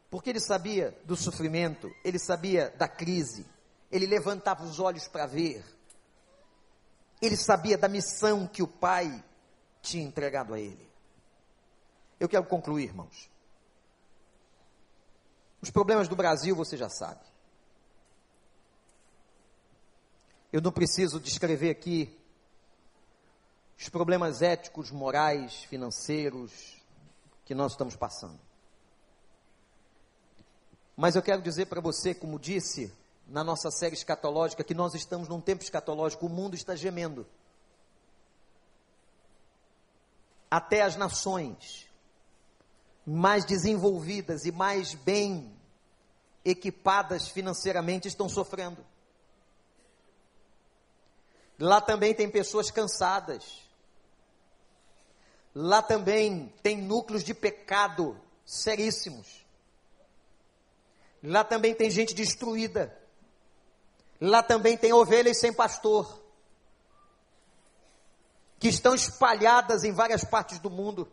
Porque 0.09 0.29
ele 0.29 0.39
sabia 0.39 0.95
do 1.03 1.15
sofrimento, 1.15 1.89
ele 2.03 2.19
sabia 2.19 2.69
da 2.77 2.87
crise, 2.87 3.45
ele 3.91 4.05
levantava 4.05 4.63
os 4.63 4.79
olhos 4.79 5.07
para 5.07 5.25
ver, 5.25 5.65
ele 7.25 7.37
sabia 7.37 7.77
da 7.77 7.87
missão 7.87 8.47
que 8.47 8.63
o 8.63 8.67
Pai 8.67 9.23
tinha 9.81 10.03
entregado 10.03 10.53
a 10.53 10.59
ele. 10.59 10.89
Eu 12.19 12.29
quero 12.29 12.45
concluir, 12.45 12.85
irmãos. 12.85 13.29
Os 15.61 15.69
problemas 15.69 16.07
do 16.07 16.15
Brasil 16.15 16.55
você 16.55 16.77
já 16.77 16.89
sabe. 16.89 17.21
Eu 20.51 20.61
não 20.61 20.71
preciso 20.71 21.19
descrever 21.19 21.69
aqui 21.69 22.17
os 23.77 23.89
problemas 23.89 24.41
éticos, 24.41 24.89
morais, 24.89 25.63
financeiros 25.65 26.81
que 27.43 27.53
nós 27.53 27.73
estamos 27.73 27.95
passando. 27.95 28.39
Mas 30.95 31.15
eu 31.15 31.21
quero 31.21 31.41
dizer 31.41 31.65
para 31.65 31.81
você, 31.81 32.15
como 32.15 32.39
disse 32.39 32.91
na 33.27 33.43
nossa 33.43 33.71
série 33.71 33.95
escatológica, 33.95 34.63
que 34.63 34.73
nós 34.73 34.93
estamos 34.93 35.27
num 35.27 35.41
tempo 35.41 35.63
escatológico, 35.63 36.25
o 36.25 36.29
mundo 36.29 36.55
está 36.55 36.75
gemendo. 36.75 37.25
Até 40.49 40.81
as 40.81 40.95
nações 40.95 41.89
mais 43.05 43.45
desenvolvidas 43.45 44.45
e 44.45 44.51
mais 44.51 44.93
bem 44.93 45.55
equipadas 46.43 47.27
financeiramente 47.27 48.07
estão 48.07 48.29
sofrendo. 48.29 48.85
Lá 51.59 51.81
também 51.81 52.13
tem 52.13 52.29
pessoas 52.29 52.69
cansadas. 52.69 53.63
Lá 55.53 55.81
também 55.81 56.53
tem 56.61 56.81
núcleos 56.81 57.23
de 57.23 57.33
pecado 57.33 58.19
seríssimos. 58.45 59.45
Lá 61.23 61.43
também 61.43 61.73
tem 61.73 61.89
gente 61.89 62.13
destruída. 62.13 62.95
Lá 64.19 64.41
também 64.41 64.77
tem 64.77 64.93
ovelhas 64.93 65.39
sem 65.39 65.53
pastor. 65.53 66.21
Que 68.59 68.69
estão 68.69 68.95
espalhadas 68.95 69.83
em 69.83 69.91
várias 69.91 70.23
partes 70.23 70.59
do 70.59 70.69
mundo. 70.69 71.11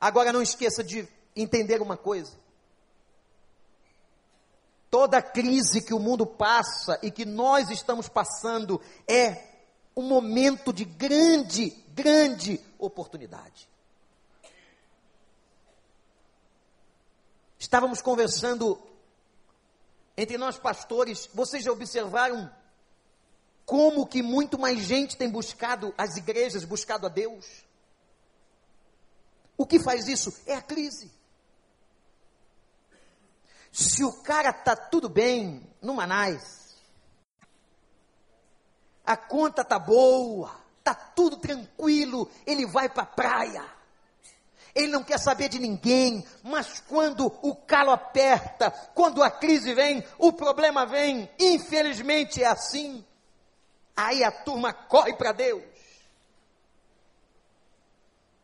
Agora 0.00 0.32
não 0.32 0.40
esqueça 0.40 0.82
de 0.82 1.06
entender 1.36 1.82
uma 1.82 1.96
coisa. 1.96 2.38
Toda 4.90 5.22
crise 5.22 5.82
que 5.82 5.94
o 5.94 6.00
mundo 6.00 6.26
passa 6.26 6.98
e 7.02 7.10
que 7.10 7.24
nós 7.24 7.70
estamos 7.70 8.08
passando 8.08 8.80
é 9.06 9.50
um 9.94 10.02
momento 10.02 10.72
de 10.72 10.84
grande, 10.84 11.70
grande 11.90 12.58
oportunidade. 12.78 13.68
Estávamos 17.58 18.00
conversando 18.00 18.80
entre 20.20 20.36
nós 20.36 20.58
pastores, 20.58 21.30
vocês 21.32 21.64
já 21.64 21.72
observaram 21.72 22.54
como 23.64 24.06
que 24.06 24.22
muito 24.22 24.58
mais 24.58 24.80
gente 24.80 25.16
tem 25.16 25.30
buscado 25.30 25.94
as 25.96 26.14
igrejas, 26.18 26.62
buscado 26.62 27.06
a 27.06 27.08
Deus? 27.08 27.46
O 29.56 29.64
que 29.64 29.80
faz 29.80 30.06
isso? 30.08 30.30
É 30.44 30.54
a 30.54 30.60
crise. 30.60 31.10
Se 33.72 34.04
o 34.04 34.22
cara 34.22 34.52
tá 34.52 34.76
tudo 34.76 35.08
bem 35.08 35.66
no 35.80 35.94
Manais, 35.94 36.76
a 39.06 39.16
conta 39.16 39.64
tá 39.64 39.78
boa, 39.78 40.54
tá 40.84 40.94
tudo 40.94 41.38
tranquilo, 41.38 42.30
ele 42.44 42.66
vai 42.66 42.90
para 42.90 43.04
a 43.04 43.06
praia. 43.06 43.79
Ele 44.74 44.88
não 44.88 45.02
quer 45.02 45.18
saber 45.18 45.48
de 45.48 45.58
ninguém, 45.58 46.24
mas 46.42 46.80
quando 46.80 47.26
o 47.42 47.54
calo 47.54 47.90
aperta, 47.90 48.70
quando 48.94 49.22
a 49.22 49.30
crise 49.30 49.74
vem, 49.74 50.04
o 50.18 50.32
problema 50.32 50.86
vem, 50.86 51.28
infelizmente 51.38 52.42
é 52.42 52.46
assim. 52.46 53.04
Aí 53.96 54.22
a 54.22 54.30
turma 54.30 54.72
corre 54.72 55.14
para 55.14 55.32
Deus. 55.32 55.62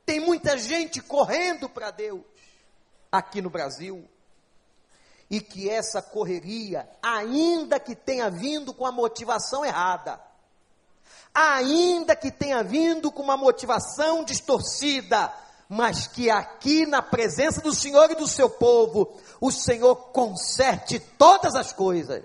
Tem 0.04 0.20
muita 0.20 0.56
gente 0.58 1.00
correndo 1.00 1.68
para 1.68 1.90
Deus 1.90 2.22
aqui 3.10 3.40
no 3.40 3.50
Brasil 3.50 4.08
e 5.28 5.40
que 5.40 5.68
essa 5.68 6.00
correria, 6.00 6.88
ainda 7.02 7.80
que 7.80 7.96
tenha 7.96 8.30
vindo 8.30 8.72
com 8.72 8.86
a 8.86 8.92
motivação 8.92 9.64
errada, 9.64 10.20
ainda 11.34 12.14
que 12.14 12.30
tenha 12.30 12.62
vindo 12.62 13.10
com 13.10 13.22
uma 13.22 13.36
motivação 13.36 14.24
distorcida, 14.24 15.32
mas 15.68 16.06
que 16.06 16.30
aqui 16.30 16.86
na 16.86 17.02
presença 17.02 17.60
do 17.60 17.74
Senhor 17.74 18.10
e 18.10 18.14
do 18.14 18.26
seu 18.26 18.48
povo, 18.48 19.20
o 19.40 19.50
Senhor 19.50 19.96
conserte 20.12 20.98
todas 20.98 21.54
as 21.54 21.72
coisas 21.72 22.24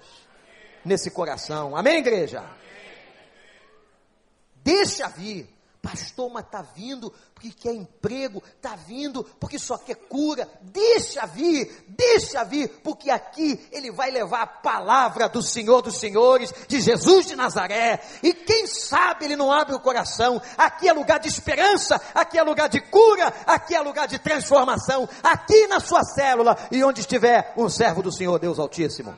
nesse 0.86 1.10
coração. 1.10 1.76
Amém, 1.76 1.98
igreja? 1.98 2.44
Deixa 4.64 5.08
vir. 5.08 5.50
Pastor, 5.82 6.30
mas 6.30 6.46
está 6.46 6.62
vindo 6.62 7.12
porque 7.34 7.50
quer 7.50 7.74
emprego, 7.74 8.44
está 8.56 8.76
vindo 8.76 9.24
porque 9.40 9.58
só 9.58 9.80
quer 9.80 9.96
cura. 9.96 10.48
Deixa 10.62 11.26
vir, 11.26 11.86
deixa 11.88 12.44
vir, 12.44 12.70
porque 12.84 13.10
aqui 13.10 13.60
ele 13.72 13.92
vai 13.92 14.12
levar 14.12 14.44
a 14.44 14.48
palavra 14.48 15.28
do 15.28 15.42
Senhor 15.42 15.82
dos 15.82 15.98
Senhores, 15.98 16.54
de 16.68 16.80
Jesus 16.80 17.26
de 17.26 17.36
Nazaré. 17.36 18.00
E 18.22 18.32
quem 18.32 18.68
sabe 18.68 19.26
ele 19.26 19.36
não 19.36 19.52
abre 19.52 19.74
o 19.74 19.80
coração. 19.80 20.40
Aqui 20.56 20.88
é 20.88 20.94
lugar 20.94 21.20
de 21.20 21.28
esperança, 21.28 22.00
aqui 22.14 22.38
é 22.38 22.44
lugar 22.44 22.70
de 22.70 22.80
cura, 22.80 23.34
aqui 23.48 23.74
é 23.74 23.82
lugar 23.82 24.08
de 24.08 24.20
transformação. 24.20 25.10
Aqui 25.24 25.66
na 25.66 25.80
sua 25.80 26.04
célula 26.04 26.56
e 26.72 26.84
onde 26.84 27.02
estiver 27.02 27.56
um 27.58 27.68
servo 27.68 28.04
do 28.04 28.12
Senhor 28.12 28.38
Deus 28.38 28.60
Altíssimo. 28.60 29.18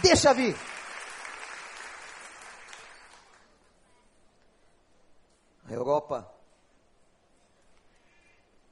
Deixa 0.00 0.32
vir. 0.32 0.56
A 5.68 5.72
Europa 5.72 6.34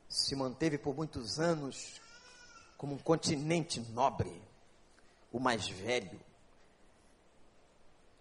se 0.09 0.35
manteve 0.35 0.79
por 0.79 0.95
muitos 0.95 1.39
anos 1.39 2.01
como 2.77 2.95
um 2.95 2.99
continente 2.99 3.81
nobre, 3.93 4.43
o 5.31 5.39
mais 5.39 5.69
velho. 5.69 6.19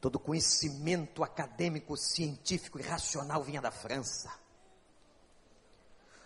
Todo 0.02 0.20
conhecimento 0.20 1.24
acadêmico, 1.24 1.96
científico 1.96 2.78
e 2.78 2.82
racional 2.82 3.44
vinha 3.44 3.62
da 3.62 3.72
França. 3.72 4.32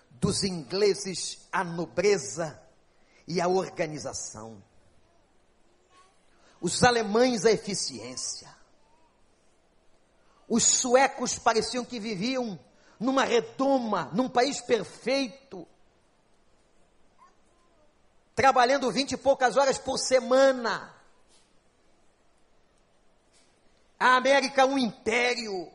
Dos 0.10 0.44
ingleses, 0.44 1.48
a 1.52 1.64
nobreza 1.64 2.62
e 3.28 3.40
a 3.40 3.48
organização. 3.48 4.62
Os 6.60 6.84
alemães, 6.84 7.46
a 7.46 7.52
eficiência. 7.52 8.59
Os 10.50 10.64
suecos 10.64 11.38
pareciam 11.38 11.86
que 11.86 12.00
viviam 12.00 12.60
numa 13.00 13.24
redoma, 13.24 14.10
num 14.14 14.28
país 14.28 14.60
perfeito, 14.60 15.68
trabalhando 18.34 18.92
vinte 18.92 19.12
e 19.12 19.18
poucas 19.18 19.58
horas 19.58 19.78
por 19.78 20.00
semana. 20.00 20.92
A 24.00 24.16
América, 24.16 24.66
um 24.66 24.78
império. 24.78 25.72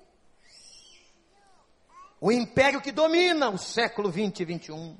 O 2.20 2.32
império 2.32 2.80
que 2.80 2.90
domina 2.90 3.50
o 3.50 3.58
século 3.58 4.10
20 4.10 4.40
e 4.40 4.44
21. 4.44 4.98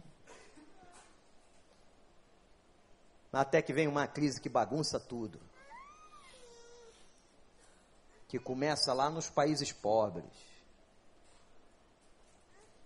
Até 3.33 3.61
que 3.61 3.72
vem 3.72 3.89
uma 3.89 4.07
crise 4.07 4.41
que 4.41 4.49
bagunça 4.49 5.01
tudo 5.01 5.41
que 8.35 8.39
começa 8.41 8.93
lá 8.93 9.09
nos 9.09 9.30
países 9.30 9.70
pobres, 9.70 10.28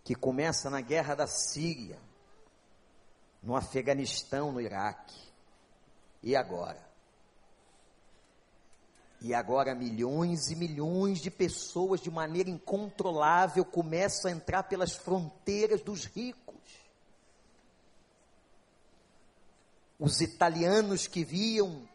que 0.04 0.14
começa 0.14 0.68
na 0.68 0.82
guerra 0.82 1.14
da 1.14 1.26
Síria, 1.26 1.98
no 3.42 3.56
Afeganistão, 3.56 4.52
no 4.52 4.60
Iraque. 4.60 5.18
E 6.22 6.36
agora? 6.36 6.86
E 9.22 9.32
agora 9.32 9.74
milhões 9.74 10.50
e 10.50 10.54
milhões 10.54 11.18
de 11.18 11.30
pessoas 11.30 12.02
de 12.02 12.10
maneira 12.10 12.50
incontrolável 12.50 13.64
começam 13.64 14.30
a 14.30 14.34
entrar 14.34 14.64
pelas 14.64 14.96
fronteiras 14.96 15.80
dos 15.80 16.04
ricos. 16.04 16.60
Os 19.98 20.20
italianos 20.20 21.06
que 21.06 21.24
viam 21.24 21.88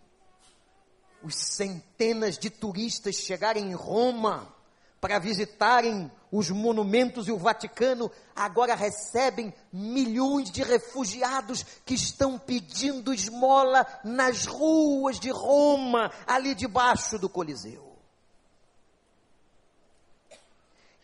os 1.23 1.35
centenas 1.35 2.37
de 2.37 2.49
turistas 2.49 3.15
chegarem 3.15 3.71
em 3.71 3.73
Roma 3.73 4.53
para 4.99 5.19
visitarem 5.19 6.11
os 6.31 6.49
monumentos 6.49 7.27
e 7.27 7.31
o 7.31 7.37
Vaticano, 7.37 8.09
agora 8.35 8.73
recebem 8.73 9.53
milhões 9.71 10.49
de 10.49 10.63
refugiados 10.63 11.65
que 11.85 11.93
estão 11.93 12.39
pedindo 12.39 13.13
esmola 13.13 13.85
nas 14.03 14.45
ruas 14.45 15.19
de 15.19 15.29
Roma, 15.29 16.09
ali 16.25 16.55
debaixo 16.55 17.19
do 17.19 17.27
Coliseu. 17.27 17.97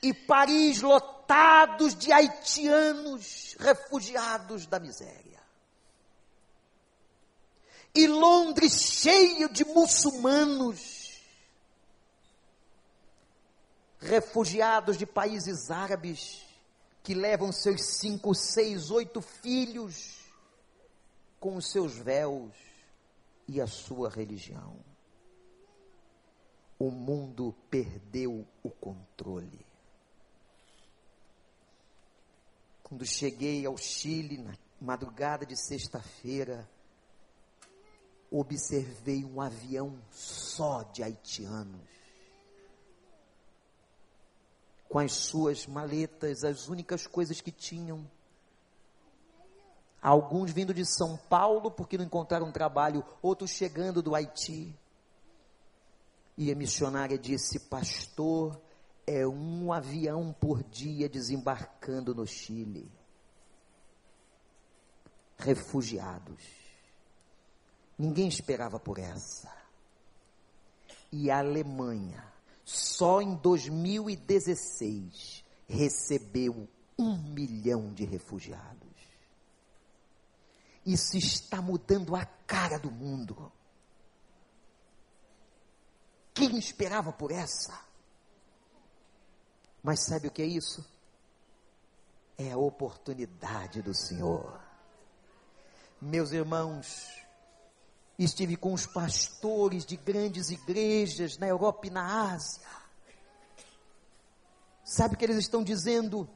E 0.01 0.13
Paris 0.13 0.82
lotados 0.82 1.93
de 1.93 2.11
haitianos 2.13 3.57
refugiados 3.59 4.65
da 4.65 4.80
miséria 4.80 5.28
e 8.00 8.08
Londres 8.08 8.82
cheio 8.82 9.50
de 9.50 9.66
muçulmanos, 9.66 11.22
refugiados 14.00 14.97
de 14.97 15.06
países 15.06 15.70
árabes, 15.70 16.45
que 17.04 17.14
levam 17.14 17.52
seus 17.52 17.84
cinco, 17.97 18.34
seis, 18.34 18.89
oito 18.89 19.22
filhos 19.22 20.18
com 21.41 21.58
os 21.58 21.70
seus 21.70 21.97
véus 21.97 22.54
e 23.45 23.60
a 23.60 23.68
sua 23.68 24.10
religião. 24.10 24.78
O 26.78 26.89
mundo 26.89 27.54
perdeu 27.70 28.47
o 28.64 28.70
controle. 28.70 29.66
Quando 32.82 33.06
cheguei 33.06 33.66
ao 33.66 33.78
Chile 33.78 34.38
na 34.38 34.54
madrugada 34.80 35.45
de 35.45 35.58
sexta-feira, 35.58 36.66
observei 38.32 39.23
um 39.25 39.41
avião 39.41 39.99
só 40.11 40.84
de 40.84 41.03
haitianos. 41.03 41.99
com 44.89 44.97
as 44.97 45.13
suas 45.13 45.67
maletas, 45.67 46.43
as 46.43 46.67
únicas 46.67 47.05
coisas 47.05 47.39
que 47.39 47.51
tinham. 47.51 48.09
Alguns 50.01 50.51
vindo 50.51 50.73
de 50.73 50.84
São 50.84 51.15
Paulo 51.15 51.69
porque 51.69 51.97
não 51.97 52.05
encontraram 52.05 52.51
trabalho, 52.51 53.05
outros 53.21 53.51
chegando 53.51 54.01
do 54.01 54.15
Haiti. 54.15 54.75
E 56.36 56.51
a 56.51 56.55
missionária 56.55 57.17
disse: 57.19 57.59
Pastor, 57.59 58.59
é 59.05 59.27
um 59.27 59.71
avião 59.71 60.34
por 60.34 60.63
dia 60.63 61.07
desembarcando 61.07 62.15
no 62.15 62.25
Chile. 62.25 62.89
Refugiados. 65.38 66.59
Ninguém 68.00 68.28
esperava 68.30 68.80
por 68.80 68.97
essa. 68.97 69.54
E 71.12 71.30
a 71.30 71.39
Alemanha, 71.39 72.26
só 72.64 73.22
em 73.22 73.36
2016, 73.36 75.43
recebeu 75.68 76.66
um 76.97 77.18
milhão 77.18 77.93
de 77.93 78.06
refugiados. 78.06 78.80
Isso 80.86 81.18
está 81.18 81.62
mudando 81.62 82.16
a 82.16 82.26
cara 82.26 82.80
do 82.80 82.89
mundo. 82.89 83.52
Quem 86.34 86.58
esperava 86.58 87.12
por 87.12 87.32
essa? 87.32 87.78
Mas 89.84 90.06
sabe 90.06 90.30
o 90.30 90.32
que 90.32 90.41
é 90.41 90.45
isso? 90.45 90.89
É 92.38 92.54
a 92.54 92.58
oportunidade 92.58 93.82
do 93.82 93.93
Senhor. 93.93 94.58
Meus 96.02 96.32
irmãos, 96.32 97.20
estive 98.24 98.57
com 98.57 98.74
os 98.74 98.86
pastores 98.86 99.86
de 99.86 99.95
grandes 99.95 100.49
igrejas 100.49 101.38
na 101.38 101.47
Europa 101.47 101.88
e 101.88 101.89
na 101.89 102.34
Ásia. 102.34 102.67
Sabe 104.84 105.15
o 105.15 105.17
que 105.17 105.24
eles 105.24 105.38
estão 105.38 105.63
dizendo? 105.63 106.30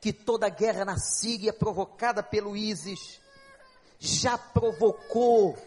Que 0.00 0.12
toda 0.14 0.48
guerra 0.48 0.84
na 0.84 0.96
Síria 0.96 1.52
provocada 1.52 2.22
pelo 2.22 2.56
ISIS 2.56 3.20
já 3.98 4.38
provocou 4.38 5.58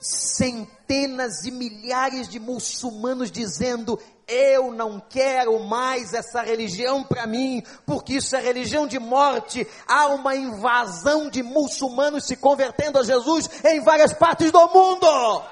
centenas 0.00 1.44
e 1.44 1.50
milhares 1.50 2.28
de 2.28 2.38
muçulmanos 2.38 3.30
dizendo: 3.30 3.98
Eu 4.32 4.70
não 4.70 5.00
quero 5.00 5.58
mais 5.58 6.14
essa 6.14 6.40
religião 6.40 7.02
para 7.02 7.26
mim, 7.26 7.64
porque 7.84 8.14
isso 8.14 8.36
é 8.36 8.40
religião 8.40 8.86
de 8.86 8.96
morte. 8.96 9.66
Há 9.88 10.06
uma 10.06 10.36
invasão 10.36 11.28
de 11.28 11.42
muçulmanos 11.42 12.26
se 12.26 12.36
convertendo 12.36 13.00
a 13.00 13.02
Jesus 13.02 13.50
em 13.64 13.80
várias 13.80 14.12
partes 14.12 14.52
do 14.52 14.68
mundo. 14.68 15.42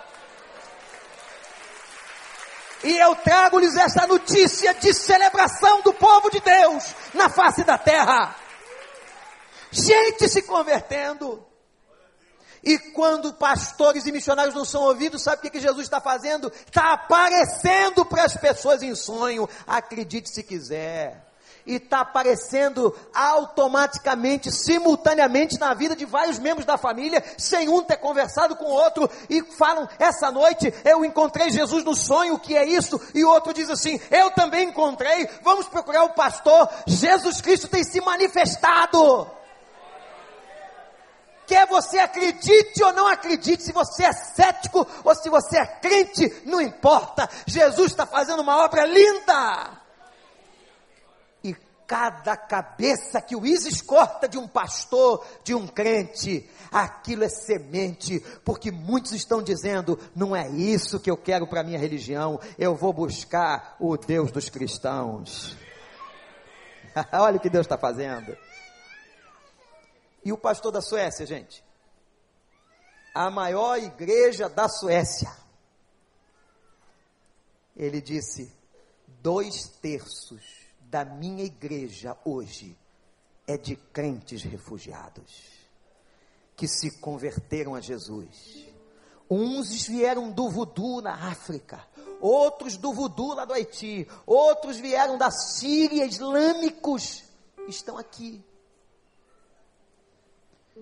E 2.85 2.97
eu 2.97 3.16
trago-lhes 3.16 3.74
esta 3.74 4.07
notícia 4.07 4.72
de 4.74 4.95
celebração 4.95 5.83
do 5.83 5.93
povo 5.93 6.31
de 6.31 6.39
Deus 6.39 6.95
na 7.14 7.29
face 7.29 7.64
da 7.64 7.76
terra. 7.76 8.37
Gente 9.72 10.29
se 10.29 10.43
convertendo. 10.43 11.47
E 12.63 12.79
quando 12.79 13.33
pastores 13.33 14.07
e 14.07 14.13
missionários 14.13 14.55
não 14.55 14.65
são 14.65 14.83
ouvidos, 14.83 15.23
sabe 15.23 15.47
o 15.47 15.51
que, 15.51 15.61
Jesus 15.61 15.85
está 15.85 16.01
fazendo? 16.01 16.53
Está 16.67 16.93
aparecendo 16.93 18.05
para 18.05 18.25
as 18.25 18.37
pessoas 18.37 18.83
em 18.83 18.95
sonho. 18.95 19.49
Acredite 19.67 20.29
se 20.29 20.43
quiser. 20.43 21.27
E 21.65 21.75
está 21.75 22.01
aparecendo 22.01 22.97
automaticamente, 23.15 24.51
simultaneamente 24.51 25.59
na 25.61 25.75
vida 25.75 25.95
de 25.95 26.07
vários 26.07 26.39
membros 26.39 26.65
da 26.65 26.79
família, 26.79 27.23
sem 27.37 27.69
um 27.69 27.83
ter 27.83 27.99
conversado 27.99 28.57
com 28.57 28.65
o 28.65 28.73
outro, 28.73 29.09
e 29.29 29.43
falam: 29.43 29.87
Essa 29.99 30.31
noite 30.31 30.73
eu 30.83 31.05
encontrei 31.05 31.51
Jesus 31.51 31.85
no 31.85 31.95
sonho, 31.95 32.35
o 32.35 32.39
que 32.39 32.57
é 32.57 32.65
isso? 32.65 32.99
E 33.15 33.23
o 33.23 33.29
outro 33.29 33.53
diz 33.53 33.69
assim: 33.69 34.01
Eu 34.11 34.31
também 34.31 34.71
encontrei, 34.71 35.29
vamos 35.43 35.69
procurar 35.69 36.05
o 36.05 36.15
pastor. 36.15 36.71
Jesus 36.87 37.43
Cristo 37.43 37.69
tem 37.69 37.85
se 37.85 38.01
manifestado. 38.01 39.38
Quer 41.49 41.66
você 41.66 41.99
acredite 41.99 42.84
ou 42.84 42.92
não 42.92 43.07
acredite, 43.07 43.62
se 43.62 43.72
você 43.72 44.05
é 44.05 44.12
cético 44.12 44.86
ou 45.03 45.14
se 45.14 45.30
você 45.30 45.59
é 45.59 45.66
crente, 45.66 46.42
não 46.44 46.61
importa. 46.61 47.26
Jesus 47.46 47.90
está 47.90 48.05
fazendo 48.05 48.42
uma 48.42 48.62
obra 48.62 48.84
linda. 48.84 49.80
E 51.42 51.57
cada 51.86 52.36
cabeça 52.36 53.22
que 53.22 53.34
o 53.34 53.46
Isis 53.46 53.80
corta 53.80 54.28
de 54.28 54.36
um 54.36 54.46
pastor, 54.46 55.26
de 55.42 55.55
um 55.55 55.66
crente, 55.66 56.46
aquilo 56.70 57.24
é 57.24 57.30
semente, 57.30 58.20
porque 58.44 58.70
muitos 58.70 59.12
estão 59.12 59.42
dizendo: 59.42 59.99
não 60.14 60.36
é 60.36 60.46
isso 60.51 61.01
que 61.01 61.11
eu 61.11 61.16
quero 61.16 61.46
para 61.46 61.62
minha 61.62 61.78
religião, 61.78 62.38
eu 62.59 62.74
vou 62.76 62.92
buscar 62.92 63.74
o 63.80 63.96
Deus 63.96 64.30
dos 64.30 64.51
cristãos. 64.51 65.57
Olha 67.11 67.38
o 67.38 67.40
que 67.40 67.49
Deus 67.49 67.64
está 67.64 67.78
fazendo. 67.78 68.36
E 70.25 70.33
o 70.33 70.39
pastor 70.39 70.73
da 70.73 70.81
Suécia, 70.81 71.27
gente? 71.27 71.64
A 73.14 73.31
maior 73.31 73.79
igreja 73.79 74.49
da 74.49 74.69
Suécia. 74.69 75.31
Ele 77.77 78.01
disse: 78.01 78.53
dois 79.23 79.69
terços 79.81 80.43
da 80.81 81.05
minha 81.05 81.45
igreja 81.45 82.16
hoje 82.25 82.77
é 83.47 83.57
de 83.57 83.77
crentes 83.77 84.43
refugiados 84.43 85.59
que 86.57 86.66
se 86.66 86.91
converteram 86.99 87.75
a 87.75 87.81
Jesus. 87.81 88.66
Uns 89.31 89.87
vieram 89.87 90.31
do 90.31 90.51
voodoo 90.51 91.01
na 91.01 91.14
África, 91.31 91.87
outros 92.21 92.77
do 92.77 92.93
voodoo 92.93 93.35
lá 93.35 93.45
do 93.45 93.53
Haiti, 93.53 94.09
outros 94.27 94.79
vieram 94.79 95.16
da 95.16 95.31
Síria, 95.31 96.05
islâmicos, 96.05 97.23
estão 97.69 97.97
aqui. 97.97 98.43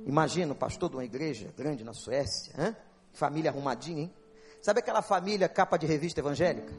Imagina 0.05 0.53
o 0.53 0.57
pastor 0.57 0.91
de 0.91 0.97
uma 0.97 1.05
igreja 1.05 1.53
grande 1.57 1.83
na 1.83 1.93
Suécia, 1.93 2.53
hein? 2.59 2.77
família 3.13 3.51
arrumadinha, 3.51 4.03
hein? 4.03 4.15
Sabe 4.63 4.81
aquela 4.81 5.03
família 5.03 5.49
capa 5.49 5.77
de 5.77 5.87
revista 5.87 6.21
evangélica? 6.21 6.73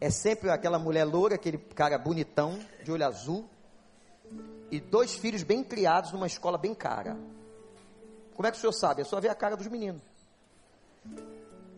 É 0.00 0.10
sempre 0.10 0.50
aquela 0.50 0.78
mulher 0.78 1.04
loura, 1.04 1.36
aquele 1.36 1.58
cara 1.58 1.96
bonitão, 1.98 2.58
de 2.82 2.92
olho 2.92 3.06
azul, 3.06 3.48
e 4.70 4.78
dois 4.78 5.14
filhos 5.14 5.42
bem 5.42 5.64
criados 5.64 6.12
numa 6.12 6.26
escola 6.26 6.58
bem 6.58 6.74
cara. 6.74 7.16
Como 8.34 8.46
é 8.46 8.50
que 8.50 8.58
o 8.58 8.60
senhor 8.60 8.72
sabe? 8.72 9.02
É 9.02 9.04
só 9.04 9.20
ver 9.20 9.28
a 9.28 9.34
cara 9.34 9.56
dos 9.56 9.66
meninos. 9.68 10.02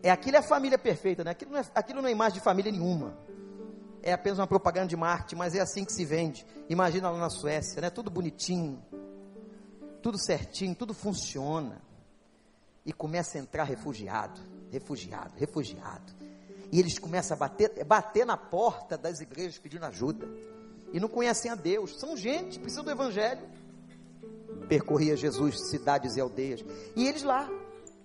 É 0.03 0.11
aquilo 0.11 0.37
é 0.37 0.41
a 0.41 0.43
família 0.43 0.79
perfeita, 0.79 1.23
né? 1.23 1.31
Aquilo 1.31 1.53
não 1.53 1.59
é, 1.59 1.65
aquilo 1.75 2.03
não 2.03 2.09
é 2.09 2.13
imagem 2.13 2.39
de 2.39 2.45
família 2.45 2.73
nenhuma. 2.73 3.17
É 4.03 4.13
apenas 4.13 4.39
uma 4.39 4.47
propaganda 4.47 4.89
de 4.89 4.97
marketing, 4.97 5.37
mas 5.37 5.55
é 5.55 5.61
assim 5.61 5.85
que 5.85 5.93
se 5.93 6.05
vende. 6.05 6.47
Imagina 6.69 7.11
lá 7.11 7.19
na 7.19 7.31
Suécia, 7.31 7.81
né? 7.81 7.91
Tudo 7.91 8.11
bonitinho 8.11 8.83
tudo 10.03 10.19
certinho, 10.19 10.75
tudo 10.75 10.95
funciona. 10.95 11.81
E 12.85 12.93
começa 12.93 13.37
a 13.37 13.41
entrar 13.41 13.65
refugiado, 13.65 14.41
refugiado, 14.71 15.33
refugiado. 15.37 16.13
E 16.71 16.79
eles 16.79 16.99
começam 16.99 17.37
a 17.37 17.39
bater, 17.39 17.85
bater 17.85 18.25
na 18.25 18.37
porta 18.37 18.97
das 18.97 19.21
igrejas 19.21 19.59
pedindo 19.59 19.85
ajuda. 19.85 20.29
E 20.93 21.01
não 21.01 21.09
conhecem 21.09 21.51
a 21.51 21.55
Deus. 21.55 21.99
São 21.99 22.17
gente, 22.17 22.59
precisam 22.59 22.85
do 22.85 22.91
Evangelho. 22.91 23.47
Percorria 24.69 25.17
Jesus 25.17 25.69
cidades 25.71 26.17
e 26.17 26.21
aldeias. 26.21 26.65
E 26.97 27.07
eles 27.07 27.23
lá, 27.23 27.49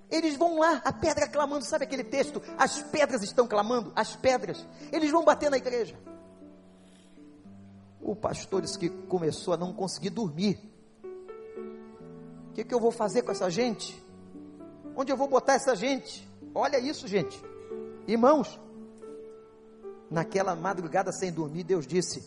eles 0.09 0.35
vão 0.35 0.59
lá, 0.59 0.81
a 0.83 0.91
pedra 0.93 1.27
clamando, 1.27 1.65
sabe 1.65 1.85
aquele 1.85 2.03
texto? 2.03 2.41
As 2.57 2.81
pedras 2.83 3.23
estão 3.23 3.47
clamando, 3.47 3.91
as 3.95 4.15
pedras. 4.15 4.65
Eles 4.91 5.11
vão 5.11 5.23
bater 5.23 5.49
na 5.49 5.57
igreja. 5.57 5.97
O 8.01 8.15
pastor 8.15 8.61
disse 8.61 8.77
que 8.77 8.89
começou 8.89 9.53
a 9.53 9.57
não 9.57 9.73
conseguir 9.73 10.09
dormir 10.09 10.72
o 12.53 12.55
que, 12.55 12.63
que 12.63 12.73
eu 12.73 12.79
vou 12.79 12.91
fazer 12.91 13.23
com 13.23 13.31
essa 13.31 13.49
gente? 13.49 13.99
Onde 14.95 15.11
eu 15.11 15.17
vou 15.17 15.27
botar 15.27 15.53
essa 15.53 15.75
gente? 15.75 16.29
Olha 16.53 16.77
isso, 16.77 17.07
gente. 17.07 17.43
Irmãos, 18.07 18.59
naquela 20.07 20.55
madrugada 20.55 21.11
sem 21.11 21.31
dormir, 21.31 21.63
Deus 21.63 21.87
disse: 21.87 22.23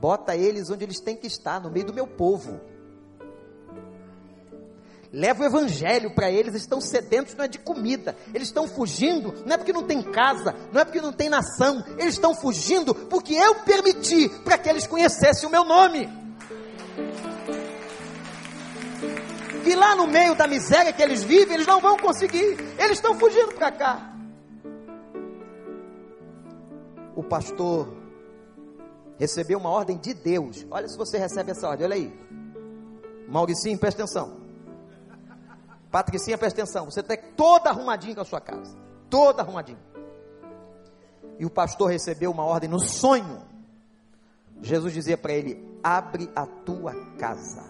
bota 0.00 0.34
eles 0.34 0.68
onde 0.68 0.82
eles 0.82 0.98
têm 0.98 1.14
que 1.14 1.28
estar, 1.28 1.60
no 1.60 1.70
meio 1.70 1.86
do 1.86 1.94
meu 1.94 2.08
povo. 2.08 2.60
Leva 5.12 5.44
o 5.44 5.46
evangelho 5.46 6.12
para 6.12 6.28
eles, 6.28 6.56
estão 6.56 6.80
sedentos, 6.80 7.36
não 7.36 7.44
é 7.44 7.48
de 7.48 7.60
comida, 7.60 8.16
eles 8.34 8.48
estão 8.48 8.66
fugindo, 8.66 9.32
não 9.46 9.54
é 9.54 9.58
porque 9.58 9.72
não 9.72 9.84
tem 9.84 10.02
casa, 10.02 10.56
não 10.72 10.80
é 10.80 10.84
porque 10.84 11.00
não 11.00 11.12
tem 11.12 11.28
nação, 11.28 11.84
eles 11.98 12.14
estão 12.14 12.34
fugindo 12.34 12.92
porque 12.92 13.34
eu 13.34 13.54
permiti 13.60 14.28
para 14.42 14.58
que 14.58 14.68
eles 14.68 14.88
conhecessem 14.88 15.48
o 15.48 15.52
meu 15.52 15.64
nome. 15.64 16.08
Lá 19.76 19.94
no 19.94 20.06
meio 20.06 20.34
da 20.34 20.46
miséria 20.46 20.92
que 20.92 21.02
eles 21.02 21.22
vivem, 21.22 21.54
eles 21.54 21.66
não 21.66 21.80
vão 21.80 21.96
conseguir. 21.96 22.56
Eles 22.78 22.92
estão 22.92 23.18
fugindo 23.18 23.54
para 23.54 23.70
cá. 23.72 24.12
O 27.14 27.22
pastor 27.22 27.88
recebeu 29.18 29.58
uma 29.58 29.70
ordem 29.70 29.98
de 29.98 30.14
Deus. 30.14 30.66
Olha 30.70 30.88
se 30.88 30.96
você 30.96 31.18
recebe 31.18 31.50
essa 31.50 31.68
ordem, 31.68 31.86
olha 31.86 31.96
aí. 31.96 32.12
Mauricinho, 33.28 33.78
presta 33.78 34.02
atenção. 34.02 34.40
Patricinha, 35.90 36.38
presta 36.38 36.62
atenção. 36.62 36.86
Você 36.86 37.00
está 37.00 37.16
toda 37.36 37.70
arrumadinha 37.70 38.14
com 38.14 38.22
a 38.22 38.24
sua 38.24 38.40
casa. 38.40 38.76
Toda 39.10 39.42
arrumadinha. 39.42 39.78
e 41.38 41.44
o 41.44 41.50
pastor 41.50 41.90
recebeu 41.90 42.30
uma 42.30 42.44
ordem 42.44 42.68
no 42.68 42.80
sonho. 42.80 43.42
Jesus 44.62 44.94
dizia 44.94 45.18
para 45.18 45.32
ele: 45.32 45.62
Abre 45.82 46.30
a 46.34 46.46
tua 46.46 46.94
casa. 47.18 47.62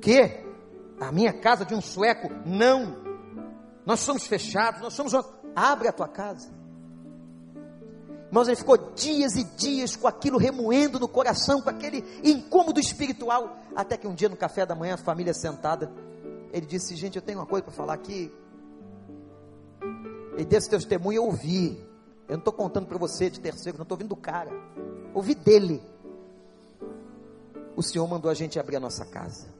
Que? 0.00 0.51
A 1.02 1.10
minha 1.10 1.32
casa 1.32 1.64
de 1.64 1.74
um 1.74 1.80
sueco? 1.80 2.30
Não. 2.46 2.96
Nós 3.84 4.00
somos 4.00 4.24
fechados, 4.24 4.80
nós 4.80 4.94
somos. 4.94 5.12
Abre 5.54 5.88
a 5.88 5.92
tua 5.92 6.06
casa. 6.06 6.48
Irmãos, 8.28 8.46
ele 8.46 8.56
ficou 8.56 8.78
dias 8.94 9.34
e 9.34 9.44
dias 9.44 9.96
com 9.96 10.06
aquilo 10.06 10.38
remoendo 10.38 11.00
no 11.00 11.08
coração, 11.08 11.60
com 11.60 11.68
aquele 11.68 12.02
incômodo 12.22 12.80
espiritual, 12.80 13.58
até 13.74 13.96
que 13.96 14.06
um 14.06 14.14
dia 14.14 14.28
no 14.28 14.36
café 14.36 14.64
da 14.64 14.74
manhã, 14.74 14.94
a 14.94 14.98
família 14.98 15.34
sentada, 15.34 15.92
ele 16.52 16.66
disse: 16.66 16.94
Gente, 16.94 17.16
eu 17.16 17.22
tenho 17.22 17.40
uma 17.40 17.46
coisa 17.46 17.64
para 17.64 17.74
falar 17.74 17.94
aqui. 17.94 18.32
E 20.38 20.44
desse 20.44 20.70
testemunho 20.70 21.16
eu 21.16 21.24
ouvi. 21.24 21.84
Eu 22.28 22.34
não 22.34 22.38
estou 22.38 22.52
contando 22.52 22.86
para 22.86 22.96
você 22.96 23.28
de 23.28 23.40
terceiro, 23.40 23.76
não 23.76 23.82
estou 23.82 23.96
ouvindo 23.96 24.10
do 24.10 24.16
cara. 24.16 24.50
Ouvi 25.12 25.34
dele. 25.34 25.82
O 27.76 27.82
Senhor 27.82 28.06
mandou 28.06 28.30
a 28.30 28.34
gente 28.34 28.58
abrir 28.58 28.76
a 28.76 28.80
nossa 28.80 29.04
casa. 29.04 29.51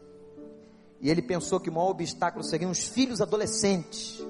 E 1.02 1.10
ele 1.10 1.20
pensou 1.20 1.58
que 1.58 1.68
o 1.68 1.72
maior 1.72 1.90
obstáculo 1.90 2.44
seriam 2.44 2.70
os 2.70 2.86
filhos 2.86 3.20
adolescentes. 3.20 4.24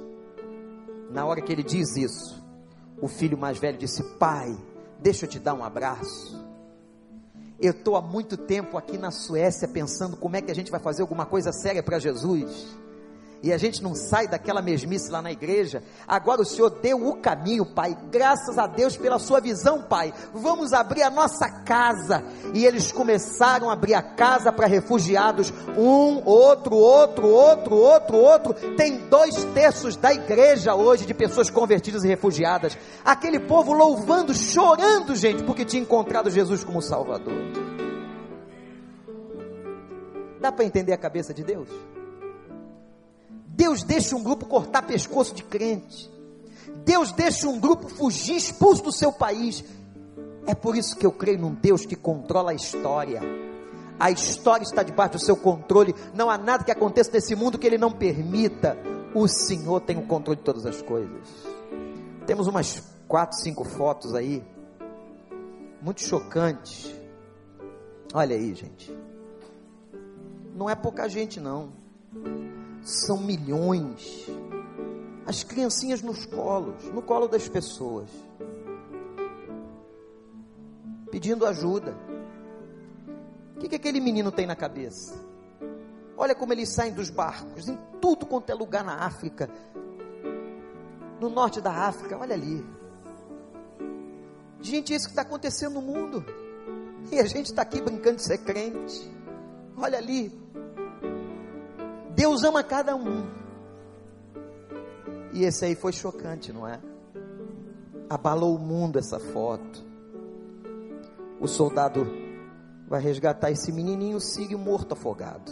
Na 1.11 1.27
hora 1.27 1.43
que 1.43 1.53
ele 1.53 1.63
diz 1.63 1.95
isso, 1.97 2.43
o 3.01 3.07
filho 3.07 3.37
mais 3.37 3.59
velho 3.59 3.77
disse: 3.77 4.03
Pai, 4.19 4.59
deixa 4.99 5.27
eu 5.27 5.29
te 5.29 5.39
dar 5.39 5.53
um 5.53 5.63
abraço. 5.63 6.43
Eu 7.61 7.73
estou 7.73 7.95
há 7.95 8.01
muito 8.01 8.39
tempo 8.39 8.79
aqui 8.79 8.97
na 8.97 9.11
Suécia 9.11 9.69
pensando 9.69 10.17
como 10.17 10.35
é 10.35 10.41
que 10.41 10.51
a 10.51 10.55
gente 10.55 10.71
vai 10.71 10.81
fazer 10.81 11.03
alguma 11.03 11.27
coisa 11.27 11.53
séria 11.53 11.83
para 11.83 11.99
Jesus 11.99 12.75
e 13.43 13.53
a 13.53 13.59
gente 13.59 13.83
não 13.83 13.93
sai 13.93 14.29
daquela 14.29 14.63
mesmice 14.63 15.11
lá 15.11 15.21
na 15.21 15.33
igreja. 15.33 15.83
Agora 16.07 16.43
o 16.43 16.45
Senhor 16.45 16.71
deu 16.71 17.09
o 17.09 17.17
caminho, 17.17 17.67
Pai. 17.67 17.99
Graças 18.09 18.57
a 18.57 18.69
Deus 18.69 18.97
pela 18.97 19.19
sua 19.19 19.41
visão, 19.41 19.83
Pai. 19.83 20.15
Vamos 20.33 20.73
abrir 20.73 21.03
a 21.03 21.11
nossa 21.11 21.51
casa. 21.51 22.23
E 22.55 22.65
eles 22.65 22.93
começaram 22.93 23.69
a 23.69 23.73
abrir 23.73 23.95
a 23.95 24.03
casa 24.03 24.53
para 24.53 24.69
refugiados. 24.69 25.53
Um, 25.77 26.23
outro, 26.25 26.77
outro, 26.77 27.27
outro, 27.27 27.75
outro, 27.75 28.17
outro. 28.17 28.55
Tem 28.77 29.09
dois 29.09 29.43
terços 29.53 29.97
da 29.97 30.15
igreja 30.15 30.77
hoje 30.77 31.05
de 31.05 31.13
pessoas 31.13 31.51
convertidas 31.51 32.05
e 32.05 32.09
refugiadas. 32.09 32.79
Aquele 33.05 33.41
povo 33.41 33.73
louvando, 33.73 34.33
chorando, 34.33 35.17
gente, 35.17 35.43
porque 35.43 35.65
tinha 35.65 35.83
encontrado 35.83 36.31
Jesus 36.31 36.63
como 36.63 36.81
Salvador. 36.81 37.35
Dá 40.41 40.53
para 40.53 40.65
entender 40.65 40.93
a 40.93 40.99
cabeça 40.99 41.35
de 41.35 41.43
Deus? 41.43 41.69
Deus 43.55 43.83
deixa 43.83 44.17
um 44.17 44.23
grupo 44.23 44.47
cortar 44.47 44.83
pescoço 44.83 45.35
de 45.35 45.45
crente. 45.45 46.11
Deus 46.85 47.13
deixa 47.13 47.47
um 47.49 47.61
grupo 47.61 47.89
fugir, 47.89 48.37
expulso 48.37 48.83
do 48.83 48.93
seu 48.93 49.13
país. 49.13 49.63
É 50.47 50.55
por 50.55 50.75
isso 50.75 50.97
que 50.97 51.05
eu 51.05 51.13
creio 51.13 51.39
num 51.39 51.55
Deus 51.55 51.85
que 51.85 51.95
controla 51.95 52.53
a 52.53 52.55
história. 52.55 53.21
A 54.01 54.11
história 54.11 54.65
está 54.65 54.83
debaixo 54.83 55.13
do 55.13 55.19
seu 55.21 55.37
controle. 55.37 55.95
Não 56.15 56.31
há 56.31 56.39
nada 56.39 56.65
que 56.65 56.71
aconteça 56.71 57.11
nesse 57.13 57.37
mundo 57.37 57.59
que 57.59 57.67
Ele 57.67 57.77
não 57.77 57.93
permita. 57.93 58.77
O 59.15 59.29
Senhor 59.29 59.81
tem 59.81 59.99
o 59.99 60.07
controle 60.07 60.39
de 60.39 60.45
todas 60.45 60.65
as 60.65 60.81
coisas. 60.81 61.29
Temos 62.27 62.47
umas 62.47 62.83
quatro, 63.07 63.39
cinco 63.39 63.65
fotos 63.65 64.15
aí, 64.15 64.43
muito 65.83 66.01
chocantes. 66.01 66.91
Olha 68.15 68.35
aí, 68.35 68.55
gente. 68.55 68.97
Não 70.55 70.71
é 70.71 70.75
pouca 70.75 71.07
gente, 71.07 71.39
não 71.39 71.83
são 72.83 73.19
milhões. 73.19 74.27
As 75.25 75.43
criancinhas 75.45 76.03
nos 76.03 76.27
colos, 76.27 76.85
no 76.93 77.01
colo 77.01 77.29
das 77.29 77.49
pessoas, 77.49 78.11
pedindo 81.11 81.47
ajuda. 81.47 81.97
O 83.57 83.61
que, 83.61 83.69
que 83.69 83.77
aquele 83.77 84.01
menino 84.01 84.33
tem 84.33 84.47
na 84.47 84.57
cabeça? 84.57 85.15
Olha 86.17 86.35
como 86.35 86.53
eles 86.53 86.69
saem 86.69 86.93
dos 86.93 87.11
barcos, 87.11 87.69
em 87.69 87.79
tudo 88.01 88.27
quanto 88.27 88.51
é 88.51 88.55
lugar 88.55 88.85
na 88.85 89.05
África, 89.07 89.49
no 91.21 91.29
norte 91.29 91.61
da 91.61 91.71
África, 91.71 92.19
olha 92.19 92.35
ali. 92.35 92.65
Gente, 94.61 94.93
isso 94.93 95.07
que 95.07 95.13
está 95.13 95.23
acontecendo 95.23 95.75
no 95.75 95.83
mundo. 95.83 96.25
E 97.11 97.19
a 97.19 97.27
gente 97.27 97.47
está 97.47 97.63
aqui 97.63 97.81
brincando 97.81 98.17
de 98.17 98.25
ser 98.25 98.39
crente. 98.39 99.11
Olha 99.77 99.99
ali, 99.99 100.42
Deus 102.15 102.45
ama 102.45 102.63
cada 102.63 102.95
um. 102.95 103.27
E 105.33 105.45
esse 105.45 105.65
aí 105.65 105.75
foi 105.75 105.93
chocante, 105.93 106.53
não 106.53 106.69
é? 106.69 106.79
Abalou 108.09 108.55
o 108.55 108.59
mundo 108.59 108.99
essa 108.99 109.19
foto. 109.19 109.83
O 111.41 111.49
soldado 111.49 112.07
vai 112.87 113.01
resgatar 113.01 113.51
esse 113.51 113.73
menininho, 113.73 114.21
sigue 114.21 114.55
morto 114.55 114.93
afogado. 114.93 115.51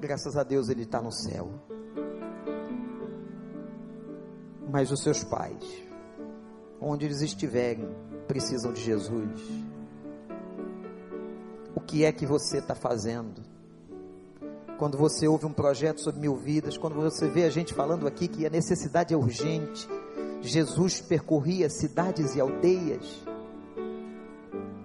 Graças 0.00 0.36
a 0.36 0.42
Deus 0.42 0.68
ele 0.68 0.82
está 0.82 1.02
no 1.02 1.12
céu. 1.12 1.50
Mas 4.70 4.90
os 4.90 5.02
seus 5.02 5.22
pais, 5.22 5.62
onde 6.80 7.04
eles 7.04 7.20
estiverem, 7.20 7.88
precisam 8.26 8.72
de 8.72 8.80
Jesus. 8.80 9.42
O 11.74 11.80
que 11.80 12.04
é 12.04 12.12
que 12.12 12.26
você 12.26 12.58
está 12.58 12.74
fazendo? 12.74 13.55
Quando 14.78 14.98
você 14.98 15.26
ouve 15.26 15.46
um 15.46 15.52
projeto 15.52 16.00
sobre 16.00 16.20
mil 16.20 16.36
vidas, 16.36 16.76
quando 16.76 16.94
você 16.94 17.28
vê 17.28 17.44
a 17.44 17.50
gente 17.50 17.72
falando 17.72 18.06
aqui 18.06 18.28
que 18.28 18.46
a 18.46 18.50
necessidade 18.50 19.14
é 19.14 19.16
urgente, 19.16 19.88
Jesus 20.42 21.00
percorria 21.00 21.68
cidades 21.68 22.34
e 22.34 22.40
aldeias. 22.40 23.22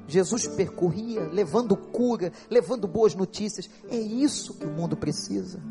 Jesus 0.07 0.47
percorria 0.47 1.21
levando 1.31 1.75
cura, 1.75 2.31
levando 2.49 2.87
boas 2.87 3.15
notícias. 3.15 3.69
É 3.89 3.95
isso 3.95 4.53
que 4.55 4.65
o 4.65 4.69
mundo 4.71 4.97
precisa. 4.97 5.61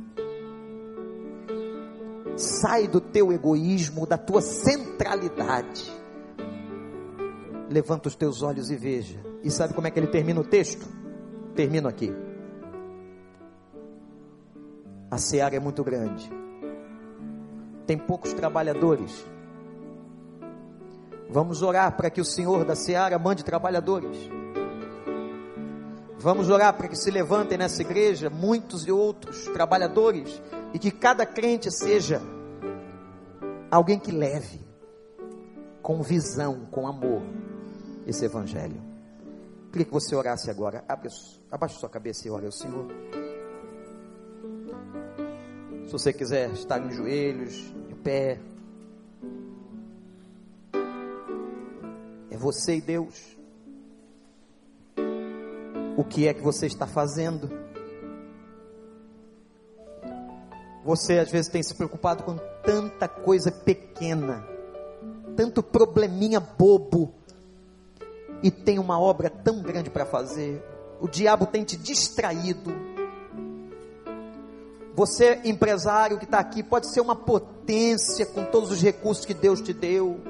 Sai 2.36 2.88
do 2.88 3.00
teu 3.00 3.32
egoísmo, 3.32 4.06
da 4.06 4.16
tua 4.16 4.40
centralidade. 4.40 5.92
Levanta 7.68 8.08
os 8.08 8.16
teus 8.16 8.42
olhos 8.42 8.70
e 8.70 8.76
veja. 8.76 9.20
E 9.42 9.50
sabe 9.50 9.74
como 9.74 9.86
é 9.86 9.90
que 9.90 9.98
ele 9.98 10.06
termina 10.06 10.40
o 10.40 10.44
texto? 10.44 10.86
Termino 11.54 11.88
aqui. 11.88 12.10
A 15.10 15.18
seara 15.18 15.56
é 15.56 15.60
muito 15.60 15.82
grande. 15.82 16.30
Tem 17.86 17.98
poucos 17.98 18.32
trabalhadores. 18.32 19.26
Vamos 21.28 21.62
orar 21.62 21.96
para 21.96 22.10
que 22.10 22.20
o 22.20 22.24
Senhor 22.24 22.64
da 22.64 22.76
seara 22.76 23.18
mande 23.18 23.44
trabalhadores. 23.44 24.16
Vamos 26.18 26.50
orar 26.50 26.74
para 26.74 26.86
que 26.86 26.96
se 26.96 27.10
levantem 27.10 27.56
nessa 27.56 27.82
igreja 27.82 28.28
muitos 28.28 28.86
e 28.86 28.92
outros 28.92 29.44
trabalhadores 29.46 30.40
e 30.72 30.78
que 30.78 30.90
cada 30.90 31.24
crente 31.24 31.70
seja 31.70 32.20
alguém 33.70 33.98
que 33.98 34.12
leve 34.12 34.60
com 35.82 36.02
visão, 36.02 36.66
com 36.70 36.86
amor 36.86 37.22
esse 38.06 38.24
evangelho. 38.24 38.80
Queria 39.72 39.86
que 39.86 39.92
você 39.92 40.14
orasse 40.14 40.50
agora. 40.50 40.84
abaixe 41.50 41.78
sua 41.78 41.88
cabeça 41.88 42.28
e 42.28 42.30
ore 42.30 42.46
ao 42.46 42.52
Senhor. 42.52 42.86
Se 45.90 45.92
você 45.92 46.12
quiser 46.12 46.52
estar 46.52 46.78
em 46.86 46.92
joelhos, 46.92 47.52
de 47.88 47.96
pé. 47.96 48.38
É 52.30 52.36
você 52.36 52.76
e 52.76 52.80
Deus. 52.80 53.36
O 55.96 56.04
que 56.04 56.28
é 56.28 56.32
que 56.32 56.42
você 56.42 56.66
está 56.66 56.86
fazendo? 56.86 57.50
Você 60.84 61.18
às 61.18 61.28
vezes 61.28 61.50
tem 61.50 61.60
se 61.60 61.74
preocupado 61.74 62.22
com 62.22 62.36
tanta 62.64 63.08
coisa 63.08 63.50
pequena, 63.50 64.46
tanto 65.34 65.60
probleminha 65.60 66.38
bobo, 66.38 67.12
e 68.44 68.50
tem 68.52 68.78
uma 68.78 69.00
obra 69.00 69.28
tão 69.28 69.60
grande 69.60 69.90
para 69.90 70.06
fazer. 70.06 70.64
O 71.00 71.08
diabo 71.08 71.46
tem 71.46 71.64
te 71.64 71.76
distraído, 71.76 72.70
você, 74.94 75.40
empresário 75.44 76.18
que 76.18 76.24
está 76.24 76.38
aqui, 76.38 76.62
pode 76.62 76.92
ser 76.92 77.00
uma 77.00 77.14
potência 77.16 78.26
com 78.26 78.44
todos 78.44 78.70
os 78.70 78.82
recursos 78.82 79.24
que 79.24 79.34
Deus 79.34 79.60
te 79.60 79.72
deu. 79.72 80.20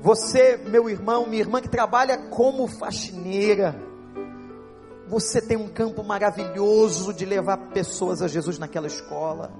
Você, 0.00 0.56
meu 0.56 0.88
irmão, 0.88 1.26
minha 1.26 1.42
irmã 1.42 1.60
que 1.60 1.68
trabalha 1.68 2.16
como 2.28 2.66
faxineira, 2.66 3.76
você 5.06 5.40
tem 5.40 5.56
um 5.56 5.68
campo 5.68 6.02
maravilhoso 6.02 7.12
de 7.12 7.24
levar 7.24 7.56
pessoas 7.72 8.22
a 8.22 8.28
Jesus 8.28 8.58
naquela 8.58 8.86
escola. 8.86 9.52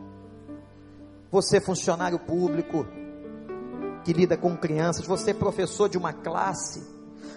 Você, 1.31 1.61
funcionário 1.61 2.19
público, 2.19 2.87
que 4.05 4.13
lida 4.13 4.37
com 4.37 4.57
crianças, 4.57 5.07
você, 5.07 5.33
professor 5.35 5.89
de 5.89 5.99
uma 5.99 6.13
classe, 6.13 6.83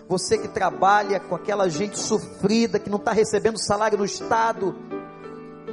você 0.08 0.38
que 0.38 0.48
trabalha 0.48 1.20
com 1.20 1.36
aquela 1.36 1.70
gente 1.70 2.00
sofrida, 2.00 2.80
que 2.80 2.90
não 2.90 2.98
está 2.98 3.12
recebendo 3.12 3.58
salário 3.58 3.98
no 3.98 4.06
Estado, 4.06 4.76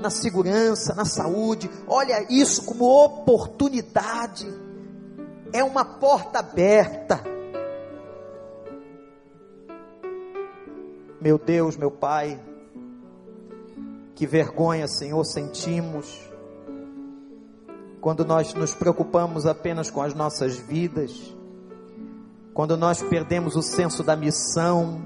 na 0.01 0.11
segurança, 0.11 0.95
na 0.95 1.05
saúde. 1.05 1.71
Olha 1.87 2.27
isso 2.29 2.65
como 2.65 2.85
oportunidade. 2.85 4.49
é 5.53 5.65
uma 5.65 5.85
porta 5.85 6.39
aberta. 6.39 7.21
Meu 11.21 11.39
Deus, 11.39 11.77
meu 11.77 11.91
Pai, 11.91 12.41
que 14.15 14.27
vergonha, 14.27 14.87
Senhor, 14.89 15.23
sentimos 15.25 16.31
quando 18.01 18.25
nós 18.25 18.55
nos 18.55 18.75
preocupamos 18.75 19.45
apenas 19.45 19.91
com 19.91 20.01
as 20.01 20.15
nossas 20.15 20.57
vidas, 20.57 21.13
quando 22.55 22.77
nós 22.77 23.03
perdemos 23.03 23.57
o 23.57 23.63
senso 23.63 24.03
da 24.03 24.17
missão, 24.17 25.03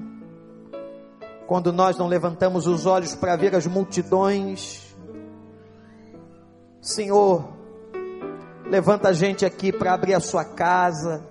quando 1.45 1.71
nós 1.71 1.97
não 1.97 2.07
levantamos 2.07 2.65
os 2.67 2.85
olhos 2.85 3.13
para 3.13 3.35
ver 3.35 3.55
as 3.55 3.67
multidões. 3.67 4.84
Senhor, 6.85 7.43
levanta 8.69 9.09
a 9.09 9.11
gente 9.11 9.43
aqui 9.43 9.71
para 9.71 9.95
abrir 9.95 10.13
a 10.13 10.19
sua 10.19 10.45
casa, 10.45 11.25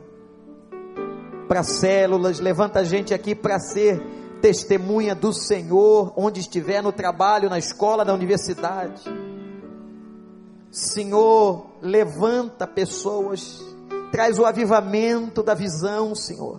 para 1.46 1.62
células, 1.62 2.40
levanta 2.40 2.80
a 2.80 2.82
gente 2.82 3.14
aqui 3.14 3.36
para 3.36 3.61
ser 3.61 4.02
testemunha 4.42 5.14
do 5.14 5.32
Senhor, 5.32 6.12
onde 6.16 6.40
estiver, 6.40 6.82
no 6.82 6.90
trabalho, 6.90 7.48
na 7.48 7.57
escola, 7.57 8.05
na 8.05 8.12
universidade. 8.12 9.00
Senhor, 10.72 11.66
levanta 11.80 12.66
pessoas, 12.66 13.64
traz 14.11 14.40
o 14.40 14.44
avivamento 14.44 15.40
da 15.40 15.55
visão, 15.55 16.16
Senhor, 16.16 16.59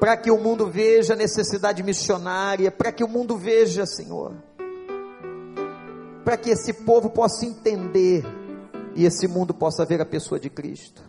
para 0.00 0.16
que 0.16 0.30
o 0.30 0.38
mundo 0.38 0.68
veja 0.68 1.12
a 1.12 1.16
necessidade 1.16 1.82
missionária, 1.82 2.70
para 2.70 2.90
que 2.90 3.04
o 3.04 3.08
mundo 3.08 3.36
veja, 3.36 3.84
Senhor, 3.84 4.32
para 6.24 6.36
que 6.36 6.50
esse 6.50 6.72
povo 6.72 7.10
possa 7.10 7.46
entender 7.46 8.24
e 8.94 9.04
esse 9.04 9.26
mundo 9.26 9.54
possa 9.54 9.84
ver 9.84 10.00
a 10.00 10.06
pessoa 10.06 10.38
de 10.38 10.50
Cristo. 10.50 11.02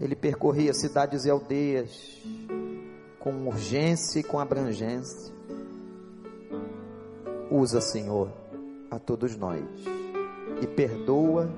Ele 0.00 0.14
percorria 0.14 0.74
cidades 0.74 1.24
e 1.24 1.30
aldeias 1.30 2.22
com 3.18 3.46
urgência 3.46 4.20
e 4.20 4.22
com 4.22 4.38
abrangência. 4.38 5.32
Usa, 7.50 7.80
Senhor, 7.80 8.32
a 8.90 8.98
todos 8.98 9.36
nós 9.36 9.64
e 10.60 10.66
perdoa 10.66 11.50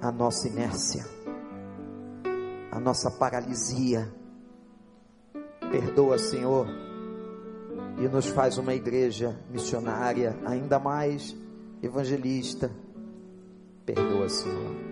a 0.00 0.10
nossa 0.10 0.48
inércia, 0.48 1.04
a 2.70 2.78
nossa 2.78 3.10
paralisia. 3.10 4.10
Perdoa, 5.70 6.18
Senhor, 6.18 6.66
e 8.00 8.08
nos 8.08 8.26
faz 8.28 8.56
uma 8.56 8.74
igreja 8.74 9.38
missionária 9.50 10.34
ainda 10.46 10.78
mais 10.78 11.36
evangelista. 11.82 12.70
Perdoa, 13.84 14.28
Senhor. 14.28 14.89